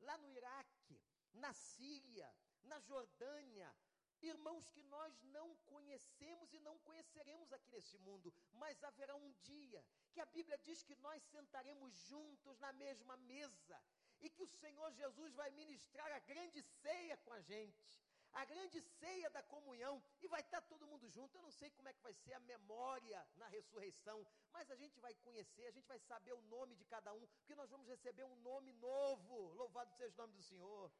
lá 0.00 0.16
no 0.18 0.28
Iraque, 0.28 1.00
na 1.34 1.52
Síria, 1.52 2.32
na 2.64 2.78
Jordânia, 2.80 3.74
irmãos 4.22 4.68
que 4.68 4.82
nós 4.84 5.22
não 5.22 5.54
conhecemos 5.66 6.52
e 6.52 6.60
não 6.60 6.78
conheceremos 6.80 7.52
aqui 7.52 7.70
nesse 7.70 7.96
mundo, 7.98 8.32
mas 8.52 8.82
haverá 8.84 9.14
um 9.16 9.32
dia 9.42 9.84
que 10.12 10.20
a 10.20 10.26
Bíblia 10.26 10.58
diz 10.58 10.82
que 10.82 10.94
nós 10.96 11.22
sentaremos 11.24 11.94
juntos 12.08 12.58
na 12.58 12.72
mesma 12.72 13.16
mesa 13.16 13.82
e 14.20 14.28
que 14.28 14.42
o 14.42 14.46
Senhor 14.46 14.92
Jesus 14.92 15.32
vai 15.34 15.50
ministrar 15.52 16.10
a 16.12 16.18
grande 16.18 16.62
ceia 16.62 17.16
com 17.18 17.32
a 17.32 17.40
gente 17.40 18.00
a 18.32 18.44
grande 18.44 18.80
ceia 18.80 19.28
da 19.30 19.42
comunhão, 19.42 20.02
e 20.22 20.28
vai 20.28 20.40
estar 20.40 20.60
todo 20.62 20.86
mundo 20.86 21.08
junto. 21.08 21.36
Eu 21.36 21.42
não 21.42 21.50
sei 21.50 21.70
como 21.70 21.88
é 21.88 21.92
que 21.92 22.02
vai 22.02 22.14
ser 22.14 22.34
a 22.34 22.40
memória 22.40 23.26
na 23.36 23.48
ressurreição, 23.48 24.26
mas 24.52 24.70
a 24.70 24.76
gente 24.76 24.98
vai 25.00 25.14
conhecer, 25.14 25.66
a 25.66 25.70
gente 25.70 25.86
vai 25.86 25.98
saber 25.98 26.32
o 26.32 26.42
nome 26.42 26.74
de 26.76 26.84
cada 26.84 27.12
um, 27.12 27.26
porque 27.38 27.54
nós 27.54 27.70
vamos 27.70 27.88
receber 27.88 28.24
um 28.24 28.36
nome 28.36 28.72
novo. 28.74 29.52
Louvado 29.54 29.92
seja 29.94 30.14
o 30.14 30.18
nome 30.18 30.34
do 30.34 30.42
Senhor. 30.42 30.90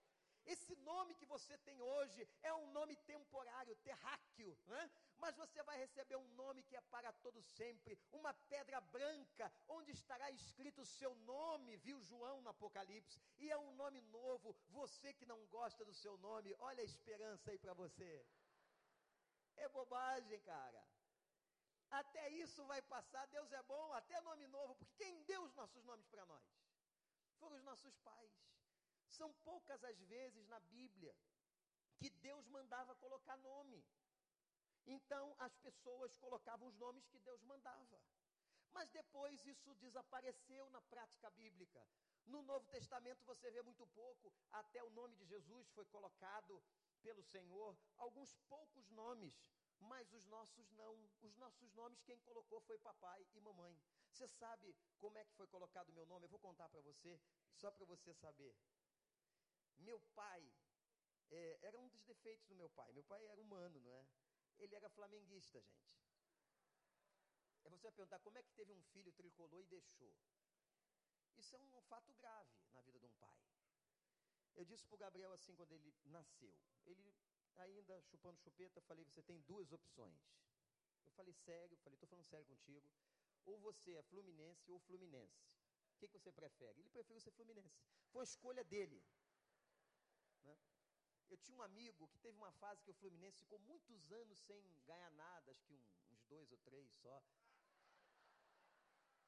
Esse 0.46 0.74
nome 0.76 1.14
que 1.14 1.26
você 1.26 1.56
tem 1.58 1.80
hoje 1.80 2.28
é 2.42 2.52
um 2.52 2.70
nome 2.72 2.96
temporário, 2.96 3.76
terráqueo, 3.76 4.58
né? 4.66 4.90
mas 5.18 5.36
você 5.36 5.62
vai 5.62 5.76
receber 5.78 6.16
um 6.16 6.28
nome 6.34 6.62
que 6.62 6.74
é 6.74 6.80
para 6.80 7.12
todo 7.12 7.42
sempre, 7.42 7.98
uma 8.10 8.32
pedra 8.32 8.80
branca, 8.80 9.52
onde 9.68 9.92
estará 9.92 10.30
escrito 10.30 10.80
o 10.82 10.86
seu 10.86 11.14
nome, 11.14 11.76
viu 11.76 12.00
João 12.00 12.40
no 12.40 12.48
Apocalipse, 12.48 13.20
e 13.38 13.50
é 13.50 13.58
um 13.58 13.72
nome 13.72 14.00
novo. 14.02 14.56
Você 14.68 15.12
que 15.12 15.26
não 15.26 15.44
gosta 15.46 15.84
do 15.84 15.94
seu 15.94 16.16
nome, 16.18 16.54
olha 16.58 16.80
a 16.80 16.84
esperança 16.84 17.50
aí 17.50 17.58
para 17.58 17.74
você. 17.74 18.26
É 19.56 19.68
bobagem, 19.68 20.40
cara. 20.40 20.82
Até 21.90 22.28
isso 22.30 22.64
vai 22.66 22.80
passar, 22.82 23.26
Deus 23.26 23.52
é 23.52 23.62
bom, 23.64 23.92
até 23.92 24.20
nome 24.20 24.46
novo, 24.46 24.74
porque 24.76 24.94
quem 25.04 25.22
deu 25.24 25.42
os 25.42 25.54
nossos 25.54 25.84
nomes 25.84 26.06
para 26.06 26.24
nós? 26.24 26.44
Foram 27.38 27.56
os 27.56 27.64
nossos 27.64 27.96
pais. 27.98 28.49
São 29.18 29.32
poucas 29.44 29.82
as 29.84 29.98
vezes 30.02 30.46
na 30.46 30.60
Bíblia 30.60 31.14
que 31.98 32.10
Deus 32.10 32.46
mandava 32.48 32.94
colocar 32.94 33.36
nome. 33.38 33.84
Então 34.86 35.34
as 35.38 35.54
pessoas 35.58 36.16
colocavam 36.16 36.68
os 36.68 36.76
nomes 36.76 37.06
que 37.08 37.18
Deus 37.18 37.42
mandava. 37.42 38.00
Mas 38.72 38.88
depois 38.90 39.44
isso 39.46 39.74
desapareceu 39.74 40.70
na 40.70 40.80
prática 40.82 41.28
bíblica. 41.30 41.84
No 42.26 42.42
Novo 42.42 42.66
Testamento 42.68 43.24
você 43.24 43.50
vê 43.50 43.60
muito 43.62 43.86
pouco, 43.88 44.32
até 44.52 44.82
o 44.82 44.90
nome 44.90 45.16
de 45.16 45.24
Jesus 45.24 45.68
foi 45.70 45.84
colocado 45.86 46.62
pelo 47.02 47.22
Senhor, 47.22 47.76
alguns 47.96 48.34
poucos 48.48 48.88
nomes, 48.90 49.34
mas 49.80 50.12
os 50.12 50.26
nossos 50.26 50.70
não. 50.72 50.94
Os 51.22 51.36
nossos 51.36 51.72
nomes 51.72 52.02
quem 52.02 52.18
colocou 52.20 52.60
foi 52.60 52.78
papai 52.78 53.26
e 53.34 53.40
mamãe. 53.40 53.76
Você 54.10 54.28
sabe 54.28 54.74
como 54.98 55.18
é 55.18 55.24
que 55.24 55.34
foi 55.34 55.46
colocado 55.46 55.88
o 55.88 55.92
meu 55.92 56.06
nome? 56.06 56.26
Eu 56.26 56.30
vou 56.30 56.38
contar 56.38 56.68
para 56.68 56.80
você, 56.80 57.20
só 57.54 57.70
para 57.70 57.84
você 57.86 58.12
saber. 58.14 58.54
Meu 59.80 60.00
pai, 60.14 60.42
é, 61.30 61.58
era 61.62 61.78
um 61.78 61.88
dos 61.88 62.02
defeitos 62.04 62.46
do 62.46 62.54
meu 62.54 62.68
pai. 62.70 62.92
Meu 62.92 63.04
pai 63.04 63.24
era 63.26 63.40
humano, 63.40 63.80
não 63.80 63.92
é? 63.94 64.06
Ele 64.58 64.74
era 64.74 64.88
flamenguista, 64.88 65.60
gente. 65.60 65.90
É 67.64 67.68
você 67.68 67.82
vai 67.84 67.92
perguntar 67.92 68.18
como 68.20 68.38
é 68.38 68.42
que 68.42 68.52
teve 68.52 68.72
um 68.72 68.82
filho 68.92 69.12
tricolor 69.12 69.60
e 69.62 69.66
deixou. 69.66 70.14
Isso 71.36 71.54
é 71.54 71.58
um 71.58 71.82
fato 71.82 72.12
grave 72.14 72.54
na 72.72 72.82
vida 72.82 72.98
de 72.98 73.06
um 73.06 73.14
pai. 73.14 73.38
Eu 74.54 74.64
disse 74.64 74.84
para 74.86 74.96
o 74.96 74.98
Gabriel 74.98 75.32
assim 75.32 75.54
quando 75.54 75.72
ele 75.72 75.94
nasceu. 76.04 76.54
Ele 76.84 77.14
ainda 77.56 78.00
chupando 78.02 78.38
chupeta, 78.38 78.80
falei, 78.82 79.04
você 79.04 79.22
tem 79.22 79.40
duas 79.42 79.72
opções. 79.72 80.20
Eu 81.06 81.12
falei, 81.12 81.32
sério, 81.32 81.76
falei, 81.78 81.94
estou 81.94 82.08
falando 82.08 82.26
sério 82.26 82.46
contigo. 82.46 82.90
Ou 83.46 83.58
você 83.58 83.94
é 83.94 84.02
fluminense 84.02 84.70
ou 84.70 84.78
fluminense. 84.80 85.40
O 85.94 85.98
que, 85.98 86.08
que 86.08 86.18
você 86.18 86.32
prefere? 86.32 86.80
Ele 86.80 86.90
preferiu 86.90 87.20
ser 87.20 87.30
fluminense. 87.30 87.78
Foi 88.10 88.22
a 88.22 88.24
escolha 88.24 88.64
dele. 88.64 89.02
Eu 91.30 91.38
tinha 91.38 91.56
um 91.56 91.62
amigo 91.62 92.08
que 92.08 92.18
teve 92.18 92.36
uma 92.36 92.52
fase 92.52 92.82
que 92.82 92.90
o 92.90 92.98
Fluminense 93.00 93.42
ficou 93.42 93.58
muitos 93.60 94.10
anos 94.10 94.38
sem 94.40 94.60
ganhar 94.84 95.10
nada, 95.12 95.50
acho 95.50 95.62
que 95.64 95.72
um, 95.72 95.82
uns 96.10 96.22
dois 96.24 96.50
ou 96.50 96.58
três 96.58 96.90
só. 97.02 97.22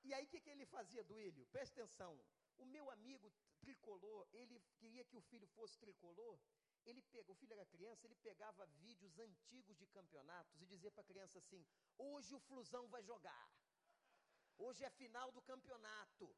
E 0.05 0.13
aí 0.13 0.25
o 0.25 0.29
que, 0.29 0.41
que 0.41 0.51
ele 0.51 0.67
fazia, 0.67 1.05
Duílio? 1.05 1.47
Presta 1.47 1.81
atenção. 1.81 2.13
O 2.59 2.65
meu 2.67 2.91
amigo 2.91 3.33
tricolor, 3.61 4.27
ele 4.33 4.61
queria 4.81 5.05
que 5.05 5.17
o 5.17 5.23
filho 5.31 5.47
fosse 5.49 5.79
tricolor. 5.79 6.39
Ele 6.85 7.01
pegou, 7.15 7.35
o 7.35 7.39
filho 7.39 7.53
era 7.53 7.65
criança, 7.67 8.07
ele 8.07 8.17
pegava 8.17 8.67
vídeos 8.87 9.17
antigos 9.19 9.79
de 9.79 9.87
campeonatos 9.87 10.61
e 10.61 10.67
dizia 10.67 10.91
para 10.91 11.03
a 11.03 11.11
criança 11.13 11.39
assim: 11.39 11.65
hoje 11.97 12.35
o 12.35 12.41
Flusão 12.41 12.89
vai 12.89 13.03
jogar. 13.05 13.49
Hoje 14.59 14.85
é 14.85 14.91
final 14.91 15.31
do 15.31 15.43
campeonato 15.43 16.35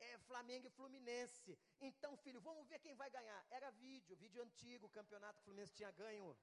é, 0.00 0.18
Flamengo 0.18 0.66
e 0.66 0.70
Fluminense. 0.70 1.58
Então, 1.80 2.16
filho, 2.18 2.40
vamos 2.40 2.66
ver 2.68 2.78
quem 2.78 2.94
vai 2.94 3.10
ganhar. 3.10 3.46
Era 3.50 3.70
vídeo, 3.70 4.16
vídeo 4.16 4.42
antigo, 4.42 4.88
campeonato 4.88 5.38
que 5.38 5.42
o 5.42 5.44
Fluminense 5.44 5.74
tinha 5.74 5.90
ganho. 5.90 6.36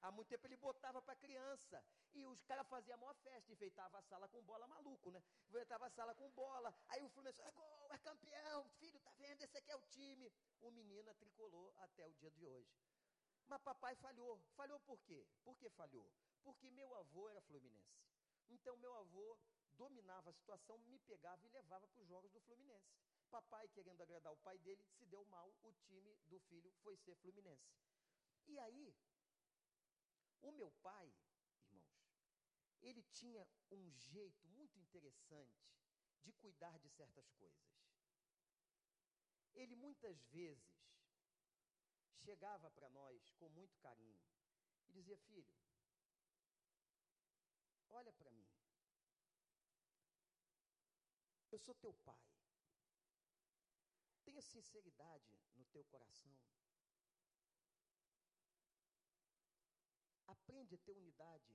Há 0.00 0.10
muito 0.10 0.28
tempo 0.28 0.46
ele 0.46 0.56
botava 0.56 1.00
para 1.00 1.14
criança. 1.14 1.82
E 2.12 2.24
os 2.26 2.42
caras 2.42 2.66
faziam 2.66 2.96
a 2.96 3.00
maior 3.00 3.14
festa, 3.14 3.52
enfeitava 3.52 3.98
a 3.98 4.02
sala 4.02 4.28
com 4.28 4.42
bola 4.42 4.66
maluco, 4.66 5.10
né? 5.10 5.22
Enfeitava 5.48 5.86
a 5.86 5.90
sala 5.90 6.14
com 6.14 6.28
bola. 6.30 6.74
Aí 6.88 7.02
o 7.02 7.08
Fluminense, 7.08 7.40
é 7.42 7.50
gol, 7.52 7.92
é 7.92 7.98
campeão, 7.98 8.68
filho, 8.80 9.00
tá 9.00 9.12
vendo? 9.12 9.40
Esse 9.42 9.56
aqui 9.58 9.70
é 9.70 9.76
o 9.76 9.82
time. 9.82 10.32
O 10.60 10.70
menino 10.70 11.14
tricolou 11.14 11.72
até 11.78 12.06
o 12.06 12.12
dia 12.14 12.30
de 12.30 12.44
hoje. 12.44 12.76
Mas 13.46 13.60
papai 13.62 13.94
falhou. 13.96 14.40
Falhou 14.56 14.80
por 14.80 15.00
quê? 15.02 15.26
Por 15.44 15.56
que 15.56 15.68
falhou? 15.70 16.10
Porque 16.42 16.70
meu 16.70 16.94
avô 16.96 17.28
era 17.28 17.40
fluminense. 17.42 18.02
Então 18.48 18.76
meu 18.76 18.94
avô 18.94 19.38
dominava 19.76 20.30
a 20.30 20.32
situação, 20.32 20.78
me 20.78 20.98
pegava 21.00 21.44
e 21.46 21.50
levava 21.50 21.86
para 21.88 22.02
os 22.02 22.08
jogos 22.08 22.30
do 22.32 22.40
Fluminense. 22.40 22.90
Papai, 23.30 23.68
querendo 23.68 24.02
agradar 24.02 24.32
o 24.32 24.36
pai 24.36 24.58
dele, 24.58 24.84
se 24.84 25.06
deu 25.06 25.24
mal, 25.26 25.54
o 25.62 25.72
time 25.72 26.14
do 26.26 26.38
filho 26.40 26.70
foi 26.82 26.96
ser 26.96 27.14
Fluminense. 27.16 27.72
E 28.46 28.58
aí, 28.58 28.94
o 30.42 30.52
meu 30.52 30.70
pai, 30.82 31.14
irmãos, 31.70 32.12
ele 32.80 33.02
tinha 33.04 33.46
um 33.70 33.90
jeito 33.90 34.46
muito 34.48 34.78
interessante 34.78 35.64
de 36.22 36.32
cuidar 36.32 36.78
de 36.78 36.88
certas 36.90 37.30
coisas. 37.32 37.72
Ele 39.54 39.76
muitas 39.76 40.20
vezes 40.26 40.82
chegava 42.24 42.70
para 42.70 42.88
nós 42.90 43.30
com 43.38 43.48
muito 43.50 43.78
carinho 43.78 44.20
e 44.88 44.92
dizia: 44.92 45.16
Filho, 45.18 45.54
olha 47.90 48.12
para 48.12 48.31
Eu 51.52 51.58
sou 51.58 51.74
teu 51.74 51.92
pai. 51.92 52.26
Tenha 54.24 54.40
sinceridade 54.40 55.38
no 55.54 55.64
teu 55.66 55.84
coração. 55.84 56.34
Aprende 60.26 60.74
a 60.74 60.78
ter 60.78 60.92
unidade 60.92 61.54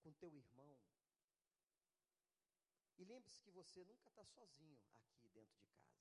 com 0.00 0.12
teu 0.14 0.34
irmão. 0.34 0.76
E 2.96 3.04
lembre-se 3.04 3.40
que 3.40 3.52
você 3.52 3.84
nunca 3.84 4.08
está 4.08 4.24
sozinho 4.24 4.76
aqui 5.12 5.28
dentro 5.28 5.56
de 5.56 5.62
casa. 5.68 5.94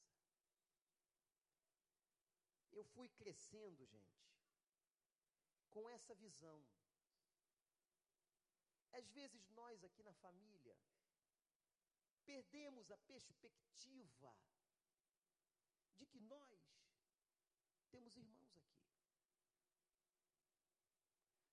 Eu 2.71 2.83
fui 2.83 3.07
crescendo, 3.09 3.85
gente, 3.85 4.17
com 5.69 5.87
essa 5.89 6.15
visão. 6.15 6.59
Às 8.93 9.07
vezes 9.11 9.47
nós 9.49 9.83
aqui 9.83 10.01
na 10.01 10.13
família 10.13 10.75
perdemos 12.27 12.91
a 12.91 12.97
perspectiva 12.97 14.37
de 15.97 16.05
que 16.05 16.19
nós 16.19 16.61
temos 17.89 18.17
irmãos 18.17 18.53
aqui. 18.57 18.77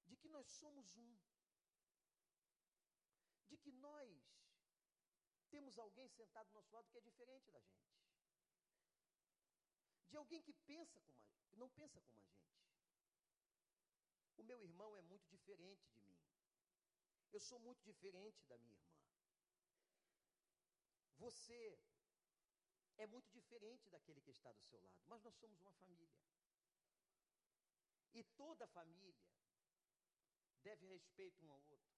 De 0.06 0.16
que 0.16 0.28
nós 0.28 0.46
somos 0.48 0.96
um. 0.96 1.16
De 3.48 3.56
que 3.56 3.70
nós 3.70 4.20
temos 5.48 5.78
alguém 5.78 6.08
sentado 6.08 6.48
do 6.48 6.54
nosso 6.54 6.74
lado 6.74 6.90
que 6.90 6.98
é 6.98 7.00
diferente 7.00 7.52
da 7.52 7.60
gente. 7.60 7.94
De 10.10 10.16
alguém 10.16 10.42
que 10.42 10.52
pensa 10.52 11.00
como 11.02 11.22
a, 11.22 11.30
não 11.52 11.70
pensa 11.70 12.00
como 12.00 12.20
a 12.20 12.24
gente. 12.24 12.52
O 14.36 14.42
meu 14.42 14.60
irmão 14.60 14.96
é 14.96 15.02
muito 15.02 15.28
diferente 15.28 15.86
de 15.92 16.00
mim. 16.00 16.18
Eu 17.32 17.40
sou 17.40 17.60
muito 17.60 17.82
diferente 17.84 18.44
da 18.46 18.58
minha 18.58 18.74
irmã. 18.74 18.93
Você 21.18 21.78
é 22.96 23.06
muito 23.06 23.30
diferente 23.32 23.88
daquele 23.90 24.20
que 24.20 24.30
está 24.30 24.52
do 24.52 24.62
seu 24.62 24.80
lado, 24.80 25.02
mas 25.06 25.22
nós 25.22 25.34
somos 25.36 25.58
uma 25.60 25.72
família. 25.72 26.22
E 28.12 28.22
toda 28.22 28.66
família 28.68 29.28
deve 30.62 30.86
respeito 30.86 31.44
um 31.44 31.50
ao 31.50 31.62
outro. 31.62 31.94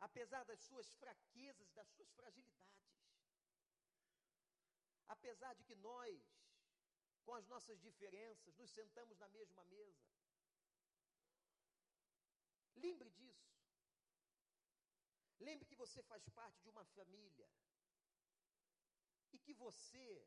Apesar 0.00 0.44
das 0.44 0.60
suas 0.60 0.90
fraquezas, 0.94 1.70
das 1.72 1.88
suas 1.90 2.10
fragilidades. 2.12 2.82
Apesar 5.06 5.54
de 5.54 5.62
que 5.62 5.76
nós, 5.76 6.20
com 7.24 7.34
as 7.34 7.46
nossas 7.46 7.80
diferenças, 7.80 8.56
nos 8.56 8.70
sentamos 8.70 9.18
na 9.18 9.28
mesma 9.28 9.64
mesa. 9.64 10.10
Lembre 12.74 13.10
disso. 13.10 13.52
Lembre 15.38 15.64
que 15.66 15.76
você 15.76 16.02
faz 16.02 16.28
parte 16.30 16.60
de 16.62 16.68
uma 16.68 16.84
família 16.84 17.48
e 19.32 19.38
que 19.38 19.54
você 19.54 20.26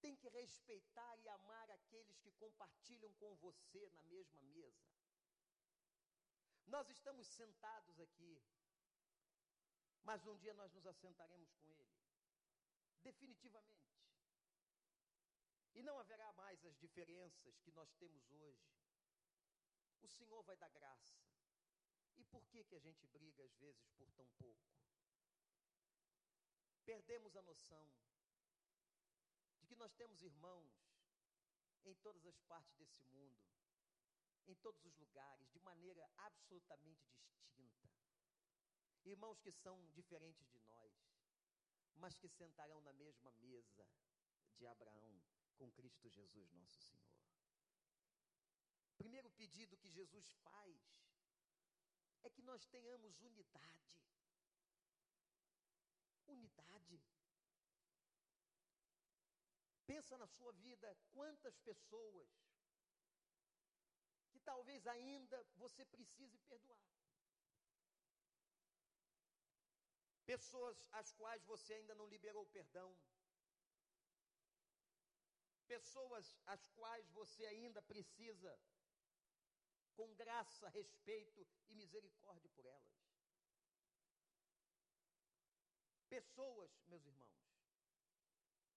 tem 0.00 0.16
que 0.16 0.28
respeitar 0.28 1.16
e 1.18 1.28
amar 1.28 1.70
aqueles 1.70 2.18
que 2.18 2.32
compartilham 2.32 3.12
com 3.14 3.34
você 3.36 3.88
na 3.90 4.02
mesma 4.04 4.42
mesa. 4.42 4.90
Nós 6.66 6.88
estamos 6.88 7.26
sentados 7.28 8.00
aqui, 8.00 8.42
mas 10.02 10.26
um 10.26 10.36
dia 10.36 10.54
nós 10.54 10.72
nos 10.72 10.86
assentaremos 10.86 11.52
com 11.54 11.70
Ele, 11.70 11.94
definitivamente. 13.02 13.82
E 15.74 15.82
não 15.82 15.98
haverá 15.98 16.32
mais 16.32 16.64
as 16.64 16.76
diferenças 16.78 17.58
que 17.60 17.70
nós 17.70 17.92
temos 17.94 18.28
hoje. 18.30 18.68
O 20.02 20.08
Senhor 20.08 20.42
vai 20.42 20.56
dar 20.56 20.68
graça. 20.70 21.22
E 22.16 22.24
por 22.24 22.44
que, 22.48 22.64
que 22.64 22.74
a 22.74 22.78
gente 22.78 23.06
briga 23.06 23.42
às 23.44 23.54
vezes 23.56 23.88
por 23.96 24.10
tão 24.12 24.28
pouco? 24.38 24.72
Perdemos 26.84 27.36
a 27.36 27.42
noção 27.42 27.86
de 29.58 29.66
que 29.66 29.76
nós 29.76 29.92
temos 29.94 30.22
irmãos 30.22 30.72
em 31.84 31.94
todas 31.96 32.24
as 32.26 32.38
partes 32.40 32.74
desse 32.76 33.02
mundo, 33.04 33.40
em 34.46 34.54
todos 34.56 34.84
os 34.84 34.96
lugares, 34.96 35.48
de 35.50 35.60
maneira 35.60 36.08
absolutamente 36.16 37.08
distinta. 37.30 37.88
Irmãos 39.04 39.40
que 39.40 39.52
são 39.52 39.84
diferentes 39.90 40.48
de 40.50 40.60
nós, 40.60 40.92
mas 41.96 42.16
que 42.16 42.28
sentarão 42.28 42.80
na 42.80 42.92
mesma 42.92 43.30
mesa 43.32 43.88
de 44.56 44.66
Abraão 44.66 45.22
com 45.56 45.70
Cristo 45.72 46.08
Jesus, 46.08 46.52
nosso 46.52 46.80
Senhor. 46.80 47.12
Primeiro 48.96 49.30
pedido 49.30 49.76
que 49.76 49.88
Jesus 49.88 50.30
faz 50.44 50.76
é 52.22 52.30
que 52.30 52.42
nós 52.42 52.64
tenhamos 52.66 53.20
unidade. 53.20 54.11
Unidade. 56.32 57.00
Pensa 59.86 60.16
na 60.16 60.26
sua 60.26 60.52
vida, 60.52 60.88
quantas 61.10 61.58
pessoas 61.58 62.30
que 64.30 64.40
talvez 64.40 64.86
ainda 64.86 65.38
você 65.56 65.84
precise 65.84 66.38
perdoar. 66.52 66.82
Pessoas 70.24 70.82
às 70.92 71.12
quais 71.12 71.42
você 71.44 71.74
ainda 71.74 71.94
não 71.94 72.06
liberou 72.06 72.46
perdão. 72.46 72.90
Pessoas 75.66 76.36
às 76.46 76.66
quais 76.68 77.08
você 77.10 77.44
ainda 77.46 77.82
precisa, 77.82 78.58
com 79.94 80.14
graça, 80.14 80.68
respeito 80.68 81.46
e 81.68 81.74
misericórdia 81.74 82.48
por 82.50 82.64
elas. 82.64 83.11
Pessoas, 86.12 86.70
meus 86.88 87.06
irmãos, 87.06 87.42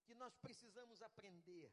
que 0.05 0.15
nós 0.15 0.33
precisamos 0.37 1.01
aprender 1.01 1.69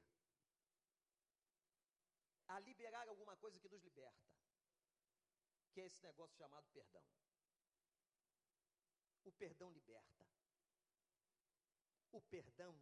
a 2.49 2.59
liberar 2.59 3.07
alguma 3.07 3.37
coisa 3.37 3.61
que 3.61 3.69
nos 3.69 3.81
liberta, 3.85 4.29
que 5.71 5.81
é 5.81 5.87
esse 5.87 6.03
negócio 6.03 6.37
chamado 6.37 6.67
perdão. 6.71 7.07
O 9.23 9.31
perdão 9.31 9.71
liberta. 9.71 10.27
O 12.11 12.21
perdão, 12.23 12.75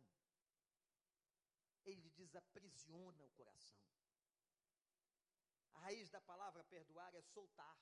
ele 1.84 2.08
desaprisiona 2.12 3.22
o 3.26 3.30
coração. 3.32 3.78
A 5.74 5.80
raiz 5.80 6.08
da 6.08 6.22
palavra 6.22 6.64
perdoar 6.64 7.14
é 7.14 7.20
soltar. 7.20 7.78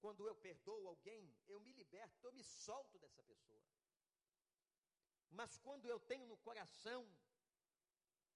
Quando 0.00 0.26
eu 0.28 0.34
perdoo 0.36 0.88
alguém, 0.88 1.34
eu 1.48 1.58
me 1.60 1.72
liberto, 1.72 2.26
eu 2.26 2.32
me 2.32 2.44
solto 2.44 2.98
dessa 2.98 3.22
pessoa. 3.22 3.64
Mas 5.30 5.56
quando 5.58 5.88
eu 5.88 5.98
tenho 6.00 6.26
no 6.26 6.36
coração 6.38 7.00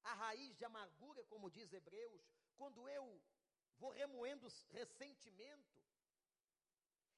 a 0.02 0.14
raiz 0.14 0.56
de 0.56 0.64
amargura, 0.64 1.22
como 1.24 1.50
diz 1.50 1.72
Hebreus, 1.72 2.22
quando 2.56 2.88
eu 2.88 3.04
vou 3.78 3.90
remoendo 3.90 4.48
ressentimento, 4.70 5.80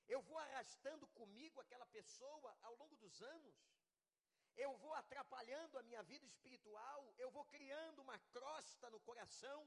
eu 0.08 0.20
vou 0.22 0.38
arrastando 0.38 1.06
comigo 1.08 1.60
aquela 1.60 1.86
pessoa 1.86 2.56
ao 2.62 2.74
longo 2.76 2.96
dos 2.96 3.20
anos, 3.22 3.54
eu 4.56 4.76
vou 4.76 4.92
atrapalhando 4.94 5.78
a 5.78 5.82
minha 5.82 6.02
vida 6.02 6.26
espiritual, 6.26 7.14
eu 7.18 7.30
vou 7.30 7.44
criando 7.46 8.02
uma 8.02 8.18
crosta 8.34 8.90
no 8.90 9.00
coração. 9.00 9.60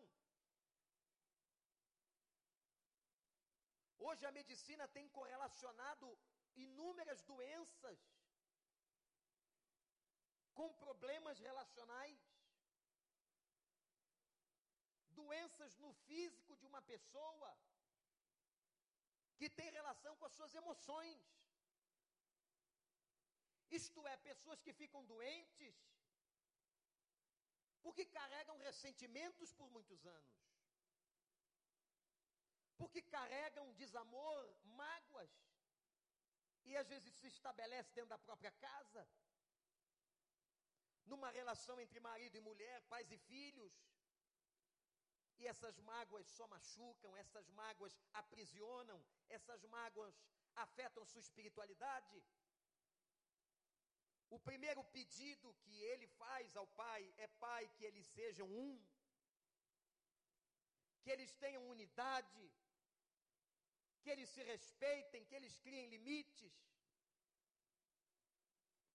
Hoje 4.07 4.23
a 4.25 4.31
medicina 4.39 4.85
tem 4.95 5.05
correlacionado 5.17 6.07
inúmeras 6.65 7.21
doenças 7.31 7.99
com 10.57 10.67
problemas 10.85 11.39
relacionais 11.47 12.19
doenças 15.21 15.77
no 15.83 15.91
físico 16.07 16.55
de 16.61 16.65
uma 16.71 16.81
pessoa 16.91 17.49
que 19.39 19.49
tem 19.49 19.69
relação 19.79 20.15
com 20.17 20.25
as 20.29 20.35
suas 20.37 20.53
emoções. 20.61 21.19
Isto 23.81 24.07
é, 24.07 24.15
pessoas 24.17 24.61
que 24.61 24.73
ficam 24.81 25.03
doentes 25.13 25.75
porque 27.81 28.05
carregam 28.05 28.57
ressentimentos 28.67 29.51
por 29.53 29.67
muitos 29.69 30.05
anos, 30.05 30.44
porque 32.77 33.01
carregam 33.01 33.73
desamor, 33.73 34.39
mágoas, 34.63 35.31
e 36.65 36.75
às 36.75 36.87
vezes 36.93 37.13
se 37.13 37.27
estabelece 37.27 37.93
dentro 37.93 38.09
da 38.09 38.17
própria 38.17 38.51
casa, 38.51 39.07
numa 41.05 41.29
relação 41.29 41.79
entre 41.79 41.99
marido 41.99 42.35
e 42.35 42.45
mulher, 42.49 42.81
pais 42.93 43.11
e 43.11 43.17
filhos, 43.17 43.73
e 45.39 45.47
essas 45.47 45.77
mágoas 45.79 46.25
só 46.27 46.47
machucam, 46.47 47.15
essas 47.17 47.49
mágoas 47.49 47.93
aprisionam, 48.13 48.99
essas 49.29 49.63
mágoas 49.65 50.15
afetam 50.55 51.05
sua 51.05 51.19
espiritualidade. 51.19 52.23
O 54.29 54.39
primeiro 54.39 54.83
pedido 54.85 55.53
que 55.63 55.81
ele 55.81 56.07
faz 56.07 56.55
ao 56.55 56.67
Pai 56.67 57.13
é: 57.17 57.27
Pai, 57.27 57.69
que 57.75 57.85
eles 57.85 58.07
sejam 58.07 58.47
um, 58.47 58.71
que 61.01 61.11
eles 61.11 61.33
tenham 61.33 61.69
unidade, 61.69 62.51
que 64.05 64.13
eles 64.15 64.29
se 64.35 64.43
respeitem, 64.53 65.25
que 65.29 65.37
eles 65.39 65.57
criem 65.65 65.87
limites. 65.95 66.55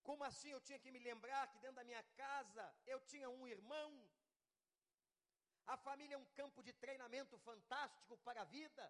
Como 0.08 0.22
assim 0.28 0.50
eu 0.52 0.60
tinha 0.66 0.78
que 0.82 0.92
me 0.94 1.00
lembrar 1.08 1.42
que 1.50 1.58
dentro 1.64 1.78
da 1.80 1.88
minha 1.90 2.02
casa 2.24 2.64
eu 2.92 2.98
tinha 3.10 3.28
um 3.38 3.46
irmão 3.56 3.88
a 5.72 5.76
família 5.76 6.14
é 6.16 6.18
um 6.18 6.30
campo 6.38 6.60
de 6.66 6.72
treinamento 6.84 7.38
fantástico 7.48 8.16
para 8.26 8.40
a 8.42 8.50
vida. 8.58 8.84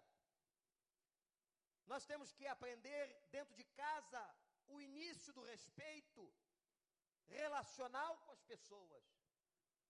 Nós 1.91 2.05
temos 2.11 2.31
que 2.37 2.47
aprender 2.47 3.03
dentro 3.35 3.53
de 3.59 3.65
casa 3.81 4.21
o 4.67 4.81
início 4.81 5.31
do 5.37 5.43
respeito 5.43 6.23
relacional 7.27 8.17
com 8.23 8.31
as 8.31 8.43
pessoas, 8.51 9.03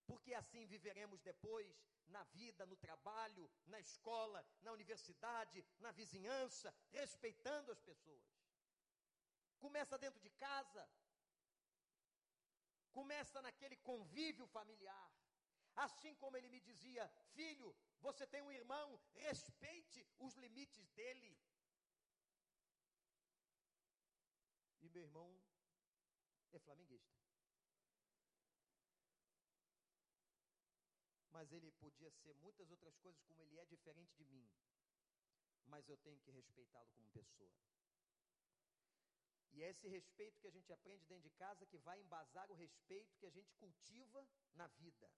porque 0.06 0.34
assim 0.34 0.66
viveremos 0.66 1.22
depois 1.22 1.72
na 2.12 2.24
vida, 2.24 2.66
no 2.66 2.76
trabalho, 2.76 3.49
na 3.66 3.80
escola, 3.80 4.45
na 4.62 4.72
universidade, 4.72 5.66
na 5.80 5.91
vizinhança, 5.91 6.74
respeitando 6.89 7.72
as 7.72 7.82
pessoas. 7.82 8.24
Começa 9.59 9.97
dentro 9.97 10.20
de 10.20 10.30
casa, 10.32 10.84
começa 12.91 13.41
naquele 13.41 13.78
convívio 13.78 14.47
familiar. 14.47 15.09
Assim 15.76 16.14
como 16.16 16.36
ele 16.38 16.49
me 16.49 16.59
dizia: 16.59 17.07
Filho, 17.34 17.76
você 17.99 18.26
tem 18.28 18.41
um 18.41 18.51
irmão, 18.51 18.99
respeite 19.14 20.05
os 20.20 20.36
limites 20.36 20.89
dele. 20.91 21.32
E 24.82 24.89
meu 24.89 25.03
irmão 25.03 25.30
é 26.51 26.59
flamenguista. 26.59 27.21
Mas 31.42 31.52
ele 31.58 31.72
podia 31.84 32.10
ser 32.12 32.36
muitas 32.36 32.70
outras 32.70 32.96
coisas, 33.04 33.24
como 33.24 33.42
ele 33.42 33.58
é 33.58 33.66
diferente 33.66 34.14
de 34.16 34.26
mim. 34.26 34.48
Mas 35.66 35.89
eu 35.89 35.98
tenho 35.98 36.20
que 36.20 36.30
respeitá-lo 36.30 36.92
como 36.92 37.10
pessoa. 37.10 37.52
E 39.52 39.64
é 39.64 39.70
esse 39.70 39.88
respeito 39.88 40.39
que 40.39 40.50
a 40.50 40.52
gente 40.58 40.72
aprende 40.72 41.04
dentro 41.08 41.28
de 41.28 41.32
casa 41.32 41.66
que 41.66 41.80
vai 41.80 42.00
embasar 42.00 42.52
o 42.52 42.54
respeito 42.54 43.18
que 43.18 43.26
a 43.26 43.32
gente 43.38 43.56
cultiva 43.56 44.22
na 44.54 44.68
vida. 44.68 45.10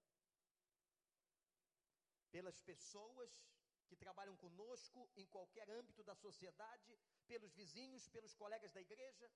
Pelas 2.31 2.61
pessoas 2.61 3.29
que 3.89 3.97
trabalham 3.97 4.37
conosco 4.37 5.11
em 5.17 5.25
qualquer 5.25 5.69
âmbito 5.69 6.05
da 6.05 6.15
sociedade, 6.15 6.97
pelos 7.27 7.53
vizinhos, 7.53 8.07
pelos 8.07 8.33
colegas 8.33 8.71
da 8.71 8.79
igreja. 8.79 9.29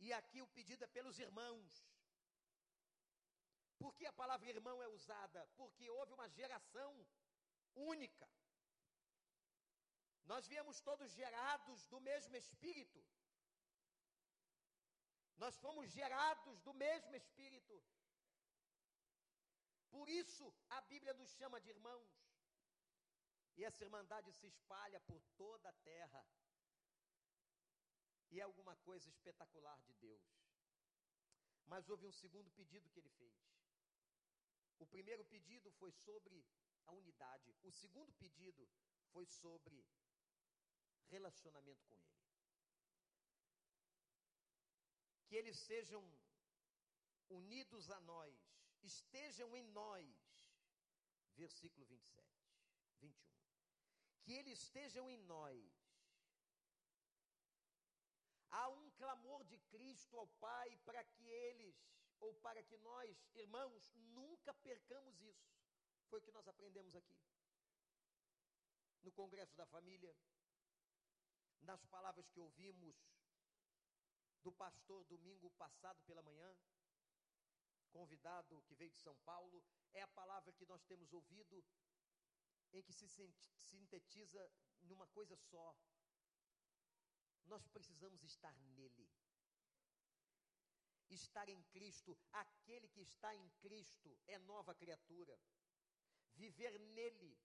E 0.00 0.12
aqui 0.12 0.42
o 0.42 0.48
pedido 0.48 0.82
é 0.82 0.88
pelos 0.88 1.20
irmãos. 1.20 1.70
Por 3.82 3.94
que 3.98 4.06
a 4.06 4.18
palavra 4.20 4.48
irmão 4.56 4.76
é 4.82 4.88
usada? 4.88 5.40
Porque 5.60 5.90
houve 5.90 6.12
uma 6.18 6.28
geração 6.28 6.90
única. 7.74 8.28
Nós 10.32 10.46
viemos 10.52 10.80
todos 10.88 11.10
gerados 11.12 11.86
do 11.92 12.00
mesmo 12.00 12.36
Espírito. 12.36 13.00
Nós 15.42 15.56
fomos 15.64 15.90
gerados 15.90 16.60
do 16.66 16.72
mesmo 16.84 17.14
Espírito. 17.16 17.76
Por 19.90 20.08
isso 20.08 20.44
a 20.70 20.80
Bíblia 20.82 21.14
nos 21.14 21.30
chama 21.38 21.60
de 21.60 21.70
irmãos. 21.70 22.12
E 23.56 23.64
essa 23.64 23.84
irmandade 23.84 24.32
se 24.32 24.46
espalha 24.46 25.00
por 25.00 25.20
toda 25.36 25.68
a 25.68 25.78
terra. 25.90 26.24
E 28.30 28.40
é 28.40 28.44
alguma 28.44 28.76
coisa 28.76 29.08
espetacular 29.08 29.78
de 29.82 29.92
Deus. 29.94 30.24
Mas 31.66 31.88
houve 31.90 32.06
um 32.06 32.12
segundo 32.12 32.50
pedido 32.52 32.88
que 32.90 33.00
ele 33.00 33.10
fez. 33.10 33.51
O 34.82 34.86
primeiro 34.86 35.24
pedido 35.24 35.70
foi 35.80 35.92
sobre 35.92 36.44
a 36.86 36.92
unidade. 36.92 37.54
O 37.62 37.70
segundo 37.70 38.12
pedido 38.14 38.68
foi 39.12 39.26
sobre 39.26 39.76
relacionamento 41.08 41.84
com 41.86 41.96
Ele. 41.96 42.22
Que 45.26 45.36
eles 45.36 45.58
sejam 45.58 46.02
unidos 47.28 47.90
a 47.90 48.00
nós, 48.00 48.36
estejam 48.82 49.54
em 49.56 49.64
nós. 49.80 50.08
Versículo 51.36 51.86
27, 51.86 52.44
21. 53.00 53.32
Que 54.24 54.32
eles 54.32 54.58
estejam 54.64 55.08
em 55.08 55.18
nós. 55.18 55.62
Há 58.50 58.68
um 58.68 58.90
clamor 58.90 59.44
de 59.44 59.58
Cristo 59.74 60.18
ao 60.18 60.26
Pai 60.26 60.76
para 60.84 61.02
que 61.04 61.24
eles, 61.26 61.76
ou 62.22 62.32
para 62.34 62.62
que 62.62 62.76
nós, 62.78 63.16
irmãos, 63.34 63.92
nunca 64.18 64.54
percamos 64.54 65.20
isso. 65.20 65.50
Foi 66.08 66.18
o 66.20 66.22
que 66.22 66.30
nós 66.30 66.46
aprendemos 66.46 66.94
aqui. 66.94 67.18
No 69.02 69.10
Congresso 69.12 69.56
da 69.56 69.66
Família, 69.66 70.14
nas 71.62 71.84
palavras 71.86 72.28
que 72.28 72.38
ouvimos 72.38 72.96
do 74.44 74.52
pastor 74.52 75.04
domingo 75.04 75.50
passado 75.52 76.00
pela 76.02 76.22
manhã, 76.22 76.56
convidado 77.90 78.62
que 78.62 78.74
veio 78.74 78.90
de 78.92 78.98
São 78.98 79.16
Paulo, 79.30 79.62
é 79.92 80.02
a 80.02 80.08
palavra 80.08 80.52
que 80.52 80.66
nós 80.66 80.82
temos 80.84 81.12
ouvido, 81.12 81.64
em 82.72 82.82
que 82.82 82.92
se 82.92 83.08
sintetiza 83.58 84.50
numa 84.82 85.06
coisa 85.08 85.36
só. 85.36 85.76
Nós 87.46 87.66
precisamos 87.68 88.22
estar 88.22 88.56
nele. 88.76 89.10
Estar 91.14 91.48
em 91.48 91.62
Cristo, 91.74 92.18
aquele 92.32 92.88
que 92.88 93.02
está 93.02 93.34
em 93.34 93.48
Cristo 93.60 94.18
é 94.26 94.38
nova 94.38 94.74
criatura. 94.74 95.38
Viver 96.34 96.78
nele 96.78 97.38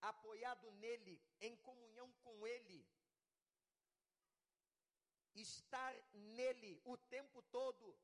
apoiado 0.00 0.70
nele, 0.72 1.20
em 1.40 1.56
comunhão 1.56 2.12
com 2.22 2.46
ele, 2.46 2.86
estar 5.34 5.94
nele 6.12 6.80
o 6.84 6.96
tempo 6.96 7.42
todo, 7.42 7.98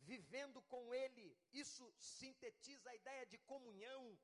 vivendo 0.00 0.60
com 0.62 0.94
ele, 0.94 1.36
isso 1.52 1.92
sintetiza 1.98 2.90
a 2.90 2.94
ideia 2.94 3.26
de 3.26 3.38
comunhão. 3.38 4.18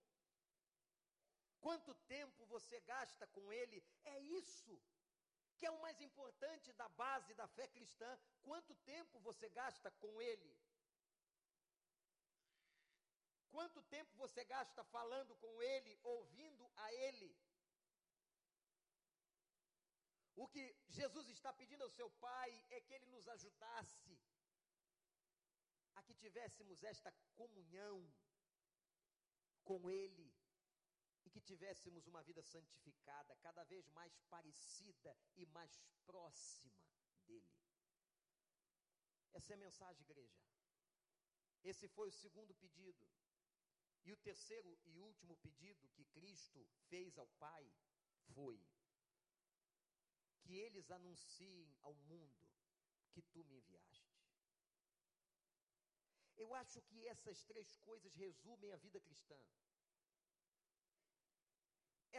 Quanto 1.60 1.94
tempo 2.16 2.46
você 2.46 2.80
gasta 2.80 3.26
com 3.26 3.52
ele? 3.52 3.84
É 4.04 4.20
isso 4.20 4.80
que 5.58 5.66
é 5.66 5.70
o 5.70 5.80
mais 5.80 6.00
importante 6.00 6.72
da 6.72 6.88
base 7.02 7.34
da 7.34 7.46
fé 7.56 7.66
cristã. 7.68 8.10
Quanto 8.42 8.74
tempo 8.92 9.18
você 9.20 9.48
gasta 9.48 9.90
com 10.02 10.22
ele? 10.22 10.50
Quanto 13.50 13.82
tempo 13.82 14.16
você 14.16 14.44
gasta 14.44 14.84
falando 14.84 15.34
com 15.36 15.62
Ele, 15.62 15.98
ouvindo 16.02 16.70
a 16.76 16.92
Ele? 16.92 17.36
O 20.36 20.46
que 20.46 20.76
Jesus 20.86 21.28
está 21.28 21.52
pedindo 21.52 21.82
ao 21.82 21.90
seu 21.90 22.08
Pai 22.26 22.50
é 22.70 22.80
que 22.80 22.92
Ele 22.92 23.06
nos 23.06 23.26
ajudasse 23.26 24.16
a 25.96 26.02
que 26.02 26.14
tivéssemos 26.14 26.84
esta 26.84 27.12
comunhão 27.34 27.96
com 29.64 29.90
Ele 29.90 30.32
e 31.24 31.30
que 31.30 31.40
tivéssemos 31.40 32.06
uma 32.06 32.22
vida 32.22 32.42
santificada, 32.42 33.36
cada 33.36 33.64
vez 33.64 33.88
mais 33.88 34.16
parecida 34.30 35.16
e 35.36 35.46
mais 35.46 35.80
próxima 36.06 36.72
dEle. 37.26 37.58
Essa 39.32 39.52
é 39.52 39.54
a 39.54 39.64
mensagem, 39.66 40.02
igreja. 40.02 40.40
Esse 41.62 41.86
foi 41.88 42.08
o 42.08 42.12
segundo 42.12 42.54
pedido. 42.54 43.06
E 44.04 44.12
o 44.12 44.16
terceiro 44.16 44.78
e 44.86 44.98
último 44.98 45.36
pedido 45.36 45.88
que 45.90 46.04
Cristo 46.06 46.66
fez 46.88 47.18
ao 47.18 47.26
Pai 47.44 47.70
foi 48.34 48.58
que 50.40 50.54
eles 50.54 50.90
anunciem 50.90 51.76
ao 51.82 51.94
mundo 51.94 52.48
que 53.12 53.20
tu 53.20 53.44
me 53.44 53.56
enviaste. 53.56 54.08
Eu 56.36 56.54
acho 56.54 56.80
que 56.82 57.06
essas 57.06 57.44
três 57.44 57.76
coisas 57.78 58.14
resumem 58.14 58.72
a 58.72 58.76
vida 58.76 59.00
cristã. 59.00 59.38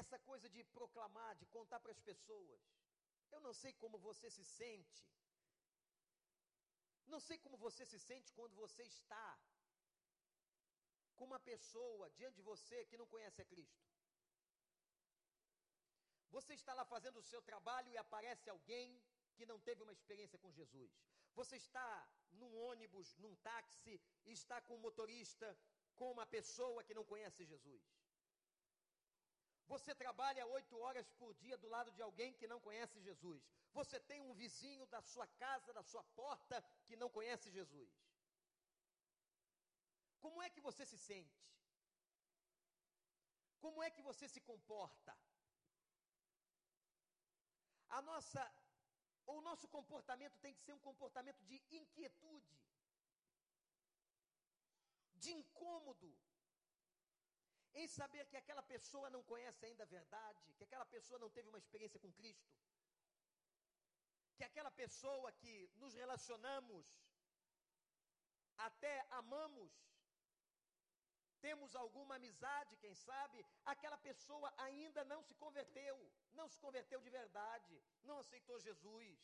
Essa 0.01 0.17
coisa 0.29 0.47
de 0.55 0.61
proclamar, 0.77 1.31
de 1.41 1.45
contar 1.55 1.79
para 1.83 1.93
as 1.95 2.01
pessoas. 2.09 2.61
Eu 3.33 3.39
não 3.45 3.53
sei 3.61 3.71
como 3.81 3.97
você 4.09 4.29
se 4.37 4.43
sente. 4.59 5.01
Não 7.13 7.19
sei 7.27 7.37
como 7.43 7.57
você 7.57 7.83
se 7.91 7.99
sente 8.07 8.31
quando 8.37 8.55
você 8.63 8.83
está 8.83 9.27
com 11.15 11.25
uma 11.29 11.39
pessoa 11.51 12.09
diante 12.17 12.37
de 12.39 12.49
você 12.51 12.77
que 12.89 12.99
não 13.01 13.07
conhece 13.13 13.41
a 13.41 13.49
Cristo. 13.51 13.83
Você 16.35 16.53
está 16.53 16.73
lá 16.79 16.85
fazendo 16.85 17.17
o 17.19 17.27
seu 17.31 17.41
trabalho 17.41 17.89
e 17.91 17.97
aparece 17.97 18.49
alguém 18.49 18.89
que 19.35 19.45
não 19.51 19.59
teve 19.67 19.81
uma 19.83 19.95
experiência 19.97 20.39
com 20.43 20.51
Jesus. 20.59 20.91
Você 21.39 21.55
está 21.57 21.89
num 22.39 22.53
ônibus, 22.69 23.15
num 23.17 23.35
táxi, 23.49 23.99
e 24.25 24.31
está 24.31 24.61
com 24.61 24.75
um 24.75 24.85
motorista, 24.87 25.57
com 25.95 26.11
uma 26.11 26.25
pessoa 26.25 26.83
que 26.83 26.93
não 26.93 27.03
conhece 27.03 27.43
Jesus. 27.53 27.81
Você 29.73 29.93
trabalha 30.03 30.47
oito 30.57 30.75
horas 30.83 31.07
por 31.19 31.31
dia 31.43 31.57
do 31.63 31.69
lado 31.75 31.91
de 31.95 32.01
alguém 32.01 32.31
que 32.39 32.47
não 32.51 32.59
conhece 32.67 32.99
Jesus. 33.07 33.41
Você 33.79 33.97
tem 34.09 34.19
um 34.27 34.33
vizinho 34.33 34.85
da 34.93 35.01
sua 35.11 35.27
casa, 35.43 35.71
da 35.79 35.83
sua 35.91 36.03
porta, 36.21 36.57
que 36.87 36.95
não 37.01 37.09
conhece 37.17 37.51
Jesus. 37.57 37.91
Como 40.23 40.41
é 40.45 40.49
que 40.49 40.61
você 40.67 40.85
se 40.91 40.97
sente? 41.09 41.39
Como 43.63 43.83
é 43.83 43.89
que 43.95 44.01
você 44.09 44.27
se 44.27 44.41
comporta? 44.41 45.13
A 47.97 48.01
nossa, 48.09 48.41
o 49.25 49.39
nosso 49.41 49.67
comportamento 49.67 50.37
tem 50.39 50.53
que 50.55 50.63
ser 50.65 50.73
um 50.73 50.85
comportamento 50.89 51.43
de 51.49 51.61
inquietude, 51.79 52.57
de 55.15 55.31
incômodo, 55.39 56.09
em 57.73 57.87
saber 57.87 58.25
que 58.27 58.37
aquela 58.37 58.63
pessoa 58.63 59.09
não 59.09 59.23
conhece 59.23 59.65
ainda 59.65 59.83
a 59.83 59.93
verdade, 59.97 60.53
que 60.57 60.63
aquela 60.63 60.85
pessoa 60.85 61.19
não 61.19 61.29
teve 61.29 61.49
uma 61.49 61.57
experiência 61.57 61.99
com 61.99 62.11
Cristo, 62.13 62.51
que 64.35 64.43
aquela 64.43 64.71
pessoa 64.71 65.31
que 65.33 65.69
nos 65.75 65.93
relacionamos, 65.93 66.85
até 68.57 69.05
amamos, 69.11 69.71
temos 71.41 71.75
alguma 71.75 72.15
amizade, 72.15 72.77
quem 72.77 72.93
sabe, 72.93 73.45
aquela 73.65 73.97
pessoa 73.97 74.53
ainda 74.57 75.03
não 75.05 75.21
se 75.21 75.33
converteu, 75.35 75.95
não 76.33 76.47
se 76.47 76.57
converteu 76.59 76.99
de 77.01 77.09
verdade, 77.09 77.81
não 78.03 78.17
aceitou 78.19 78.59
Jesus, 78.59 79.19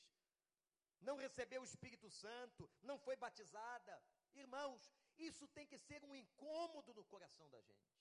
não 1.01 1.15
recebeu 1.17 1.61
o 1.61 1.69
Espírito 1.71 2.09
Santo, 2.09 2.69
não 2.81 2.97
foi 2.97 3.15
batizada. 3.15 4.01
Irmãos, 4.33 4.91
isso 5.17 5.47
tem 5.49 5.67
que 5.67 5.77
ser 5.77 6.03
um 6.05 6.15
incômodo 6.15 6.93
no 6.93 7.03
coração 7.05 7.49
da 7.49 7.61
gente. 7.61 7.94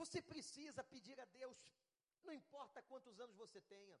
Você 0.00 0.20
precisa 0.20 0.84
pedir 0.84 1.18
a 1.20 1.24
Deus, 1.24 1.58
não 2.22 2.32
importa 2.32 2.82
quantos 2.82 3.18
anos 3.18 3.36
você 3.36 3.60
tenha, 3.62 3.98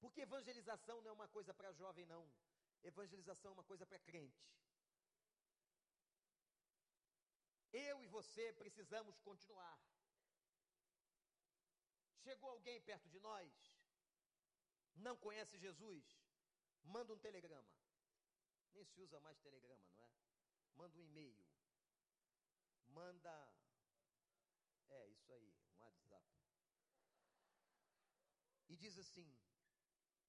porque 0.00 0.22
evangelização 0.22 1.00
não 1.00 1.10
é 1.10 1.12
uma 1.12 1.28
coisa 1.28 1.54
para 1.54 1.72
jovem, 1.72 2.06
não. 2.06 2.24
evangelização 2.82 3.50
é 3.50 3.54
uma 3.54 3.64
coisa 3.64 3.84
para 3.86 3.98
crente. 3.98 4.44
Eu 7.72 8.02
e 8.02 8.06
você 8.06 8.52
precisamos 8.52 9.18
continuar. 9.20 9.78
Chegou 12.24 12.50
alguém 12.50 12.80
perto 12.80 13.08
de 13.08 13.20
nós, 13.20 13.52
não 14.96 15.16
conhece 15.16 15.56
Jesus, 15.58 16.04
manda 16.84 17.12
um 17.12 17.18
telegrama. 17.18 17.74
Nem 18.74 18.84
se 18.84 19.00
usa 19.00 19.18
mais 19.20 19.38
telegrama, 19.38 19.86
não 19.94 20.04
é? 20.04 20.10
Manda 20.76 20.98
um 20.98 21.02
e-mail. 21.02 21.38
Manda. 22.88 23.55
É, 24.90 25.06
isso 25.08 25.32
aí, 25.32 25.54
um 25.72 25.80
WhatsApp. 25.80 26.26
E 28.68 28.76
diz 28.76 28.98
assim: 28.98 29.28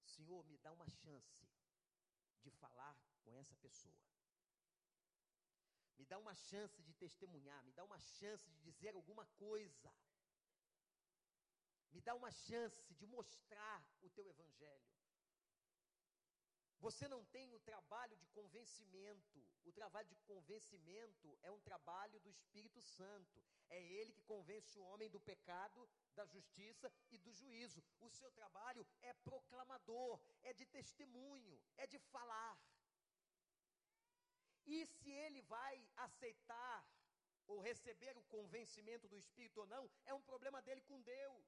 Senhor, 0.05 0.43
me 0.45 0.57
dá 0.57 0.71
uma 0.71 0.87
chance 0.87 1.47
de 2.41 2.51
falar 2.51 2.97
com 3.23 3.37
essa 3.37 3.55
pessoa. 3.57 3.97
Me 5.97 6.05
dá 6.05 6.17
uma 6.17 6.35
chance 6.35 6.81
de 6.83 6.93
testemunhar, 6.93 7.63
me 7.63 7.71
dá 7.73 7.83
uma 7.83 7.99
chance 7.99 8.47
de 8.49 8.59
dizer 8.59 8.93
alguma 8.95 9.25
coisa. 9.37 9.93
Me 11.91 12.01
dá 12.01 12.13
uma 12.13 12.31
chance 12.31 12.93
de 12.93 13.07
mostrar 13.07 13.83
o 14.01 14.09
teu 14.09 14.27
evangelho. 14.27 14.96
Você 16.79 17.07
não 17.07 17.25
tem 17.25 17.53
o 17.53 17.59
trabalho 17.59 18.15
de 18.15 18.27
convencimento. 18.27 19.43
O 19.65 19.71
trabalho 19.71 20.07
de 20.07 20.15
convencimento 20.31 21.37
é 21.41 21.51
um 21.51 21.59
trabalho 21.59 22.19
do 22.19 22.29
Espírito 22.29 22.81
Santo. 22.81 23.43
É 23.69 23.81
ele 23.81 24.11
que 24.13 24.21
convence 24.23 24.77
o 24.77 24.83
homem 24.83 25.09
do 25.09 25.19
pecado, 25.19 25.89
da 26.13 26.25
justiça 26.25 26.91
e 27.09 27.17
do 27.17 27.33
juízo. 27.33 27.83
O 27.99 28.09
seu 28.09 28.31
trabalho 28.31 28.85
é 29.01 29.13
proclamador, 29.13 30.19
é 30.43 30.53
de 30.53 30.65
testemunho, 30.65 31.59
é 31.77 31.87
de 31.87 31.99
falar. 31.99 32.57
E 34.65 34.85
se 34.85 35.09
ele 35.09 35.41
vai 35.43 35.75
aceitar 35.95 36.85
ou 37.47 37.61
receber 37.61 38.15
o 38.17 38.23
convencimento 38.23 39.07
do 39.07 39.17
Espírito 39.17 39.61
ou 39.61 39.67
não, 39.67 39.89
é 40.05 40.13
um 40.13 40.21
problema 40.21 40.61
dele 40.61 40.81
com 40.81 41.01
Deus. 41.01 41.45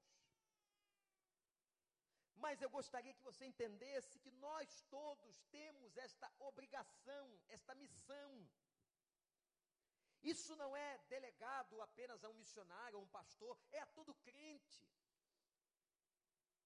Mas 2.44 2.60
eu 2.62 2.70
gostaria 2.70 3.14
que 3.14 3.28
você 3.28 3.44
entendesse 3.44 4.18
que 4.18 4.30
nós 4.46 4.82
todos 4.90 5.42
temos 5.50 5.96
esta 5.96 6.28
obrigação, 6.38 7.26
esta 7.48 7.74
missão. 7.74 8.30
Isso 10.22 10.54
não 10.56 10.76
é 10.76 10.98
delegado 11.08 11.80
apenas 11.82 12.24
a 12.24 12.30
um 12.30 12.38
missionário, 12.42 12.98
a 12.98 13.02
um 13.02 13.08
pastor, 13.08 13.58
é 13.72 13.80
a 13.80 13.86
todo 13.86 14.14
crente. 14.26 14.88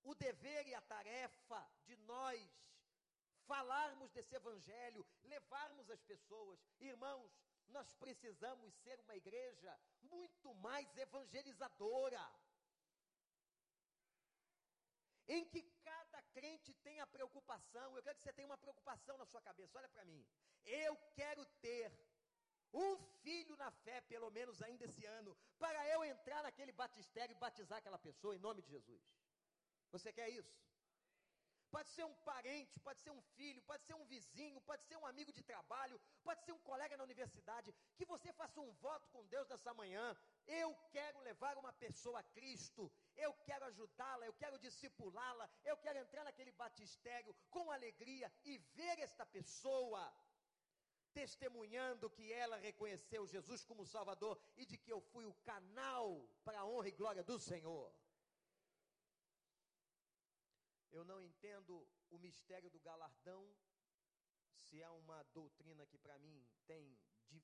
O 0.02 0.14
dever 0.14 0.66
e 0.68 0.74
a 0.74 0.80
tarefa 0.80 1.60
de 1.86 1.96
nós 2.12 2.40
falarmos 3.46 4.10
desse 4.12 4.34
evangelho, 4.34 5.06
levarmos 5.24 5.90
as 5.90 6.02
pessoas. 6.02 6.58
Irmãos, 6.80 7.32
nós 7.68 7.92
precisamos 7.94 8.74
ser 8.82 9.00
uma 9.00 9.16
igreja 9.16 9.78
muito 10.02 10.54
mais 10.54 10.96
evangelizadora 10.96 12.24
em 15.28 15.44
que 15.44 15.62
cada 15.82 16.22
crente 16.34 16.72
tenha 16.74 17.06
preocupação. 17.06 17.96
Eu 17.96 18.02
quero 18.02 18.16
que 18.16 18.22
você 18.22 18.32
tenha 18.32 18.48
uma 18.48 18.58
preocupação 18.58 19.16
na 19.16 19.26
sua 19.26 19.40
cabeça. 19.40 19.78
Olha 19.78 19.88
para 19.88 20.04
mim. 20.04 20.26
Eu 20.64 20.96
quero 21.14 21.44
ter 21.66 21.92
um 22.72 22.96
filho 23.22 23.56
na 23.56 23.70
fé, 23.70 24.00
pelo 24.00 24.30
menos 24.30 24.60
ainda 24.60 24.84
esse 24.84 25.04
ano, 25.04 25.36
para 25.58 25.80
eu 25.88 26.04
entrar 26.04 26.42
naquele 26.42 26.72
batistério 26.72 27.32
e 27.34 27.38
batizar 27.38 27.78
aquela 27.78 27.98
pessoa 27.98 28.34
em 28.34 28.38
nome 28.38 28.62
de 28.62 28.70
Jesus. 28.70 29.02
Você 29.92 30.12
quer 30.12 30.28
isso? 30.28 30.52
Pode 31.74 31.88
ser 31.88 32.04
um 32.04 32.14
parente, 32.30 32.78
pode 32.80 33.00
ser 33.00 33.10
um 33.10 33.22
filho, 33.36 33.60
pode 33.62 33.82
ser 33.84 33.94
um 33.94 34.04
vizinho, 34.04 34.60
pode 34.60 34.82
ser 34.84 34.96
um 34.96 35.06
amigo 35.06 35.32
de 35.32 35.42
trabalho, 35.42 36.00
pode 36.22 36.40
ser 36.44 36.52
um 36.52 36.58
colega 36.70 36.96
na 36.96 37.02
universidade. 37.02 37.74
Que 37.96 38.04
você 38.04 38.32
faça 38.32 38.60
um 38.60 38.72
voto 38.74 39.08
com 39.08 39.26
Deus 39.26 39.48
nessa 39.48 39.74
manhã. 39.74 40.16
Eu 40.46 40.74
quero 40.90 41.20
levar 41.20 41.56
uma 41.56 41.72
pessoa 41.72 42.20
a 42.20 42.22
Cristo, 42.22 42.92
eu 43.16 43.32
quero 43.44 43.64
ajudá-la, 43.64 44.26
eu 44.26 44.34
quero 44.34 44.58
discipulá-la, 44.58 45.48
eu 45.64 45.76
quero 45.78 45.98
entrar 45.98 46.24
naquele 46.24 46.52
batistério 46.52 47.34
com 47.50 47.70
alegria 47.70 48.30
e 48.44 48.58
ver 48.58 48.98
esta 48.98 49.24
pessoa 49.24 50.12
testemunhando 51.14 52.10
que 52.10 52.32
ela 52.32 52.56
reconheceu 52.56 53.26
Jesus 53.26 53.64
como 53.64 53.86
Salvador 53.86 54.38
e 54.56 54.66
de 54.66 54.76
que 54.76 54.92
eu 54.92 55.00
fui 55.00 55.24
o 55.24 55.34
canal 55.50 56.28
para 56.44 56.60
a 56.60 56.66
honra 56.66 56.88
e 56.88 56.92
glória 56.92 57.22
do 57.22 57.38
Senhor. 57.38 57.94
Eu 60.90 61.04
não 61.04 61.20
entendo 61.20 61.88
o 62.10 62.18
mistério 62.18 62.70
do 62.70 62.80
galardão, 62.80 63.42
se 64.54 64.80
é 64.80 64.90
uma 64.90 65.22
doutrina 65.24 65.86
que 65.86 65.98
para 65.98 66.18
mim 66.18 66.46
tem, 66.66 66.98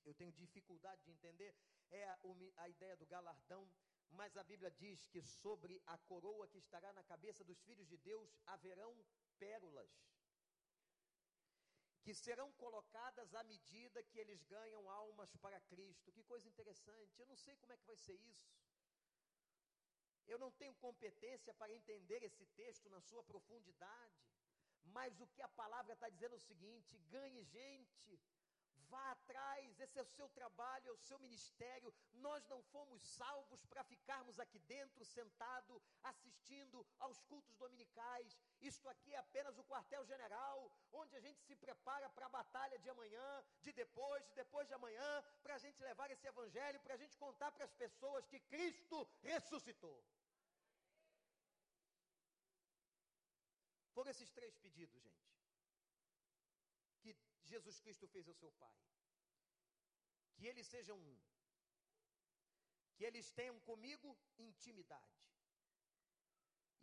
eu 0.05 0.15
tenho 0.15 0.33
dificuldade 0.33 1.03
de 1.05 1.11
entender, 1.11 1.55
é 1.91 2.05
a, 2.05 2.19
a 2.57 2.69
ideia 2.69 2.97
do 2.97 3.07
galardão, 3.07 3.69
mas 4.11 4.37
a 4.37 4.45
Bíblia 4.45 4.71
diz 4.71 5.07
que 5.07 5.23
sobre 5.23 5.81
a 5.87 5.97
coroa 5.99 6.49
que 6.49 6.59
estará 6.59 6.93
na 6.93 7.03
cabeça 7.05 7.45
dos 7.45 7.61
filhos 7.63 7.89
de 7.89 7.97
Deus 7.97 8.29
haverão 8.47 8.93
pérolas, 9.39 9.91
que 12.03 12.15
serão 12.15 12.51
colocadas 12.53 13.35
à 13.35 13.43
medida 13.45 14.03
que 14.03 14.19
eles 14.19 14.43
ganham 14.45 14.91
almas 14.91 15.37
para 15.37 15.61
Cristo. 15.73 16.13
Que 16.13 16.25
coisa 16.25 16.49
interessante, 16.49 17.19
eu 17.21 17.27
não 17.27 17.37
sei 17.37 17.57
como 17.57 17.73
é 17.73 17.77
que 17.77 17.87
vai 17.87 17.97
ser 17.97 18.19
isso. 18.35 18.51
Eu 20.27 20.39
não 20.39 20.51
tenho 20.53 20.75
competência 20.87 21.53
para 21.55 21.73
entender 21.73 22.23
esse 22.23 22.47
texto 22.61 22.89
na 22.89 23.01
sua 23.01 23.23
profundidade, 23.25 24.21
mas 24.85 25.21
o 25.21 25.27
que 25.27 25.43
a 25.43 25.49
palavra 25.49 25.93
está 25.95 26.09
dizendo 26.09 26.35
é 26.35 26.37
o 26.37 26.49
seguinte: 26.53 26.99
ganhe 27.17 27.43
gente, 27.45 28.21
vá 28.93 29.13
atrás, 29.13 29.81
esse 29.85 29.99
é 29.99 30.03
o 30.03 30.13
seu 30.17 30.29
trabalho, 30.39 30.89
é 30.89 30.93
o 30.93 31.03
seu 31.09 31.19
ministério. 31.19 31.95
Nós 32.27 32.47
não 32.53 32.61
fomos 32.75 33.01
salvos 33.03 33.65
para 33.71 33.85
ficarmos 33.85 34.39
aqui 34.45 34.59
dentro, 34.75 35.05
sentado, 35.05 35.81
assistindo 36.03 36.87
aos 36.99 37.23
cultos 37.31 37.57
dominicais. 37.57 38.37
Isto 38.61 38.89
aqui 38.89 39.15
é 39.15 39.19
apenas 39.19 39.59
o 39.59 39.65
quartel-general, 39.65 40.71
onde 40.93 41.17
a 41.17 41.21
gente 41.21 41.41
se 41.49 41.57
prepara 41.57 42.09
para 42.11 42.27
a 42.27 42.35
batalha 42.41 42.79
de 42.79 42.91
amanhã, 42.91 43.45
de 43.63 43.73
depois, 43.73 44.25
de 44.29 44.35
depois 44.35 44.67
de 44.67 44.75
amanhã, 44.75 45.25
para 45.43 45.55
a 45.55 45.59
gente 45.59 45.83
levar 45.83 46.11
esse 46.11 46.27
evangelho, 46.27 46.81
para 46.81 46.95
a 46.95 47.03
gente 47.03 47.17
contar 47.17 47.51
para 47.53 47.65
as 47.65 47.75
pessoas 47.85 48.27
que 48.27 48.41
Cristo 48.41 49.09
ressuscitou. 49.23 49.99
Foram 53.95 54.11
esses 54.11 54.31
três 54.31 54.57
pedidos, 54.57 55.03
gente, 55.03 55.30
Jesus 57.55 57.79
Cristo 57.85 58.07
fez 58.15 58.27
ao 58.29 58.39
seu 58.43 58.51
Pai. 58.63 58.77
Que 60.37 60.47
eles 60.51 60.67
sejam 60.75 60.97
um. 61.11 61.19
Que 62.95 63.05
eles 63.09 63.31
tenham 63.39 63.59
comigo 63.71 64.09
intimidade. 64.49 65.19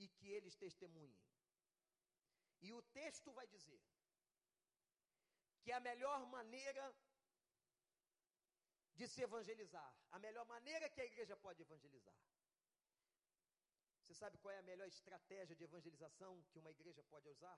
E 0.03 0.07
que 0.15 0.27
eles 0.37 0.55
testemunhem. 0.55 1.19
E 2.65 2.71
o 2.73 2.81
texto 2.99 3.31
vai 3.39 3.47
dizer 3.55 3.81
que 5.61 5.71
a 5.71 5.79
melhor 5.89 6.19
maneira 6.37 6.85
de 8.99 9.07
se 9.13 9.21
evangelizar, 9.27 9.91
a 10.15 10.19
melhor 10.25 10.45
maneira 10.45 10.89
que 10.89 11.01
a 11.01 11.05
igreja 11.11 11.35
pode 11.45 11.61
evangelizar, 11.61 12.19
você 14.01 14.15
sabe 14.15 14.37
qual 14.37 14.53
é 14.53 14.59
a 14.59 14.69
melhor 14.71 14.87
estratégia 14.87 15.55
de 15.55 15.65
evangelização 15.65 16.31
que 16.49 16.59
uma 16.59 16.71
igreja 16.71 17.03
pode 17.03 17.27
usar? 17.29 17.57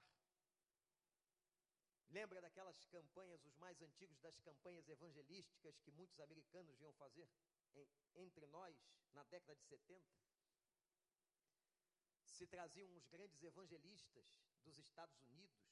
Lembra 2.09 2.41
daquelas 2.41 2.83
campanhas, 2.85 3.45
os 3.45 3.55
mais 3.57 3.79
antigos 3.81 4.19
das 4.19 4.39
campanhas 4.39 4.89
evangelísticas 4.89 5.79
que 5.79 5.91
muitos 5.91 6.19
americanos 6.19 6.75
vinham 6.77 6.93
fazer 6.93 7.29
em, 7.75 7.87
entre 8.15 8.47
nós 8.47 8.75
na 9.13 9.23
década 9.25 9.55
de 9.55 9.63
70? 9.65 10.03
Se 12.23 12.47
traziam 12.47 12.91
os 12.95 13.05
grandes 13.05 13.43
evangelistas 13.43 14.25
dos 14.63 14.79
Estados 14.79 15.21
Unidos, 15.21 15.69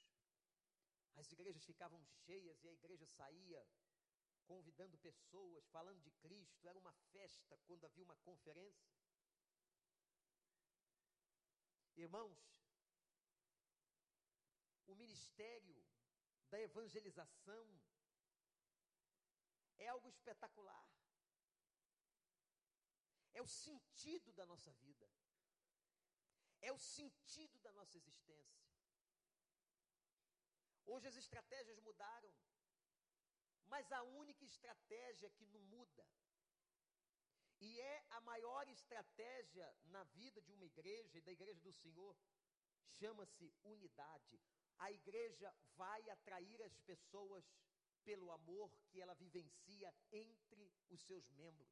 as 1.15 1.31
igrejas 1.31 1.65
ficavam 1.65 2.05
cheias 2.25 2.63
e 2.63 2.69
a 2.69 2.73
igreja 2.73 3.07
saía 3.07 3.67
convidando 4.45 4.97
pessoas, 4.99 5.67
falando 5.69 6.01
de 6.01 6.11
Cristo, 6.11 6.67
era 6.67 6.77
uma 6.77 6.93
festa 7.11 7.57
quando 7.65 7.85
havia 7.85 8.03
uma 8.03 8.15
conferência. 8.17 8.95
Irmãos, 11.95 12.37
o 14.85 14.95
ministério 14.95 15.83
da 16.51 16.59
evangelização 16.59 17.65
é 19.77 19.87
algo 19.87 20.07
espetacular. 20.09 20.87
É 23.33 23.41
o 23.41 23.47
sentido 23.47 24.31
da 24.33 24.45
nossa 24.45 24.71
vida. 24.85 25.07
É 26.61 26.71
o 26.71 26.79
sentido 26.79 27.59
da 27.59 27.71
nossa 27.73 27.95
existência. 27.97 28.65
Hoje 30.85 31.07
as 31.07 31.17
estratégias 31.17 31.79
mudaram, 31.79 32.33
mas 33.65 33.91
a 33.91 34.01
única 34.03 34.43
estratégia 34.45 35.29
que 35.29 35.45
não 35.45 35.61
muda 35.75 36.05
e 37.59 37.79
é 37.79 38.05
a 38.11 38.21
maior 38.21 38.67
estratégia 38.67 39.67
na 39.85 40.03
vida 40.03 40.41
de 40.41 40.53
uma 40.53 40.65
igreja 40.65 41.17
e 41.17 41.21
da 41.21 41.31
igreja 41.31 41.59
do 41.61 41.73
Senhor, 41.73 42.15
chama-se 42.85 43.51
unidade. 43.63 44.39
A 44.79 44.91
igreja 44.91 45.53
vai 45.75 46.09
atrair 46.09 46.61
as 46.63 46.77
pessoas 46.79 47.45
pelo 48.03 48.31
amor 48.31 48.71
que 48.89 49.01
ela 49.01 49.13
vivencia 49.15 49.93
entre 50.11 50.71
os 50.89 51.01
seus 51.01 51.29
membros. 51.31 51.69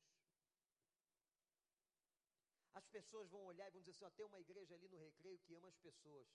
As 2.74 2.86
pessoas 2.88 3.30
vão 3.30 3.46
olhar 3.46 3.68
e 3.68 3.72
vão 3.72 3.82
dizer 3.82 3.92
assim: 3.92 4.06
ó, 4.06 4.10
tem 4.10 4.26
uma 4.26 4.40
igreja 4.40 4.76
ali 4.76 4.88
no 4.90 4.98
recreio 4.98 5.40
que 5.40 5.56
ama 5.56 5.70
as 5.70 5.78
pessoas. 5.78 6.28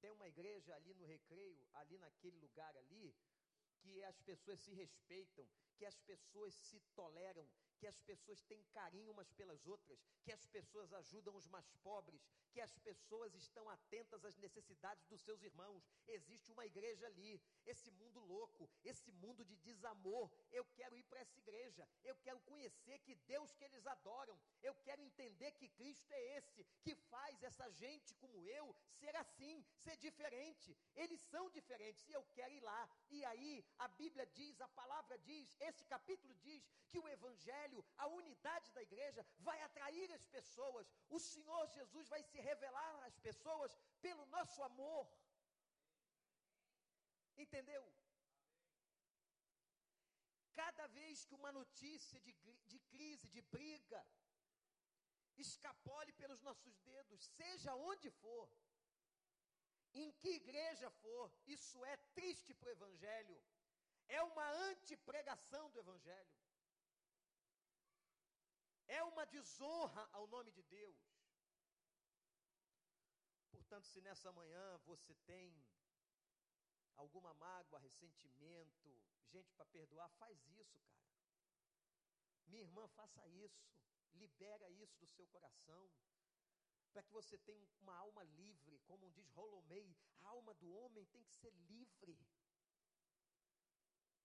Tem 0.00 0.10
uma 0.10 0.28
igreja 0.28 0.74
ali 0.76 0.94
no 0.94 1.04
recreio, 1.04 1.66
ali 1.74 1.98
naquele 1.98 2.38
lugar 2.38 2.76
ali, 2.76 3.16
que 3.80 4.04
as 4.04 4.20
pessoas 4.20 4.60
se 4.60 4.72
respeitam, 4.74 5.48
que 5.76 5.84
as 5.84 5.98
pessoas 6.00 6.54
se 6.54 6.78
toleram, 6.94 7.48
que 7.78 7.86
as 7.86 7.98
pessoas 8.00 8.42
têm 8.42 8.62
carinho 8.72 9.12
umas 9.12 9.30
pelas 9.32 9.66
outras, 9.66 9.98
que 10.22 10.32
as 10.32 10.46
pessoas 10.46 10.92
ajudam 10.92 11.34
os 11.34 11.46
mais 11.46 11.68
pobres, 11.82 12.22
que 12.56 12.62
as 12.62 12.78
pessoas 12.78 13.34
estão 13.34 13.68
atentas 13.68 14.24
às 14.24 14.36
necessidades 14.38 15.04
dos 15.10 15.20
seus 15.20 15.42
irmãos. 15.42 15.86
Existe 16.08 16.50
uma 16.52 16.64
igreja 16.64 17.04
ali, 17.06 17.38
esse 17.66 17.90
mundo 17.90 18.20
louco, 18.20 18.66
esse 18.82 19.12
mundo 19.12 19.44
de 19.44 19.56
desamor. 19.56 20.30
Eu 20.50 20.64
quero 20.78 20.96
ir 20.96 21.02
para 21.10 21.20
essa 21.20 21.38
igreja, 21.38 21.86
eu 22.02 22.16
quero 22.24 22.40
conhecer 22.52 22.98
que 23.00 23.14
Deus 23.32 23.52
que 23.52 23.64
eles 23.64 23.86
adoram, 23.86 24.38
eu 24.62 24.74
quero 24.86 25.02
entender 25.02 25.50
que 25.58 25.68
Cristo 25.68 26.10
é 26.10 26.22
esse, 26.38 26.64
que 26.82 26.94
faz 27.12 27.42
essa 27.42 27.68
gente 27.72 28.14
como 28.22 28.48
eu 28.48 28.74
ser 29.00 29.14
assim, 29.16 29.62
ser 29.84 29.98
diferente. 29.98 30.74
Eles 30.94 31.20
são 31.20 31.50
diferentes 31.50 32.08
e 32.08 32.14
eu 32.14 32.24
quero 32.36 32.54
ir 32.54 32.62
lá. 32.70 32.88
E 33.10 33.22
aí 33.26 33.52
a 33.78 33.88
Bíblia 33.88 34.26
diz, 34.38 34.58
a 34.62 34.68
palavra 34.68 35.18
diz, 35.18 35.54
esse 35.60 35.84
capítulo 35.84 36.34
diz 36.36 36.66
que 36.88 36.98
o 36.98 37.08
Evangelho, 37.16 37.84
a 37.98 38.06
unidade 38.06 38.72
da 38.72 38.82
igreja, 38.82 39.26
vai 39.40 39.60
atrair 39.60 40.10
as 40.12 40.24
pessoas. 40.26 40.90
O 41.10 41.18
Senhor 41.18 41.66
Jesus 41.68 42.08
vai 42.08 42.22
se 42.22 42.38
revelar 42.48 42.96
às 43.08 43.16
pessoas 43.26 43.78
pelo 44.04 44.24
nosso 44.36 44.62
amor. 44.70 45.06
Entendeu? 47.44 47.84
Cada 50.60 50.86
vez 50.98 51.24
que 51.26 51.34
uma 51.40 51.52
notícia 51.60 52.18
de, 52.26 52.32
de 52.70 52.78
crise, 52.92 53.26
de 53.36 53.42
briga, 53.56 54.00
escapole 55.36 56.12
pelos 56.20 56.40
nossos 56.48 56.76
dedos, 56.90 57.26
seja 57.40 57.74
onde 57.74 58.10
for, 58.22 58.48
em 59.92 60.12
que 60.12 60.30
igreja 60.40 60.90
for, 61.02 61.30
isso 61.46 61.84
é 61.84 61.96
triste 62.18 62.54
para 62.54 62.68
o 62.68 62.76
Evangelho, 62.78 63.36
é 64.08 64.22
uma 64.22 64.48
antipregação 64.70 65.70
do 65.70 65.78
Evangelho, 65.78 66.36
é 68.88 69.02
uma 69.02 69.26
desonra 69.26 70.08
ao 70.12 70.26
nome 70.26 70.50
de 70.52 70.62
Deus. 70.62 71.15
Portanto, 73.76 73.92
se 73.92 74.00
nessa 74.00 74.32
manhã 74.32 74.78
você 74.86 75.14
tem 75.26 75.54
alguma 76.96 77.34
mágoa, 77.34 77.78
ressentimento, 77.78 78.88
gente 79.26 79.52
para 79.52 79.66
perdoar, 79.66 80.08
faz 80.12 80.38
isso, 80.48 80.80
cara. 80.80 81.04
Minha 82.46 82.62
irmã, 82.62 82.88
faça 82.88 83.28
isso. 83.28 83.68
Libera 84.14 84.70
isso 84.70 84.98
do 84.98 85.06
seu 85.06 85.26
coração. 85.26 85.90
Para 86.90 87.02
que 87.02 87.12
você 87.12 87.36
tenha 87.36 87.68
uma 87.82 87.94
alma 87.94 88.22
livre, 88.22 88.78
como 88.86 89.10
diz 89.10 89.28
Rolomei, 89.32 89.94
a 90.22 90.28
alma 90.28 90.54
do 90.54 90.72
homem 90.72 91.04
tem 91.04 91.22
que 91.24 91.34
ser 91.34 91.52
livre. 91.68 92.18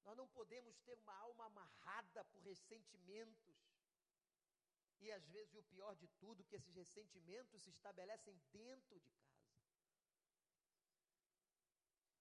Nós 0.05 0.15
não 0.15 0.29
podemos 0.29 0.79
ter 0.79 0.97
uma 0.97 1.13
alma 1.27 1.47
amarrada 1.47 2.23
por 2.23 2.41
ressentimentos. 2.41 3.59
E 5.01 5.11
às 5.11 5.27
vezes 5.27 5.53
o 5.55 5.63
pior 5.63 5.93
de 5.97 6.07
tudo, 6.21 6.45
que 6.45 6.55
esses 6.55 6.73
ressentimentos 6.73 7.61
se 7.63 7.69
estabelecem 7.69 8.41
dentro 8.53 8.97
de 8.97 9.11
casa. 9.11 9.30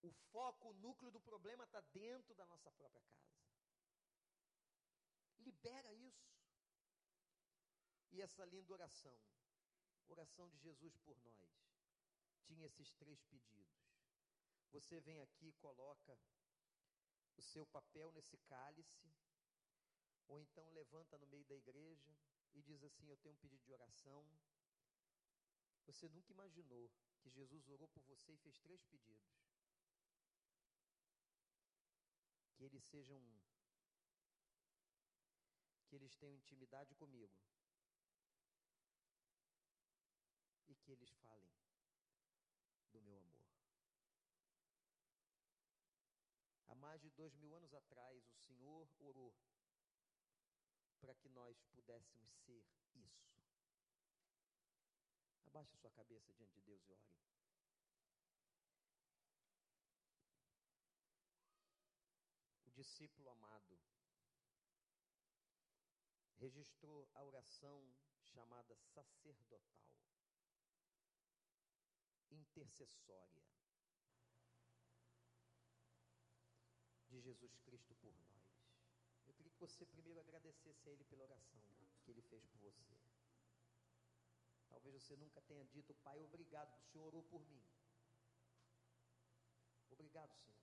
O 0.03 0.11
foco, 0.33 0.71
o 0.71 0.75
núcleo 0.75 1.11
do 1.11 1.21
problema 1.21 1.65
está 1.65 1.81
dentro 1.93 2.35
da 2.35 2.47
nossa 2.47 2.71
própria 2.73 3.03
casa. 3.03 3.41
Libera 5.39 5.93
isso. 5.93 6.31
E 8.13 8.21
essa 8.21 8.45
linda 8.45 8.73
oração, 8.73 9.19
oração 10.09 10.49
de 10.49 10.59
Jesus 10.59 10.97
por 10.99 11.19
nós, 11.21 11.71
tinha 12.43 12.67
esses 12.67 12.93
três 12.95 13.23
pedidos. 13.25 13.71
Você 14.73 15.01
vem 15.01 15.21
aqui 15.21 15.49
e 15.49 15.53
coloca 15.55 16.19
o 17.37 17.43
seu 17.43 17.67
papel 17.67 18.11
nesse 18.13 18.37
cálice, 18.39 19.13
ou 20.29 20.41
então 20.41 20.69
levanta 20.71 21.19
no 21.19 21.27
meio 21.27 21.45
da 21.45 21.57
igreja 21.57 22.17
e 22.55 22.63
diz 22.63 22.83
assim: 22.83 23.09
Eu 23.09 23.17
tenho 23.19 23.35
um 23.35 23.39
pedido 23.39 23.65
de 23.65 23.73
oração. 23.73 24.25
Você 25.87 26.09
nunca 26.09 26.33
imaginou 26.33 26.91
que 27.21 27.31
Jesus 27.31 27.69
orou 27.69 27.89
por 27.89 28.03
você 28.05 28.33
e 28.33 28.39
fez 28.39 28.59
três 28.59 28.85
pedidos. 28.85 29.50
Que 32.61 32.67
eles 32.67 32.85
sejam 32.85 33.17
um, 33.17 33.41
que 35.89 35.97
eles 35.97 36.15
tenham 36.17 36.37
intimidade 36.37 36.95
comigo 36.95 37.33
e 40.69 40.75
que 40.75 40.93
eles 40.93 41.11
falem 41.23 41.51
do 42.93 43.01
meu 43.01 43.17
amor. 43.17 43.47
Há 46.69 46.75
mais 46.75 47.01
de 47.01 47.09
dois 47.09 47.35
mil 47.37 47.55
anos 47.55 47.73
atrás, 47.73 48.29
o 48.29 48.35
Senhor 48.35 48.87
orou 48.99 49.35
para 51.01 51.15
que 51.15 51.31
nós 51.31 51.63
pudéssemos 51.73 52.31
ser 52.45 52.63
isso. 52.95 53.33
Abaixe 55.47 55.79
sua 55.79 55.91
cabeça 55.93 56.31
diante 56.35 56.53
de 56.57 56.61
Deus 56.61 56.85
e 56.85 56.93
ore. 56.93 57.09
Discípulo 62.81 63.29
amado 63.29 63.79
registrou 66.39 67.07
a 67.15 67.23
oração 67.23 67.79
chamada 68.23 68.75
sacerdotal, 68.75 69.61
intercessória 72.31 73.45
de 77.11 77.21
Jesus 77.21 77.59
Cristo 77.59 77.95
por 77.97 78.15
nós. 78.17 78.43
Eu 79.27 79.35
queria 79.35 79.53
que 79.53 79.61
você 79.61 79.85
primeiro 79.85 80.21
agradecesse 80.21 80.89
a 80.89 80.93
Ele 80.93 81.05
pela 81.05 81.25
oração 81.25 81.61
que 82.03 82.11
Ele 82.11 82.23
fez 82.23 82.47
por 82.47 82.61
você. 82.61 82.97
Talvez 84.71 84.95
você 84.95 85.17
nunca 85.17 85.43
tenha 85.43 85.67
dito, 85.67 85.93
Pai, 85.97 86.19
obrigado, 86.23 86.75
o 86.79 86.83
Senhor 86.85 87.09
orou 87.09 87.25
por 87.25 87.47
mim. 87.47 87.63
Obrigado, 89.91 90.33
Senhor. 90.33 90.60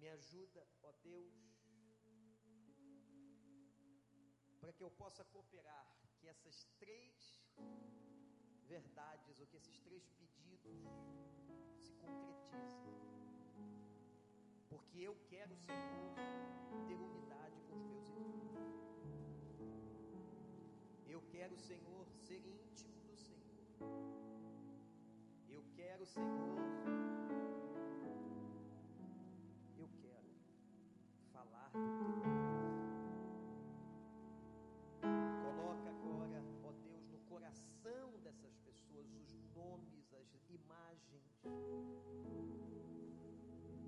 Me 0.00 0.08
ajuda, 0.08 0.66
ó 0.82 0.92
Deus, 1.02 1.34
para 4.58 4.72
que 4.72 4.82
eu 4.82 4.90
possa 4.90 5.22
cooperar, 5.24 5.86
que 6.18 6.26
essas 6.26 6.64
três 6.78 7.44
verdades, 8.66 9.38
ou 9.40 9.46
que 9.46 9.58
esses 9.58 9.78
três 9.80 10.08
pedidos 10.20 10.78
se 11.76 11.92
concretizem. 11.96 12.94
Porque 14.70 15.00
eu 15.00 15.14
quero, 15.28 15.54
Senhor, 15.56 16.14
ter 16.86 16.98
unidade 16.98 17.60
com 17.68 17.76
os 17.76 17.84
meus 17.84 18.08
irmãos. 18.08 18.54
Eu 21.06 21.20
quero, 21.30 21.58
Senhor, 21.58 22.06
ser 22.26 22.42
íntimo 22.46 23.00
do 23.02 23.16
Senhor. 23.16 23.66
Eu 25.48 25.62
quero, 25.74 26.06
Senhor, 26.06 26.99
Coloca 35.42 35.90
agora, 35.90 36.42
ó 36.64 36.72
Deus, 36.72 37.08
no 37.10 37.18
coração 37.20 38.18
dessas 38.22 38.56
pessoas 38.58 39.06
os 39.14 39.38
nomes, 39.54 40.12
as 40.14 40.50
imagens 40.50 41.22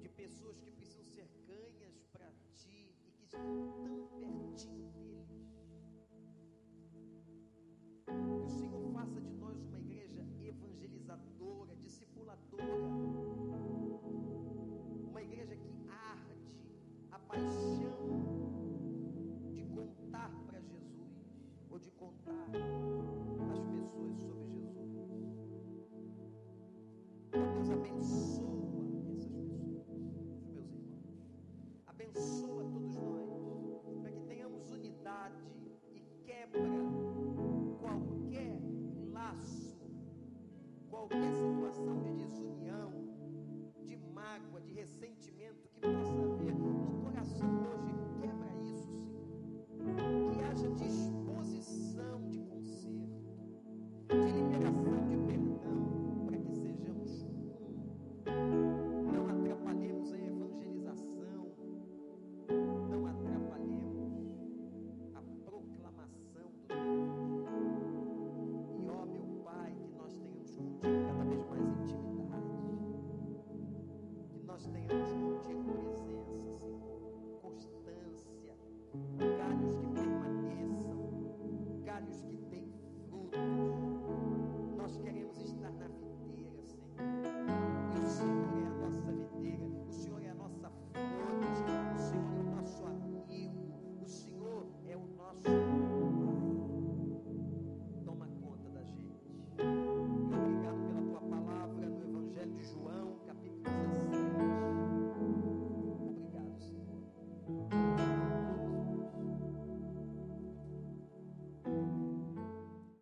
de 0.00 0.08
pessoas 0.10 0.60
que 0.60 0.70
precisam 0.70 1.04
ser 1.06 1.26
ganhas 1.46 2.06
para 2.12 2.30
ti 2.54 2.94
e 3.04 3.10
que 3.10 3.24
estão 3.24 3.40
tão 3.82 4.06
pertinho. 4.20 5.11